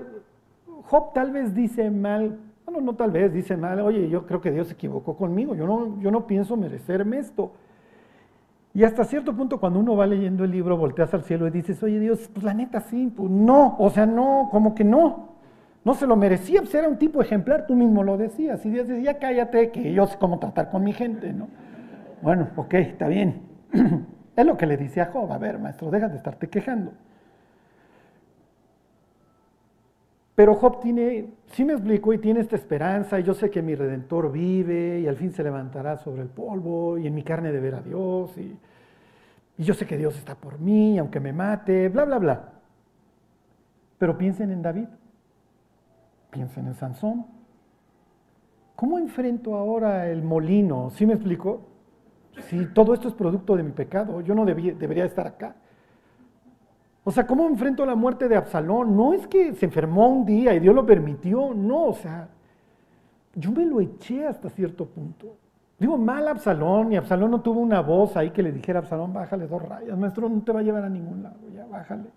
Job 0.85 1.13
tal 1.13 1.31
vez 1.31 1.55
dice 1.55 1.91
mal, 1.91 2.39
bueno, 2.65 2.81
no 2.81 2.95
tal 2.95 3.11
vez 3.11 3.33
dice 3.33 3.57
mal, 3.57 3.81
oye, 3.81 4.09
yo 4.09 4.27
creo 4.27 4.41
que 4.41 4.51
Dios 4.51 4.69
se 4.69 4.75
equivocó 4.75 5.17
conmigo, 5.17 5.55
yo 5.55 5.67
no, 5.67 6.01
yo 6.01 6.11
no 6.11 6.27
pienso 6.27 6.57
merecerme 6.57 7.19
esto. 7.19 7.53
Y 8.73 8.85
hasta 8.85 9.05
cierto 9.05 9.35
punto 9.35 9.59
cuando 9.59 9.81
uno 9.81 9.97
va 9.97 10.07
leyendo 10.07 10.45
el 10.45 10.53
libro, 10.53 10.77
volteas 10.77 11.13
al 11.13 11.25
cielo 11.25 11.47
y 11.49 11.51
dices, 11.51 11.83
oye 11.83 11.99
Dios, 11.99 12.31
pues 12.33 12.45
la 12.45 12.55
neta 12.55 12.81
sí, 12.81 13.13
pues 13.15 13.29
no, 13.31 13.77
o 13.79 13.91
sea, 13.91 14.07
no, 14.07 14.49
como 14.51 14.75
que 14.75 14.85
no. 14.85 15.31
No 15.83 15.95
se 15.95 16.07
lo 16.07 16.15
merecía, 16.15 16.61
pues 16.61 16.75
era 16.75 16.89
un 16.89 16.99
tipo 16.99 17.23
ejemplar, 17.23 17.67
tú 17.67 17.75
mismo 17.75 18.05
lo 18.05 18.17
decías. 18.17 18.65
Y 18.67 18.71
Dios 18.71 18.87
decía, 18.87 19.19
cállate, 19.19 19.71
que 19.71 19.93
yo 19.93 20.07
sé 20.07 20.19
cómo 20.19 20.39
tratar 20.39 20.71
con 20.71 20.85
mi 20.85 20.93
gente, 20.93 21.33
¿no? 21.33 21.49
Bueno, 22.23 22.49
ok, 22.57 22.75
está 22.75 23.09
bien. 23.09 23.43
es 24.37 24.47
lo 24.47 24.57
que 24.57 24.67
le 24.67 24.77
dice 24.77 25.01
a 25.01 25.07
Job, 25.07 25.33
a 25.33 25.39
ver, 25.39 25.59
maestro, 25.59 25.91
deja 25.91 26.09
de 26.09 26.19
estarte 26.19 26.49
quejando. 26.49 26.93
Pero 30.41 30.55
Job 30.55 30.81
tiene, 30.81 31.35
sí 31.53 31.67
me 31.67 31.75
explico, 31.75 32.15
y 32.15 32.19
tiene 32.19 32.41
esta 32.41 32.57
esperanza, 32.57 33.21
y 33.21 33.25
yo 33.25 33.35
sé 33.35 33.51
que 33.51 33.61
mi 33.61 33.75
redentor 33.75 34.33
vive, 34.33 35.01
y 35.01 35.07
al 35.07 35.17
fin 35.17 35.33
se 35.33 35.43
levantará 35.43 35.99
sobre 35.99 36.23
el 36.23 36.29
polvo, 36.29 36.97
y 36.97 37.07
en 37.07 37.15
mi 37.15 37.23
carne 37.23 37.53
de 37.53 37.61
ver 37.61 37.75
a 37.75 37.83
Dios, 37.83 38.39
y, 38.39 38.57
yo 39.59 39.75
sé 39.75 39.87
que 39.87 39.99
Dios 39.99 40.17
está 40.17 40.35
por 40.37 40.59
mí, 40.59 40.97
aunque 40.97 41.21
me 41.21 41.35
mate, 41.35 41.91
bla, 41.91 42.07
bla, 42.07 42.19
bla. 42.19 42.53
Pero 43.99 44.17
piensen 44.17 44.51
en 44.51 44.63
David, 44.63 44.89
piensen 46.31 46.69
en 46.69 46.75
Sansón. 46.75 47.27
¿Cómo 48.77 48.97
enfrento 48.97 49.57
ahora 49.57 50.09
el 50.09 50.23
molino? 50.23 50.89
¿Sí 50.89 51.05
me 51.05 51.13
explico? 51.13 51.69
Si 52.49 52.65
todo 52.73 52.95
esto 52.95 53.09
es 53.09 53.15
producto 53.15 53.57
de 53.57 53.63
mi 53.63 53.73
pecado, 53.73 54.23
yo 54.23 54.35
no 54.35 54.47
debería 54.47 55.05
estar 55.05 55.27
acá. 55.27 55.57
O 57.05 57.11
sea, 57.11 57.27
¿cómo 57.27 57.47
enfrento 57.47 57.87
la 57.87 57.95
muerte 57.95 58.29
de 58.29 58.37
Absalón? 58.37 58.97
No 58.97 59.15
es 59.15 59.27
que 59.27 59.55
se 59.55 59.67
enfermó 59.67 60.09
un 60.09 60.27
día 60.27 60.55
y 60.55 60.61
Dios 60.61 60.75
lo 60.75 60.85
permitió, 60.85 61.55
no, 61.55 61.87
o 61.87 61.95
sea, 61.95 62.29
yo 63.35 63.51
me 63.53 63.65
lo 63.65 63.81
eché 63.81 64.27
hasta 64.27 64.51
cierto 64.51 64.87
punto. 64.87 65.37
Digo, 65.79 65.97
mal 65.97 66.29
Absalón, 66.29 66.93
y 66.93 66.97
Absalón 66.97 67.31
no 67.31 67.41
tuvo 67.41 67.61
una 67.61 67.81
voz 67.81 68.17
ahí 68.17 68.31
que 68.31 68.43
le 68.43 68.53
dijera 68.53 68.81
Absalón, 68.81 69.15
bájale 69.15 69.47
dos 69.47 69.63
rayas, 69.67 69.97
maestro, 69.97 70.29
no 70.29 70.43
te 70.43 70.53
va 70.53 70.61
a 70.61 70.63
llevar 70.63 70.85
a 70.85 70.91
ningún 70.91 71.23
lado, 71.23 71.39
ya 71.55 71.65
bájale. 71.67 72.11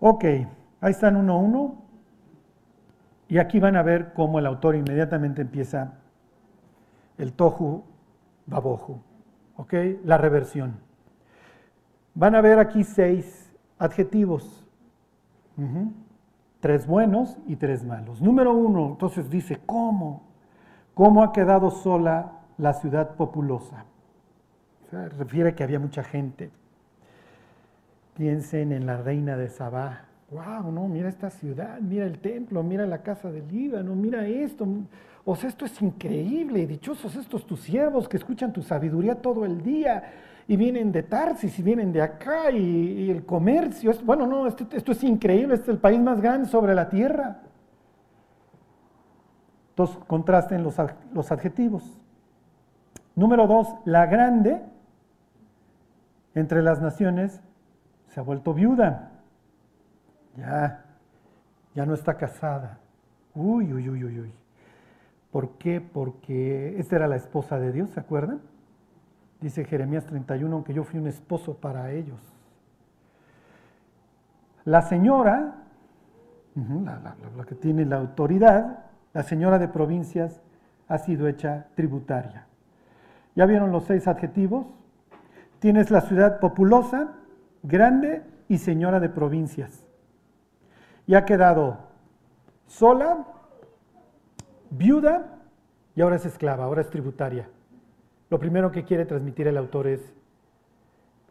Ok, 0.00 0.24
ahí 0.24 0.90
están 0.90 1.16
uno 1.16 1.34
a 1.34 1.36
uno. 1.36 1.82
Y 3.28 3.36
aquí 3.36 3.60
van 3.60 3.76
a 3.76 3.82
ver 3.82 4.14
cómo 4.14 4.38
el 4.38 4.46
autor 4.46 4.74
inmediatamente 4.74 5.42
empieza 5.42 5.98
el 7.18 7.34
tohu 7.34 7.84
baboju, 8.46 8.98
¿ok? 9.56 9.74
La 10.04 10.16
reversión. 10.16 10.87
Van 12.18 12.34
a 12.34 12.40
ver 12.40 12.58
aquí 12.58 12.82
seis 12.82 13.48
adjetivos, 13.78 14.66
tres 16.58 16.84
buenos 16.84 17.38
y 17.46 17.54
tres 17.54 17.84
malos. 17.84 18.20
Número 18.20 18.52
uno, 18.52 18.88
entonces 18.88 19.30
dice, 19.30 19.60
¿cómo? 19.64 20.24
¿Cómo 20.94 21.22
ha 21.22 21.32
quedado 21.32 21.70
sola 21.70 22.32
la 22.56 22.72
ciudad 22.72 23.14
populosa? 23.14 23.84
Se 24.90 25.08
refiere 25.10 25.54
que 25.54 25.62
había 25.62 25.78
mucha 25.78 26.02
gente. 26.02 26.50
Piensen 28.16 28.72
en 28.72 28.84
la 28.84 28.96
reina 28.96 29.36
de 29.36 29.48
Sabá. 29.48 30.06
Wow, 30.32 30.72
no, 30.72 30.88
mira 30.88 31.08
esta 31.08 31.30
ciudad, 31.30 31.78
mira 31.78 32.04
el 32.04 32.18
templo, 32.18 32.64
mira 32.64 32.84
la 32.84 33.00
casa 33.00 33.30
del 33.30 33.46
Líbano, 33.46 33.94
mira 33.94 34.26
esto. 34.26 34.66
O 35.24 35.36
sea, 35.36 35.48
esto 35.48 35.66
es 35.66 35.80
increíble. 35.80 36.66
Dichosos 36.66 37.14
estos 37.14 37.46
tus 37.46 37.60
siervos 37.60 38.08
que 38.08 38.16
escuchan 38.16 38.52
tu 38.52 38.62
sabiduría 38.62 39.22
todo 39.22 39.44
el 39.44 39.62
día 39.62 40.02
y 40.50 40.56
vienen 40.56 40.90
de 40.90 41.02
Tarsis 41.02 41.58
y 41.58 41.62
vienen 41.62 41.92
de 41.92 42.00
acá 42.00 42.50
y, 42.50 43.10
el 43.10 43.26
comercio. 43.26 43.92
bueno, 44.04 44.26
no, 44.26 44.46
esto, 44.46 44.66
esto, 44.72 44.92
es 44.92 45.04
increíble, 45.04 45.54
este 45.54 45.70
es 45.70 45.74
el 45.74 45.78
país 45.78 46.00
más 46.00 46.22
grande 46.22 46.48
sobre 46.48 46.74
la 46.74 46.88
tierra. 46.88 47.42
Entonces, 49.68 49.98
contrasten 50.06 50.62
los, 50.62 50.74
los 51.12 51.30
adjetivos. 51.30 51.84
Número 53.14 53.46
dos, 53.46 53.68
la 53.84 54.06
grande 54.06 54.62
entre 56.34 56.62
las 56.62 56.80
naciones 56.80 57.42
se 58.06 58.18
ha 58.18 58.22
vuelto 58.22 58.54
viuda. 58.54 59.12
Ya, 60.34 60.82
ya 61.74 61.84
no 61.84 61.92
está 61.92 62.16
casada. 62.16 62.78
Uy, 63.34 63.70
uy, 63.74 63.86
uy, 63.90 64.02
uy, 64.02 64.20
uy. 64.20 64.32
¿Por 65.30 65.58
qué? 65.58 65.82
Porque 65.82 66.78
esta 66.78 66.96
era 66.96 67.06
la 67.06 67.16
esposa 67.16 67.58
de 67.58 67.70
Dios, 67.70 67.90
¿se 67.90 68.00
acuerdan? 68.00 68.40
Dice 69.40 69.64
Jeremías 69.64 70.04
31, 70.06 70.52
aunque 70.54 70.74
yo 70.74 70.82
fui 70.82 70.98
un 70.98 71.06
esposo 71.06 71.54
para 71.54 71.92
ellos. 71.92 72.18
La 74.64 74.82
señora, 74.82 75.54
la, 76.56 77.44
que 77.46 77.54
tiene 77.54 77.86
la 77.86 77.96
autoridad, 77.96 78.84
la 79.12 79.22
señora 79.22 79.58
de 79.58 79.68
provincias, 79.68 80.40
ha 80.88 80.98
sido 80.98 81.28
hecha 81.28 81.68
tributaria. 81.74 82.46
¿Ya 83.36 83.46
vieron 83.46 83.70
los 83.70 83.84
seis 83.84 84.08
adjetivos? 84.08 84.66
Tienes 85.60 85.90
la 85.90 86.00
ciudad 86.00 86.40
populosa, 86.40 87.12
grande 87.62 88.22
y 88.48 88.58
señora 88.58 88.98
de 88.98 89.08
provincias. 89.08 89.86
Y 91.06 91.14
ha 91.14 91.24
quedado 91.24 91.78
sola, 92.66 93.24
viuda 94.70 95.38
y 95.94 96.00
ahora 96.00 96.16
es 96.16 96.26
esclava, 96.26 96.64
ahora 96.64 96.80
es 96.80 96.90
tributaria. 96.90 97.48
Lo 98.30 98.38
primero 98.38 98.70
que 98.70 98.84
quiere 98.84 99.06
transmitir 99.06 99.48
el 99.48 99.56
autor 99.56 99.86
es, 99.86 100.14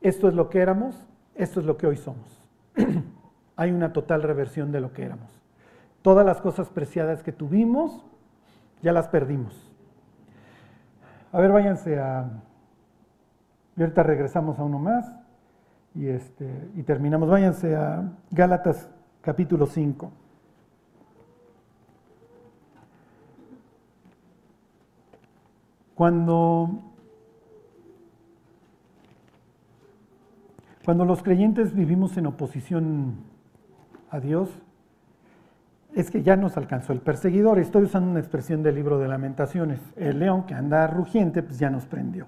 esto 0.01 0.27
es 0.27 0.33
lo 0.33 0.49
que 0.49 0.59
éramos, 0.59 1.07
esto 1.35 1.59
es 1.59 1.65
lo 1.65 1.77
que 1.77 1.87
hoy 1.87 1.97
somos. 1.97 2.41
Hay 3.55 3.71
una 3.71 3.93
total 3.93 4.23
reversión 4.23 4.71
de 4.71 4.81
lo 4.81 4.93
que 4.93 5.03
éramos. 5.03 5.31
Todas 6.01 6.25
las 6.25 6.41
cosas 6.41 6.69
preciadas 6.69 7.23
que 7.23 7.31
tuvimos, 7.31 8.05
ya 8.81 8.91
las 8.93 9.07
perdimos. 9.07 9.71
A 11.31 11.39
ver, 11.39 11.51
váyanse 11.51 11.99
a... 11.99 12.29
Y 13.75 13.81
ahorita 13.81 14.01
regresamos 14.03 14.57
a 14.57 14.63
uno 14.63 14.79
más 14.79 15.11
y, 15.93 16.07
este, 16.07 16.69
y 16.75 16.83
terminamos. 16.83 17.29
Váyanse 17.29 17.75
a 17.75 18.11
Gálatas 18.31 18.89
capítulo 19.21 19.65
5. 19.65 20.11
Cuando, 25.93 26.86
cuando 30.87 31.03
los 31.03 31.21
creyentes 31.21 31.75
vivimos 31.75 32.15
en 32.15 32.27
oposición 32.27 33.15
a 34.09 34.21
Dios, 34.21 34.49
es 35.93 36.09
que 36.09 36.23
ya 36.23 36.37
nos 36.37 36.55
alcanzó 36.55 36.93
el 36.93 37.01
perseguidor. 37.01 37.59
Estoy 37.59 37.83
usando 37.83 38.09
una 38.09 38.21
expresión 38.21 38.63
del 38.63 38.75
libro 38.75 38.97
de 38.97 39.09
lamentaciones. 39.09 39.81
El 39.97 40.19
león 40.19 40.45
que 40.45 40.53
anda 40.53 40.87
rugiente, 40.87 41.43
pues 41.43 41.59
ya 41.59 41.69
nos 41.69 41.85
prendió. 41.85 42.27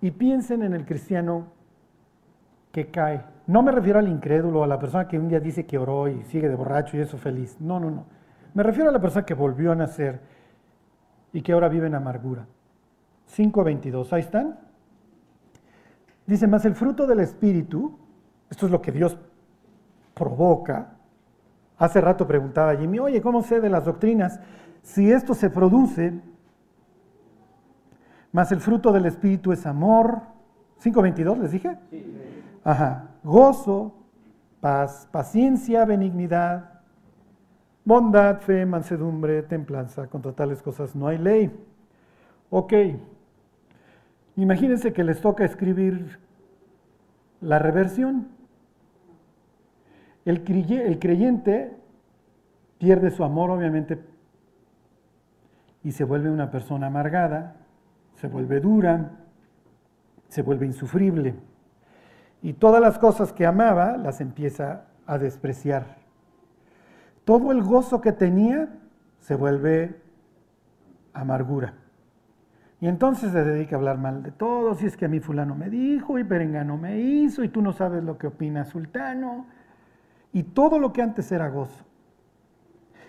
Y 0.00 0.12
piensen 0.12 0.62
en 0.62 0.72
el 0.72 0.86
cristiano 0.86 1.48
que 2.72 2.90
cae 2.90 3.22
no 3.50 3.64
me 3.64 3.72
refiero 3.72 3.98
al 3.98 4.06
incrédulo, 4.06 4.62
a 4.62 4.66
la 4.68 4.78
persona 4.78 5.08
que 5.08 5.18
un 5.18 5.28
día 5.28 5.40
dice 5.40 5.66
que 5.66 5.76
oró 5.76 6.06
y 6.06 6.22
sigue 6.22 6.48
de 6.48 6.54
borracho 6.54 6.96
y 6.96 7.00
eso 7.00 7.18
feliz. 7.18 7.56
No, 7.60 7.80
no, 7.80 7.90
no. 7.90 8.19
Me 8.54 8.62
refiero 8.62 8.90
a 8.90 8.92
la 8.92 9.00
persona 9.00 9.24
que 9.24 9.34
volvió 9.34 9.72
a 9.72 9.74
nacer 9.74 10.20
y 11.32 11.42
que 11.42 11.52
ahora 11.52 11.68
vive 11.68 11.86
en 11.86 11.94
amargura. 11.94 12.46
5.22, 13.36 14.12
ahí 14.12 14.20
están. 14.20 14.58
Dice, 16.26 16.46
más 16.46 16.64
el 16.64 16.74
fruto 16.74 17.06
del 17.06 17.20
Espíritu, 17.20 17.98
esto 18.50 18.66
es 18.66 18.72
lo 18.72 18.82
que 18.82 18.92
Dios 18.92 19.16
provoca. 20.14 20.94
Hace 21.78 22.00
rato 22.00 22.26
preguntaba 22.26 22.76
Jimmy, 22.76 22.98
oye, 22.98 23.22
¿cómo 23.22 23.42
sé 23.42 23.60
de 23.60 23.70
las 23.70 23.84
doctrinas? 23.84 24.40
Si 24.82 25.10
esto 25.10 25.34
se 25.34 25.50
produce, 25.50 26.20
más 28.32 28.52
el 28.52 28.60
fruto 28.60 28.92
del 28.92 29.06
Espíritu 29.06 29.52
es 29.52 29.66
amor. 29.66 30.20
5.22, 30.82 31.38
¿les 31.38 31.52
dije? 31.52 31.78
Ajá 32.64 33.10
gozo, 33.22 33.94
paz, 34.60 35.08
paciencia, 35.10 35.84
benignidad, 35.84 36.69
bondad, 37.84 38.40
fe, 38.40 38.66
mansedumbre, 38.66 39.42
templanza. 39.42 40.06
Contra 40.08 40.32
tales 40.32 40.62
cosas 40.62 40.94
no 40.94 41.08
hay 41.08 41.18
ley. 41.18 41.50
Ok, 42.50 42.72
imagínense 44.36 44.92
que 44.92 45.04
les 45.04 45.20
toca 45.20 45.44
escribir 45.44 46.18
la 47.40 47.58
reversión. 47.58 48.28
El, 50.24 50.42
creyente 50.42 51.76
pierde 52.78 53.10
su 53.10 53.24
amor, 53.24 53.50
obviamente, 53.50 53.98
y 55.82 55.92
se 55.92 56.04
vuelve 56.04 56.30
una 56.30 56.50
persona 56.50 56.88
amargada, 56.88 57.56
se 58.16 58.28
vuelve 58.28 58.60
dura, 58.60 59.12
se 60.28 60.42
vuelve 60.42 60.66
insufrible 60.66 61.34
y 62.42 62.54
todas 62.54 62.80
las 62.80 62.98
cosas 62.98 63.32
que 63.32 63.46
amaba 63.46 63.96
las 63.96 64.20
empieza 64.20 64.84
a 65.06 65.18
despreciar. 65.18 65.99
Todo 67.24 67.52
el 67.52 67.62
gozo 67.62 68.00
que 68.00 68.12
tenía 68.12 68.68
se 69.20 69.34
vuelve 69.34 70.00
amargura. 71.12 71.74
Y 72.80 72.88
entonces 72.88 73.32
se 73.32 73.44
dedica 73.44 73.76
a 73.76 73.78
hablar 73.78 73.98
mal 73.98 74.22
de 74.22 74.30
todos, 74.30 74.82
y 74.82 74.86
es 74.86 74.96
que 74.96 75.04
a 75.04 75.08
mí 75.08 75.20
fulano 75.20 75.54
me 75.54 75.68
dijo, 75.68 76.18
y 76.18 76.24
perengano 76.24 76.78
me 76.78 76.98
hizo, 76.98 77.44
y 77.44 77.48
tú 77.48 77.60
no 77.60 77.72
sabes 77.72 78.02
lo 78.02 78.16
que 78.16 78.26
opina 78.26 78.64
sultano, 78.64 79.46
y 80.32 80.44
todo 80.44 80.78
lo 80.78 80.92
que 80.92 81.02
antes 81.02 81.30
era 81.30 81.48
gozo. 81.48 81.84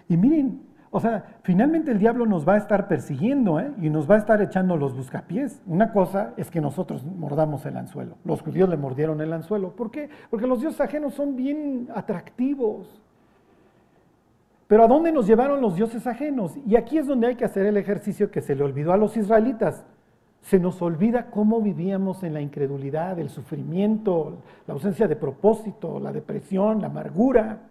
Y 0.09 0.17
miren, 0.17 0.61
O 0.93 0.99
sea, 0.99 1.37
finalmente 1.43 1.89
el 1.89 1.99
diablo 1.99 2.25
nos 2.25 2.45
va 2.45 2.55
a 2.55 2.57
estar 2.57 2.89
persiguiendo 2.89 3.61
¿eh? 3.61 3.71
y 3.81 3.89
nos 3.89 4.11
va 4.11 4.15
a 4.15 4.17
estar 4.17 4.41
echando 4.41 4.75
los 4.75 4.93
buscapiés. 4.93 5.61
Una 5.65 5.93
cosa 5.93 6.33
es 6.35 6.51
que 6.51 6.59
nosotros 6.59 7.05
mordamos 7.05 7.65
el 7.65 7.77
anzuelo. 7.77 8.17
Los 8.25 8.41
judíos 8.41 8.67
le 8.67 8.75
mordieron 8.75 9.21
el 9.21 9.31
anzuelo. 9.31 9.73
¿Por 9.73 9.89
qué? 9.89 10.09
Porque 10.29 10.47
los 10.47 10.59
dioses 10.59 10.81
ajenos 10.81 11.13
son 11.13 11.37
bien 11.37 11.87
atractivos. 11.95 13.01
Pero 14.71 14.85
¿a 14.85 14.87
dónde 14.87 15.11
nos 15.11 15.27
llevaron 15.27 15.59
los 15.59 15.75
dioses 15.75 16.07
ajenos? 16.07 16.55
Y 16.65 16.77
aquí 16.77 16.97
es 16.97 17.05
donde 17.05 17.27
hay 17.27 17.35
que 17.35 17.43
hacer 17.43 17.65
el 17.65 17.75
ejercicio 17.75 18.31
que 18.31 18.39
se 18.39 18.55
le 18.55 18.63
olvidó 18.63 18.93
a 18.93 18.97
los 18.97 19.17
israelitas. 19.17 19.83
Se 20.43 20.61
nos 20.61 20.81
olvida 20.81 21.29
cómo 21.29 21.59
vivíamos 21.59 22.23
en 22.23 22.33
la 22.33 22.39
incredulidad, 22.39 23.19
el 23.19 23.27
sufrimiento, 23.27 24.37
la 24.67 24.73
ausencia 24.73 25.09
de 25.09 25.17
propósito, 25.17 25.99
la 25.99 26.13
depresión, 26.13 26.79
la 26.79 26.87
amargura. 26.87 27.63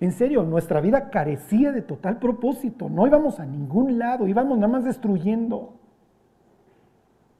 En 0.00 0.12
serio, 0.12 0.44
nuestra 0.44 0.80
vida 0.80 1.10
carecía 1.10 1.72
de 1.72 1.82
total 1.82 2.20
propósito, 2.20 2.88
no 2.88 3.06
íbamos 3.06 3.38
a 3.38 3.44
ningún 3.44 3.98
lado, 3.98 4.26
íbamos 4.26 4.56
nada 4.56 4.72
más 4.72 4.84
destruyendo 4.84 5.74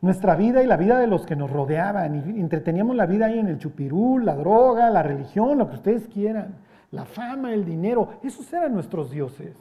nuestra 0.02 0.36
vida 0.36 0.62
y 0.62 0.66
la 0.66 0.76
vida 0.76 0.98
de 0.98 1.06
los 1.06 1.24
que 1.24 1.36
nos 1.36 1.50
rodeaban. 1.50 2.36
Y 2.36 2.38
entreteníamos 2.38 2.96
la 2.96 3.06
vida 3.06 3.24
ahí 3.28 3.38
en 3.38 3.48
el 3.48 3.56
chupirú, 3.56 4.18
la 4.18 4.36
droga, 4.36 4.90
la 4.90 5.02
religión, 5.02 5.56
lo 5.56 5.70
que 5.70 5.76
ustedes 5.76 6.06
quieran, 6.08 6.66
la 6.90 7.04
fama, 7.04 7.52
el 7.52 7.64
dinero, 7.64 8.18
esos 8.22 8.50
eran 8.52 8.74
nuestros 8.74 9.10
dioses. 9.10 9.56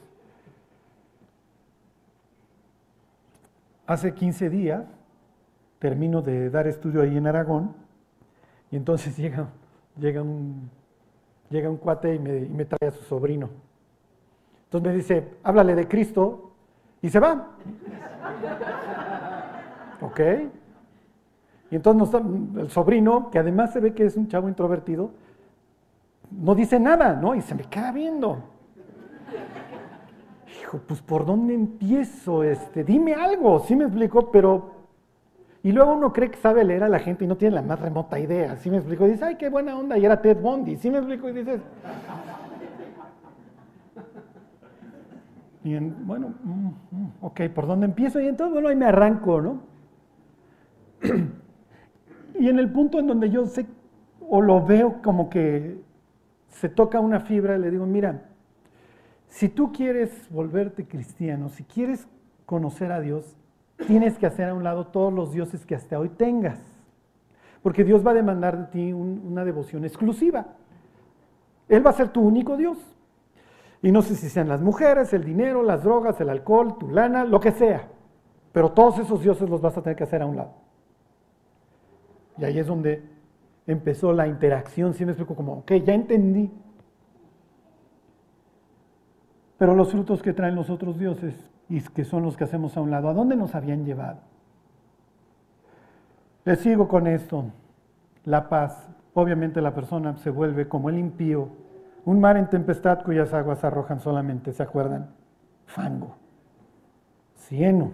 Hace 3.87 4.13
15 4.13 4.49
días 4.49 4.85
termino 5.79 6.21
de 6.21 6.49
dar 6.49 6.67
estudio 6.67 7.01
ahí 7.01 7.17
en 7.17 7.27
Aragón 7.27 7.75
y 8.71 8.77
entonces 8.77 9.15
llega, 9.17 9.49
llega 9.99 10.21
un 10.21 10.69
llega 11.49 11.69
un 11.69 11.77
cuate 11.77 12.15
y 12.15 12.19
me, 12.19 12.65
trae 12.65 12.89
a 12.89 12.91
su 12.91 13.03
sobrino. 13.03 13.49
Entonces 14.65 14.91
me 14.91 14.95
dice, 14.95 15.27
háblale 15.43 15.75
de 15.75 15.87
Cristo 15.87 16.51
y 17.01 17.09
se 17.09 17.19
va. 17.19 17.51
¿Ok? 20.01 20.19
Y 21.71 21.75
entonces 21.75 22.21
el 22.57 22.69
sobrino, 22.69 23.29
que 23.31 23.39
además 23.39 23.73
se 23.73 23.79
ve 23.79 23.93
que 23.93 24.05
es 24.05 24.15
un 24.15 24.27
chavo 24.27 24.49
introvertido, 24.49 25.11
no 26.31 26.55
dice 26.55 26.79
nada, 26.79 27.13
¿no? 27.13 27.35
Y 27.35 27.41
se 27.41 27.55
me 27.55 27.63
queda 27.63 27.91
viendo. 27.91 28.37
Hijo, 30.61 30.79
pues 30.87 31.01
¿por 31.01 31.25
dónde 31.25 31.53
empiezo? 31.53 32.43
Este, 32.43 32.83
dime 32.83 33.13
algo, 33.13 33.59
sí 33.59 33.75
me 33.75 33.85
explico, 33.85 34.31
pero 34.31 34.75
y 35.65 35.71
luego 35.71 35.95
uno 35.95 36.13
cree 36.13 36.29
que 36.29 36.37
sabe 36.37 36.63
leer 36.63 36.83
a 36.83 36.89
la 36.89 36.99
gente 36.99 37.25
y 37.25 37.27
no 37.27 37.37
tiene 37.37 37.55
la 37.55 37.63
más 37.63 37.79
remota 37.79 38.19
idea. 38.19 38.55
¿Sí 38.57 38.69
me 38.69 38.77
explico? 38.77 39.07
Y 39.07 39.13
dice, 39.13 39.25
ay, 39.25 39.35
qué 39.35 39.49
buena 39.49 39.75
onda. 39.75 39.97
Y 39.97 40.05
era 40.05 40.21
Ted 40.21 40.39
Bundy. 40.39 40.75
¿Sí 40.75 40.91
me 40.91 40.99
explico? 40.99 41.27
Y 41.27 41.33
dices... 41.33 41.59
Y 45.63 45.79
bueno, 45.79 46.35
mm, 46.43 46.67
mm, 46.91 47.11
ok, 47.21 47.41
¿por 47.55 47.65
dónde 47.65 47.87
empiezo? 47.87 48.21
Y 48.21 48.27
entonces, 48.27 48.53
bueno, 48.53 48.69
ahí 48.69 48.75
me 48.75 48.85
arranco, 48.85 49.41
¿no? 49.41 49.61
y 52.39 52.47
en 52.47 52.59
el 52.59 52.71
punto 52.71 52.99
en 52.99 53.07
donde 53.07 53.31
yo 53.31 53.47
sé 53.47 53.65
o 54.29 54.41
lo 54.41 54.63
veo 54.63 55.01
como 55.01 55.31
que 55.31 55.81
se 56.55 56.69
toca 56.69 57.01
una 57.01 57.19
fibra, 57.19 57.57
le 57.57 57.69
digo, 57.69 57.85
mira, 57.85 58.21
si 59.27 59.49
tú 59.49 59.73
quieres 59.73 60.29
volverte 60.29 60.87
cristiano, 60.87 61.49
si 61.49 61.65
quieres 61.65 62.07
conocer 62.45 62.93
a 62.93 63.01
Dios, 63.01 63.35
tienes 63.87 64.17
que 64.17 64.25
hacer 64.25 64.47
a 64.47 64.53
un 64.53 64.63
lado 64.63 64.87
todos 64.87 65.11
los 65.11 65.33
dioses 65.33 65.65
que 65.65 65.75
hasta 65.75 65.99
hoy 65.99 66.09
tengas. 66.09 66.59
Porque 67.61 67.83
Dios 67.83 68.05
va 68.05 68.11
a 68.11 68.13
demandar 68.13 68.57
de 68.57 68.65
ti 68.67 68.93
una 68.93 69.43
devoción 69.43 69.83
exclusiva. 69.83 70.45
Él 71.67 71.85
va 71.85 71.89
a 71.89 71.93
ser 71.93 72.09
tu 72.09 72.21
único 72.21 72.55
Dios. 72.55 72.77
Y 73.81 73.91
no 73.91 74.01
sé 74.01 74.15
si 74.15 74.29
sean 74.29 74.47
las 74.47 74.61
mujeres, 74.61 75.11
el 75.13 75.25
dinero, 75.25 75.61
las 75.61 75.83
drogas, 75.83 76.21
el 76.21 76.29
alcohol, 76.29 76.77
tu 76.77 76.89
lana, 76.89 77.25
lo 77.25 77.39
que 77.41 77.51
sea. 77.51 77.89
Pero 78.53 78.71
todos 78.71 78.99
esos 78.99 79.21
dioses 79.21 79.49
los 79.49 79.59
vas 79.59 79.77
a 79.77 79.81
tener 79.81 79.97
que 79.97 80.05
hacer 80.05 80.21
a 80.21 80.25
un 80.25 80.37
lado. 80.37 80.53
Y 82.37 82.45
ahí 82.45 82.59
es 82.59 82.67
donde 82.67 83.14
empezó 83.67 84.13
la 84.13 84.27
interacción. 84.27 84.93
Si 84.93 85.05
me 85.05 85.11
explico 85.11 85.35
como, 85.35 85.59
ok, 85.59 85.71
ya 85.83 85.93
entendí. 85.93 86.51
Pero 89.57 89.75
los 89.75 89.91
frutos 89.91 90.21
que 90.21 90.33
traen 90.33 90.55
los 90.55 90.69
otros 90.69 90.99
dioses 90.99 91.33
y 91.69 91.81
que 91.81 92.03
son 92.03 92.23
los 92.23 92.37
que 92.37 92.43
hacemos 92.43 92.75
a 92.77 92.81
un 92.81 92.91
lado. 92.91 93.09
¿A 93.09 93.13
dónde 93.13 93.35
nos 93.35 93.55
habían 93.55 93.85
llevado? 93.85 94.19
Les 96.43 96.59
sigo 96.59 96.87
con 96.87 97.07
esto. 97.07 97.45
La 98.25 98.49
paz. 98.49 98.87
Obviamente 99.13 99.61
la 99.61 99.73
persona 99.73 100.17
se 100.17 100.29
vuelve 100.29 100.67
como 100.67 100.89
el 100.89 100.97
impío. 100.97 101.49
Un 102.03 102.19
mar 102.19 102.37
en 102.37 102.49
tempestad 102.49 103.03
cuyas 103.03 103.33
aguas 103.33 103.63
arrojan 103.63 103.99
solamente, 103.99 104.53
¿se 104.53 104.61
acuerdan? 104.61 105.09
Fango. 105.65 106.17
Cieno. 107.35 107.93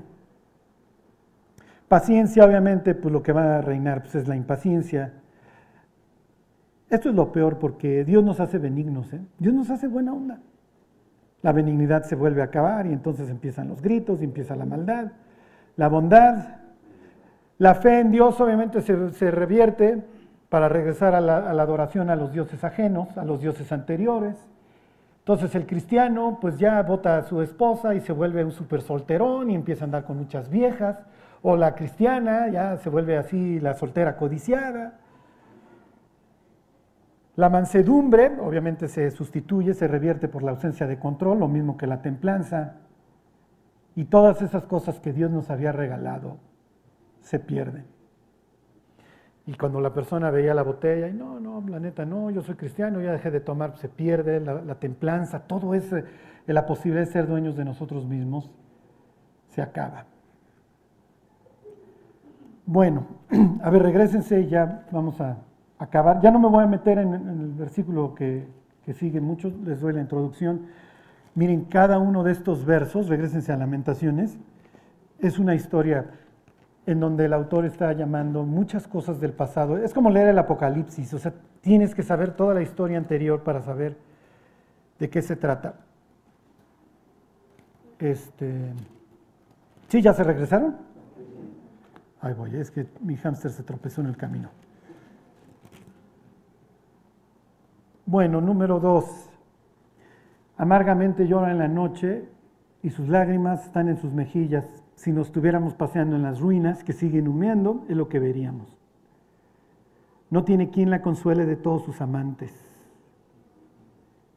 Paciencia, 1.88 2.43
obviamente, 2.43 2.95
pues 2.95 3.11
lo 3.11 3.22
que 3.22 3.32
va 3.32 3.57
a 3.57 3.61
reinar 3.61 4.01
pues, 4.01 4.15
es 4.15 4.28
la 4.28 4.36
impaciencia. 4.36 5.13
Esto 6.92 7.10
es 7.10 7.16
lo 7.16 7.32
peor 7.32 7.58
porque 7.58 8.06
Dios 8.06 8.24
nos 8.24 8.39
hace 8.39 8.60
benignos, 8.60 9.12
¿eh? 9.14 9.22
Dios 9.39 9.56
nos 9.56 9.72
hace 9.72 9.88
buena 9.88 10.14
onda 10.14 10.39
la 11.42 11.52
benignidad 11.52 12.04
se 12.04 12.16
vuelve 12.16 12.42
a 12.42 12.46
acabar 12.46 12.86
y 12.86 12.94
entonces 12.94 13.30
empiezan 13.30 13.68
los 13.68 13.82
gritos 13.82 14.22
y 14.22 14.26
empieza 14.26 14.56
la 14.56 14.66
maldad. 14.66 15.12
La 15.76 15.88
bondad, 15.88 16.58
la 17.58 17.76
fe 17.76 18.00
en 18.00 18.12
Dios 18.12 18.39
obviamente 18.39 18.82
se, 18.82 19.32
revierte 19.32 20.04
para 20.50 20.70
regresar 20.70 21.16
a 21.16 21.22
la, 21.22 21.38
adoración 21.50 22.10
a 22.10 22.16
los 22.16 22.32
dioses 22.32 22.64
ajenos, 22.64 23.18
a 23.18 23.26
los 23.26 23.42
dioses 23.42 23.72
anteriores. 23.72 24.36
Entonces 25.20 25.56
el 25.56 25.66
cristiano 25.66 26.38
pues 26.39 26.58
ya 26.58 26.82
vota 26.84 27.18
a 27.18 27.24
su 27.24 27.42
esposa 27.42 27.96
y 27.96 28.02
se 28.02 28.14
vuelve 28.14 28.44
un 28.44 28.52
súper 28.52 28.82
solterón 28.82 29.50
y 29.50 29.56
empieza 29.56 29.84
a 29.84 29.86
andar 29.86 30.04
con 30.04 30.18
muchas 30.18 30.50
viejas. 30.50 31.00
O 31.42 31.56
la 31.56 31.74
cristiana 31.74 32.50
ya 32.50 32.78
se 32.78 32.89
vuelve 32.89 33.18
así 33.18 33.60
la 33.60 33.74
soltera 33.74 34.16
codiciada. 34.16 35.00
La 37.36 37.50
mansedumbre 37.50 38.38
obviamente 38.42 38.88
se 38.88 39.10
sustituye, 39.12 39.74
se 39.74 39.88
revierte 39.88 40.28
por 40.28 40.44
la 40.44 40.52
ausencia 40.52 40.86
de 40.88 41.00
control, 41.00 41.40
lo 41.40 41.48
mismo 41.48 41.78
que 41.78 41.88
la 41.88 42.02
templanza. 42.02 42.76
Y 43.96 44.06
todas 44.06 44.42
esas 44.42 44.66
cosas 44.66 45.00
que 45.00 45.14
Dios 45.14 45.32
nos 45.32 45.50
había 45.50 45.72
regalado 45.72 46.38
se 47.22 47.40
pierden. 47.40 47.86
Y 49.46 49.56
cuando 49.56 49.82
la 49.82 49.94
persona 49.94 50.30
veía 50.30 50.54
la 50.54 50.64
botella, 50.64 51.08
y 51.08 51.14
no, 51.14 51.40
no, 51.40 51.64
la 51.68 51.80
neta, 51.80 52.06
no, 52.06 52.30
yo 52.30 52.42
soy 52.42 52.56
cristiano, 52.56 53.02
ya 53.02 53.12
dejé 53.12 53.32
de 53.32 53.40
tomar, 53.40 53.76
se 53.78 53.90
pierde 53.90 54.40
la, 54.40 54.76
templanza, 54.76 55.42
todo 55.48 55.74
ese, 55.74 56.06
la 56.46 56.66
posibilidad 56.66 57.06
de 57.06 57.12
ser 57.12 57.28
dueños 57.28 57.56
de 57.56 57.66
nosotros 57.66 58.06
mismos, 58.06 58.52
se 59.48 59.62
acaba. 59.62 60.06
Bueno, 62.66 63.08
a 63.64 63.70
ver, 63.70 63.82
regresense 63.82 64.42
y 64.42 64.48
ya 64.48 64.86
vamos 64.92 65.20
a 65.20 65.38
acabar. 65.82 66.22
Ya 66.22 66.32
no 66.32 66.40
me 66.40 66.48
voy 66.48 66.64
a 66.64 66.68
meter 66.68 67.00
en, 67.00 67.14
el 67.14 67.54
versículo 67.54 68.14
que, 68.14 68.48
sigue, 68.94 69.20
muchos 69.20 69.54
les 69.62 69.82
doy 69.82 69.94
la 69.94 70.02
introducción. 70.02 70.68
Miren, 71.34 71.66
cada 71.66 71.98
uno 71.98 72.24
de 72.24 72.32
estos 72.32 72.66
versos, 72.66 73.08
regresense 73.08 73.52
a 73.52 73.58
Lamentaciones, 73.58 74.38
es 75.20 75.40
una 75.40 75.56
historia 75.56 76.06
en 76.86 77.00
donde 77.00 77.26
el 77.26 77.34
autor 77.34 77.66
está 77.66 77.94
llamando 77.94 78.44
muchas 78.44 78.88
cosas 78.88 79.20
del 79.20 79.34
pasado. 79.34 79.78
Es 79.78 79.94
como 79.94 80.10
leer 80.10 80.30
el 80.30 80.40
Apocalipsis, 80.40 81.14
o 81.14 81.20
sea, 81.20 81.34
tienes 81.62 81.96
que 81.96 82.04
saber 82.04 82.32
toda 82.32 82.54
la 82.54 82.62
historia 82.62 82.98
anterior 82.98 83.44
para 83.44 83.62
saber 83.62 83.98
de 85.00 85.10
qué 85.10 85.22
se 85.22 85.36
trata. 85.36 85.76
Este, 87.98 88.74
¿Sí, 89.88 90.02
ya 90.02 90.14
se 90.14 90.24
regresaron? 90.24 90.76
Ay, 92.20 92.34
voy, 92.34 92.56
es 92.56 92.70
que 92.70 92.88
mi 93.00 93.16
hámster 93.16 93.52
se 93.52 93.64
tropezó 93.64 94.02
en 94.02 94.08
el 94.08 94.18
camino. 94.18 94.50
Bueno, 98.12 98.41
número 98.41 98.82
dos. 98.82 99.05
Amargamente 100.57 101.30
llora 101.30 101.49
en 101.51 101.59
la 101.59 101.70
noche 101.70 102.28
y 102.84 102.89
sus 102.89 103.07
lágrimas 103.07 103.64
están 103.68 103.88
en 103.88 103.95
sus 104.01 104.12
mejillas. 104.12 104.66
Si 104.95 105.14
nos 105.14 105.28
estuviéramos 105.28 105.76
paseando 105.76 106.18
en 106.18 106.24
las 106.24 106.41
ruinas 106.41 106.84
que 106.84 106.91
siguen 106.91 107.30
humeando, 107.30 107.86
es 107.88 107.95
lo 107.95 108.09
que 108.09 108.20
veríamos. 108.20 108.78
No 110.30 110.43
tiene 110.43 110.72
quien 110.72 110.89
la 110.89 111.01
consuele 111.01 111.45
de 111.45 111.55
todos 111.55 111.86
sus 111.86 112.01
amantes. 112.01 112.53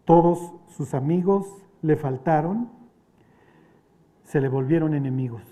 Todos 0.04 0.52
sus 0.68 0.94
amigos 0.94 1.48
le 1.82 1.96
faltaron, 1.96 2.70
se 4.22 4.40
le 4.40 4.48
volvieron 4.48 4.94
enemigos. 4.94 5.42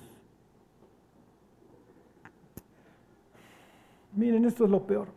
Miren, 4.15 4.45
esto 4.45 4.67
es 4.67 4.71
lo 4.71 4.87
peor. 4.87 5.09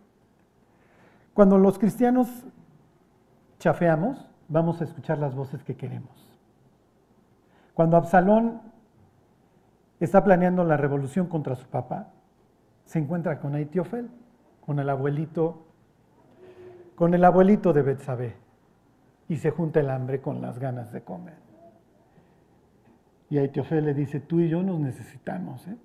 Cuando 1.35 1.59
los 1.59 1.77
cristianos 1.77 2.47
chafeamos, 3.65 4.29
vamos 4.47 4.79
a 4.79 4.83
escuchar 4.83 5.17
las 5.17 5.33
voces 5.33 5.63
que 5.63 5.75
queremos. 5.75 6.31
Cuando 7.73 7.97
Absalón 7.97 8.61
está 9.99 10.23
planeando 10.23 10.63
la 10.63 10.77
revolución 10.77 11.25
contra 11.25 11.55
su 11.55 11.65
papá, 11.65 12.11
se 12.83 12.99
encuentra 12.99 13.39
con 13.39 13.55
Aitiofel, 13.55 14.07
con 14.63 14.77
el 14.77 14.87
abuelito, 14.87 15.65
con 16.93 17.15
el 17.15 17.25
abuelito 17.25 17.73
de 17.73 17.81
Betsabé, 17.81 18.35
y 19.27 19.37
se 19.37 19.49
junta 19.49 19.79
el 19.79 19.89
hambre 19.89 20.21
con 20.21 20.43
las 20.43 20.59
ganas 20.59 20.91
de 20.91 21.01
comer. 21.01 21.39
Y 23.31 23.39
Aitofel 23.39 23.83
le 23.83 23.95
dice, 23.95 24.19
tú 24.19 24.41
y 24.41 24.47
yo 24.47 24.61
nos 24.61 24.79
necesitamos, 24.79 25.67
¿eh? 25.67 25.77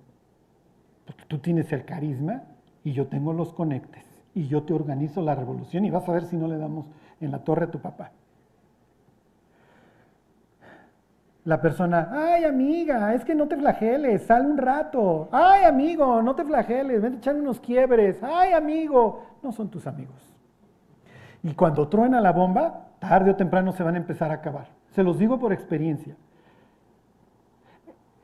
porque 1.07 1.25
tú 1.25 1.39
tienes 1.39 1.73
el 1.73 1.87
carisma 1.87 2.43
y 2.85 2.93
yo 2.93 3.07
tengo 3.07 3.33
los 3.33 3.55
conectes 3.55 4.05
y 4.35 4.49
yo 4.49 4.65
te 4.65 4.75
organizo 4.75 5.23
la 5.23 5.35
revolución 5.35 5.87
y 5.87 5.91
vas 5.91 6.07
a 6.11 6.13
ver 6.13 6.27
si 6.27 6.37
no 6.37 6.47
le 6.47 6.59
damos 6.59 6.85
en 7.21 7.31
la 7.31 7.39
torre 7.39 7.67
a 7.67 7.71
tu 7.71 7.79
papá. 7.79 8.11
La 11.45 11.61
persona, 11.61 12.11
ay 12.13 12.45
amiga, 12.45 13.15
es 13.15 13.25
que 13.25 13.35
no 13.35 13.49
te 13.49 13.57
flageles, 13.57 14.23
sal 14.23 14.45
un 14.45 14.59
rato. 14.59 15.29
Ay 15.33 15.65
amigo, 15.65 16.21
no 16.23 16.35
te 16.35 16.45
flageles, 16.45 17.01
ven 17.01 17.15
a 17.15 17.17
echar 17.17 17.35
unos 17.35 17.61
quiebres. 17.61 18.23
Ay 18.23 18.53
amigo, 18.53 19.25
no 19.43 19.51
son 19.53 19.71
tus 19.71 19.87
amigos. 19.87 20.23
Y 21.43 21.55
cuando 21.55 21.89
truena 21.89 22.21
la 22.21 22.33
bomba, 22.33 22.89
tarde 22.99 23.31
o 23.31 23.37
temprano 23.37 23.73
se 23.73 23.83
van 23.83 23.95
a 23.95 23.99
empezar 23.99 24.31
a 24.31 24.35
acabar. 24.35 24.69
Se 24.91 25.03
los 25.03 25.19
digo 25.19 25.39
por 25.39 25.53
experiencia. 25.53 26.15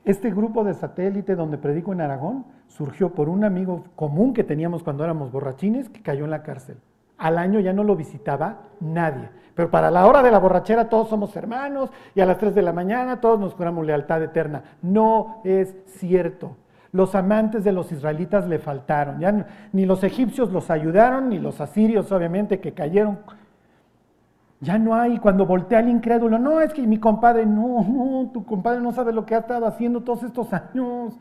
Este 0.05 0.29
grupo 0.29 0.63
de 0.63 0.73
satélite 0.73 1.35
donde 1.35 1.57
predico 1.57 1.91
en 1.91 2.01
Aragón 2.01 2.45
surgió 2.67 3.13
por 3.13 3.29
un 3.29 3.43
amigo 3.43 3.85
común 3.95 4.33
que 4.33 4.43
teníamos 4.43 4.83
cuando 4.83 5.03
éramos 5.03 5.31
borrachines 5.31 5.89
que 5.89 6.01
cayó 6.01 6.23
en 6.25 6.31
la 6.31 6.43
cárcel. 6.43 6.77
Al 7.17 7.37
año 7.37 7.59
ya 7.59 7.73
no 7.73 7.83
lo 7.83 7.95
visitaba 7.95 8.63
nadie. 8.79 9.29
Pero 9.55 9.71
para 9.71 9.89
la 9.89 10.05
hora 10.05 10.21
de 10.21 10.31
la 10.31 10.39
borrachera 10.39 10.87
todos 10.87 11.09
somos 11.09 11.35
hermanos 11.35 11.89
y 12.13 12.21
a 12.21 12.25
las 12.25 12.37
3 12.37 12.53
de 12.53 12.61
la 12.61 12.73
mañana 12.73 13.19
todos 13.19 13.39
nos 13.39 13.53
juramos 13.53 13.85
lealtad 13.85 14.21
eterna. 14.21 14.63
No 14.81 15.41
es 15.43 15.75
cierto. 15.85 16.57
Los 16.91 17.15
amantes 17.15 17.63
de 17.63 17.71
los 17.71 17.91
israelitas 17.91 18.47
le 18.47 18.59
faltaron. 18.59 19.19
Ni 19.73 19.85
los 19.85 20.03
egipcios 20.03 20.51
los 20.51 20.69
ayudaron, 20.69 21.29
ni 21.29 21.39
los 21.39 21.59
asirios, 21.59 22.11
obviamente, 22.11 22.59
que 22.59 22.73
cayeron 22.73 23.19
ya 24.59 24.79
no 24.79 24.95
hay, 24.95 25.19
cuando 25.19 25.45
voltea 25.45 25.79
al 25.79 25.89
incrédulo, 25.89 26.39
no, 26.39 26.61
es 26.61 26.73
que 26.73 26.81
mi 26.87 26.99
compadre, 26.99 27.45
no, 27.45 27.83
no, 27.83 28.31
tu 28.33 28.43
compadre 28.43 28.81
no 28.81 28.91
sabe 28.91 29.13
lo 29.13 29.25
que 29.25 29.35
ha 29.35 29.39
estado 29.39 29.67
haciendo 29.67 30.01
todos 30.01 30.23
estos 30.23 30.51
años. 30.51 31.15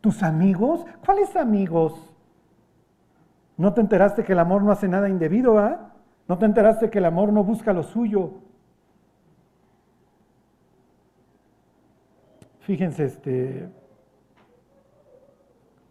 ¿Tus 0.00 0.22
amigos? 0.22 0.86
¿Cuáles 1.04 1.36
amigos? 1.36 2.05
¿No 3.56 3.72
te 3.72 3.80
enteraste 3.80 4.24
que 4.24 4.32
el 4.32 4.38
amor 4.38 4.62
no 4.62 4.72
hace 4.72 4.88
nada 4.88 5.08
indebido, 5.08 5.58
ah? 5.58 5.92
¿No 6.28 6.38
te 6.38 6.44
enteraste 6.44 6.90
que 6.90 6.98
el 6.98 7.04
amor 7.04 7.32
no 7.32 7.44
busca 7.44 7.72
lo 7.72 7.82
suyo? 7.82 8.32
Fíjense 12.60 13.04
este 13.04 13.68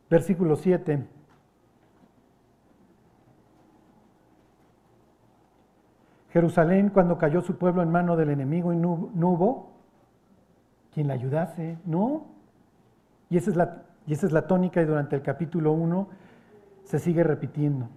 versículo 0.10 0.58
7. 0.58 1.08
Jerusalén, 6.32 6.90
cuando 6.90 7.18
cayó 7.18 7.42
su 7.42 7.58
pueblo 7.58 7.82
en 7.82 7.90
mano 7.90 8.18
del 8.18 8.30
enemigo 8.30 8.74
y 8.74 8.76
no, 8.76 9.10
hubo 9.16 9.72
quien 10.94 11.08
la 11.08 11.14
ayudase, 11.14 11.78
¿no? 11.86 12.26
Y 13.30 13.38
esa, 13.38 13.52
es 13.52 13.56
la, 13.56 13.84
y 14.06 14.12
esa 14.12 14.26
es 14.26 14.34
la 14.34 14.46
tónica 14.46 14.82
y 14.82 14.86
durante 14.86 15.16
el 15.16 15.22
capítulo 15.22 15.72
1 15.72 16.10
se 16.86 17.00
sigue 17.00 17.24
repitiendo. 17.24 17.90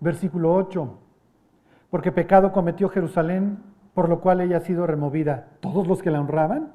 Versículo 0.00 0.54
8, 0.54 0.98
porque 1.90 2.12
pecado 2.12 2.52
cometió 2.52 2.88
Jerusalén, 2.88 3.58
por 3.94 4.08
lo 4.08 4.20
cual 4.20 4.40
ella 4.40 4.58
ha 4.58 4.60
sido 4.60 4.86
removida. 4.86 5.48
Todos 5.60 5.86
los 5.86 6.02
que 6.02 6.10
la 6.10 6.20
honraban 6.20 6.72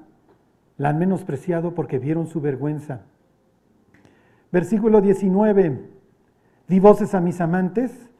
la 0.77 0.89
han 0.89 0.99
menospreciado 0.99 1.73
porque 1.73 1.99
vieron 1.99 2.27
su 2.27 2.41
vergüenza. 2.41 3.01
Versículo 4.51 5.01
19, 5.01 5.89
di 6.67 6.79
voces 6.79 7.13
a 7.15 7.19
mis 7.19 7.41
amantes, 7.41 8.11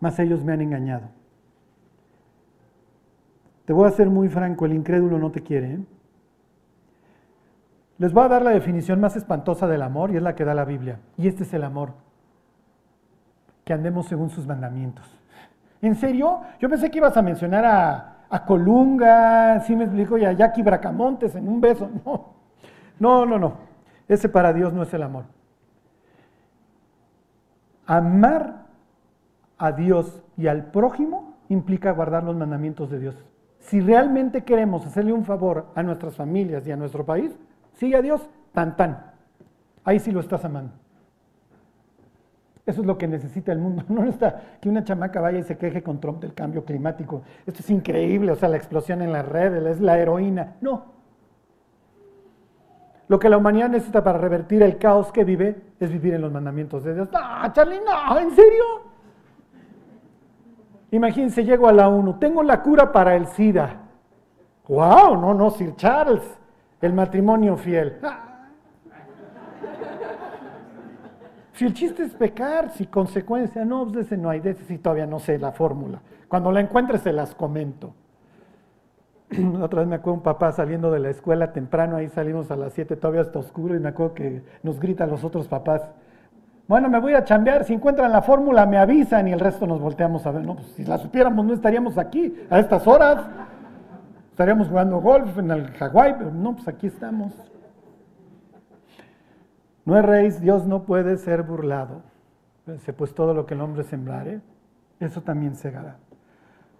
mas 0.00 0.18
ellos 0.18 0.44
me 0.44 0.52
han 0.52 0.60
engañado. 0.60 1.08
Te 3.64 3.72
voy 3.72 3.86
a 3.86 3.92
ser 3.92 4.10
muy 4.10 4.28
franco, 4.28 4.66
el 4.66 4.72
incrédulo 4.72 5.18
no 5.18 5.30
te 5.30 5.42
quiere. 5.42 5.74
¿eh? 5.74 5.80
Les 7.98 8.12
voy 8.12 8.24
a 8.24 8.28
dar 8.28 8.42
la 8.42 8.50
definición 8.50 9.00
más 9.00 9.16
espantosa 9.16 9.68
del 9.68 9.82
amor 9.82 10.10
y 10.10 10.16
es 10.16 10.22
la 10.22 10.34
que 10.34 10.44
da 10.44 10.54
la 10.54 10.64
Biblia. 10.64 11.00
Y 11.16 11.28
este 11.28 11.44
es 11.44 11.54
el 11.54 11.62
amor. 11.62 12.09
Que 13.70 13.74
andemos 13.74 14.06
según 14.06 14.30
sus 14.30 14.48
mandamientos. 14.48 15.06
¿En 15.80 15.94
serio? 15.94 16.40
Yo 16.58 16.68
pensé 16.68 16.90
que 16.90 16.98
ibas 16.98 17.16
a 17.16 17.22
mencionar 17.22 17.64
a, 18.28 18.44
Colunga, 18.44 19.60
sí 19.60 19.76
me 19.76 19.84
explico, 19.84 20.18
y 20.18 20.24
a 20.24 20.32
Jackie 20.32 20.62
Bracamontes 20.62 21.36
en 21.36 21.48
un 21.48 21.60
beso. 21.60 21.88
No, 22.98 23.24
no, 23.24 23.26
no, 23.26 23.38
no. 23.38 23.52
Ese 24.08 24.28
para 24.28 24.52
Dios 24.52 24.72
no 24.72 24.82
es 24.82 24.92
el 24.92 25.04
amor. 25.04 25.26
Amar 27.86 28.66
a 29.56 29.70
Dios 29.70 30.20
y 30.36 30.48
al 30.48 30.72
prójimo 30.72 31.36
implica 31.48 31.92
guardar 31.92 32.24
los 32.24 32.34
mandamientos 32.34 32.90
de 32.90 32.98
Dios. 32.98 33.24
Si 33.60 33.80
realmente 33.80 34.42
queremos 34.42 34.84
hacerle 34.84 35.12
un 35.12 35.24
favor 35.24 35.68
a 35.76 35.84
nuestras 35.84 36.16
familias 36.16 36.66
y 36.66 36.72
a 36.72 36.76
nuestro 36.76 37.06
país, 37.06 37.38
sigue 37.74 37.94
a 37.94 38.02
Dios, 38.02 38.28
tan 38.52 38.76
tan. 38.76 39.12
Ahí 39.84 40.00
sí 40.00 40.10
lo 40.10 40.18
estás 40.18 40.44
amando. 40.44 40.72
Eso 42.70 42.82
es 42.82 42.86
lo 42.86 42.96
que 42.96 43.08
necesita 43.08 43.50
el 43.52 43.58
mundo. 43.58 43.84
No 43.88 44.04
está 44.04 44.42
que 44.60 44.68
una 44.68 44.84
chamaca 44.84 45.20
vaya 45.20 45.40
y 45.40 45.42
se 45.42 45.58
queje 45.58 45.82
con 45.82 46.00
Trump 46.00 46.20
del 46.20 46.34
cambio 46.34 46.64
climático. 46.64 47.22
Esto 47.44 47.60
es 47.60 47.70
increíble, 47.70 48.30
o 48.30 48.36
sea, 48.36 48.48
la 48.48 48.56
explosión 48.56 49.02
en 49.02 49.12
las 49.12 49.26
redes, 49.26 49.64
es 49.66 49.80
la 49.80 49.98
heroína. 49.98 50.54
No. 50.60 50.84
Lo 53.08 53.18
que 53.18 53.28
la 53.28 53.38
humanidad 53.38 53.68
necesita 53.68 54.04
para 54.04 54.18
revertir 54.18 54.62
el 54.62 54.78
caos 54.78 55.10
que 55.10 55.24
vive 55.24 55.60
es 55.80 55.90
vivir 55.90 56.14
en 56.14 56.20
los 56.20 56.30
mandamientos 56.30 56.84
de 56.84 56.94
Dios. 56.94 57.08
No, 57.12 57.52
Charlie, 57.52 57.80
no, 57.84 58.18
¿en 58.20 58.30
serio? 58.30 58.64
Imagínense, 60.92 61.44
llego 61.44 61.66
a 61.66 61.72
la 61.72 61.88
ONU, 61.88 62.18
tengo 62.20 62.44
la 62.44 62.62
cura 62.62 62.92
para 62.92 63.16
el 63.16 63.26
SIDA. 63.26 63.80
¡Wow! 64.68 65.16
No, 65.20 65.34
no, 65.34 65.50
Sir 65.50 65.74
Charles, 65.74 66.22
el 66.80 66.92
matrimonio 66.92 67.56
fiel. 67.56 67.98
Si 71.60 71.66
el 71.66 71.74
chiste 71.74 72.04
es 72.04 72.14
pecar, 72.14 72.70
si 72.70 72.86
consecuencia, 72.86 73.66
no, 73.66 73.86
pues 73.86 74.06
ese 74.06 74.16
no 74.16 74.30
hay, 74.30 74.40
de 74.40 74.52
ese 74.52 74.64
sí 74.64 74.78
todavía 74.78 75.04
no 75.04 75.18
sé 75.18 75.38
la 75.38 75.52
fórmula. 75.52 76.00
Cuando 76.26 76.50
la 76.50 76.60
encuentre 76.60 76.96
se 76.96 77.12
las 77.12 77.34
comento. 77.34 77.92
Otra 79.60 79.80
vez 79.80 79.88
me 79.90 79.96
acuerdo 79.96 80.14
un 80.14 80.22
papá 80.22 80.52
saliendo 80.52 80.90
de 80.90 81.00
la 81.00 81.10
escuela 81.10 81.52
temprano, 81.52 81.96
ahí 81.96 82.08
salimos 82.08 82.50
a 82.50 82.56
las 82.56 82.72
7, 82.72 82.96
todavía 82.96 83.20
está 83.20 83.40
oscuro, 83.40 83.76
y 83.76 83.78
me 83.78 83.90
acuerdo 83.90 84.14
que 84.14 84.42
nos 84.62 84.80
gritan 84.80 85.10
los 85.10 85.22
otros 85.22 85.48
papás, 85.48 85.82
bueno, 86.66 86.88
me 86.88 86.98
voy 86.98 87.12
a 87.12 87.24
chambear, 87.24 87.64
si 87.64 87.74
encuentran 87.74 88.10
la 88.10 88.22
fórmula 88.22 88.64
me 88.64 88.78
avisan 88.78 89.28
y 89.28 89.32
el 89.32 89.40
resto 89.40 89.66
nos 89.66 89.82
volteamos 89.82 90.24
a 90.24 90.30
ver. 90.30 90.42
No, 90.42 90.54
pues 90.54 90.68
si 90.68 90.86
la 90.86 90.96
supiéramos 90.96 91.44
no 91.44 91.52
estaríamos 91.52 91.98
aquí 91.98 92.34
a 92.48 92.58
estas 92.58 92.86
horas. 92.86 93.22
Estaríamos 94.30 94.68
jugando 94.68 94.98
golf 95.02 95.36
en 95.36 95.50
el 95.50 95.66
Hawái, 95.72 96.14
pero 96.16 96.30
no, 96.30 96.54
pues 96.54 96.66
aquí 96.68 96.86
estamos. 96.86 97.34
No 99.84 99.96
erréis, 99.96 100.40
Dios 100.40 100.66
no 100.66 100.84
puede 100.84 101.16
ser 101.16 101.42
burlado. 101.42 102.02
Pues 102.96 103.14
todo 103.14 103.34
lo 103.34 103.46
que 103.46 103.54
el 103.54 103.60
hombre 103.60 103.82
sembrare, 103.82 104.40
eso 105.00 105.22
también 105.22 105.56
segará. 105.56 105.96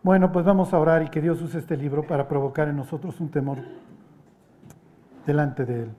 Bueno, 0.02 0.32
pues 0.32 0.44
vamos 0.44 0.72
a 0.72 0.78
orar 0.78 1.02
y 1.02 1.08
que 1.08 1.20
Dios 1.20 1.42
use 1.42 1.58
este 1.58 1.76
libro 1.76 2.06
para 2.06 2.28
provocar 2.28 2.68
en 2.68 2.76
nosotros 2.76 3.20
un 3.20 3.30
temor 3.30 3.58
delante 5.26 5.64
de 5.64 5.82
Él. 5.82 5.90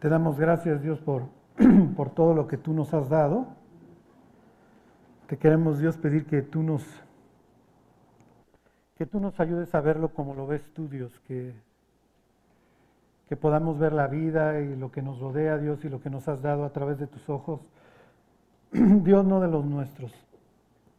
Te 0.00 0.08
damos 0.08 0.38
gracias, 0.38 0.82
Dios, 0.82 1.00
por, 1.00 1.24
por 1.96 2.10
todo 2.10 2.34
lo 2.34 2.46
que 2.46 2.56
tú 2.56 2.74
nos 2.74 2.92
has 2.92 3.08
dado. 3.08 3.46
Te 5.26 5.38
queremos, 5.38 5.78
Dios, 5.78 5.96
pedir 5.96 6.26
que 6.26 6.42
tú 6.42 6.62
nos 6.62 6.84
que 8.96 9.04
tú 9.04 9.20
nos 9.20 9.38
ayudes 9.40 9.74
a 9.74 9.80
verlo 9.82 10.08
como 10.14 10.34
lo 10.34 10.46
ves 10.46 10.72
tú, 10.72 10.88
Dios, 10.88 11.20
que, 11.26 11.54
que 13.28 13.36
podamos 13.36 13.78
ver 13.78 13.92
la 13.92 14.06
vida 14.06 14.60
y 14.60 14.76
lo 14.76 14.92
que 14.92 15.02
nos 15.02 15.18
rodea, 15.18 15.58
Dios, 15.58 15.84
y 15.84 15.88
lo 15.88 16.00
que 16.00 16.10
nos 16.10 16.28
has 16.28 16.42
dado 16.42 16.64
a 16.64 16.70
través 16.70 16.98
de 16.98 17.06
tus 17.06 17.28
ojos. 17.28 17.60
Dios, 18.72 19.24
no 19.24 19.40
de 19.40 19.48
los 19.48 19.64
nuestros. 19.64 20.12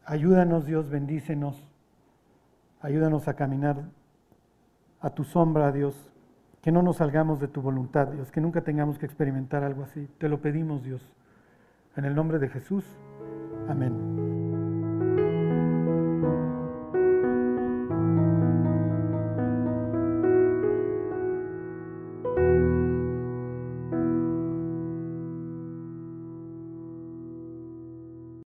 Ayúdanos, 0.06 0.66
Dios, 0.66 0.90
bendícenos. 0.90 1.68
Ayúdanos 2.82 3.28
a 3.28 3.36
caminar 3.36 3.78
a 5.02 5.10
tu 5.10 5.24
sombra, 5.24 5.72
Dios 5.72 5.96
que 6.68 6.72
no 6.74 6.82
nos 6.82 6.98
salgamos 6.98 7.40
de 7.40 7.48
tu 7.48 7.62
voluntad, 7.62 8.08
Dios, 8.08 8.30
que 8.30 8.42
nunca 8.42 8.60
tengamos 8.60 9.00
que 9.00 9.06
experimentar 9.06 9.64
algo 9.64 9.84
así. 9.84 10.06
Te 10.18 10.28
lo 10.28 10.42
pedimos, 10.42 10.84
Dios. 10.84 11.02
En 11.96 12.04
el 12.04 12.14
nombre 12.14 12.40
de 12.40 12.50
Jesús. 12.50 12.84
Amén. 13.70 14.17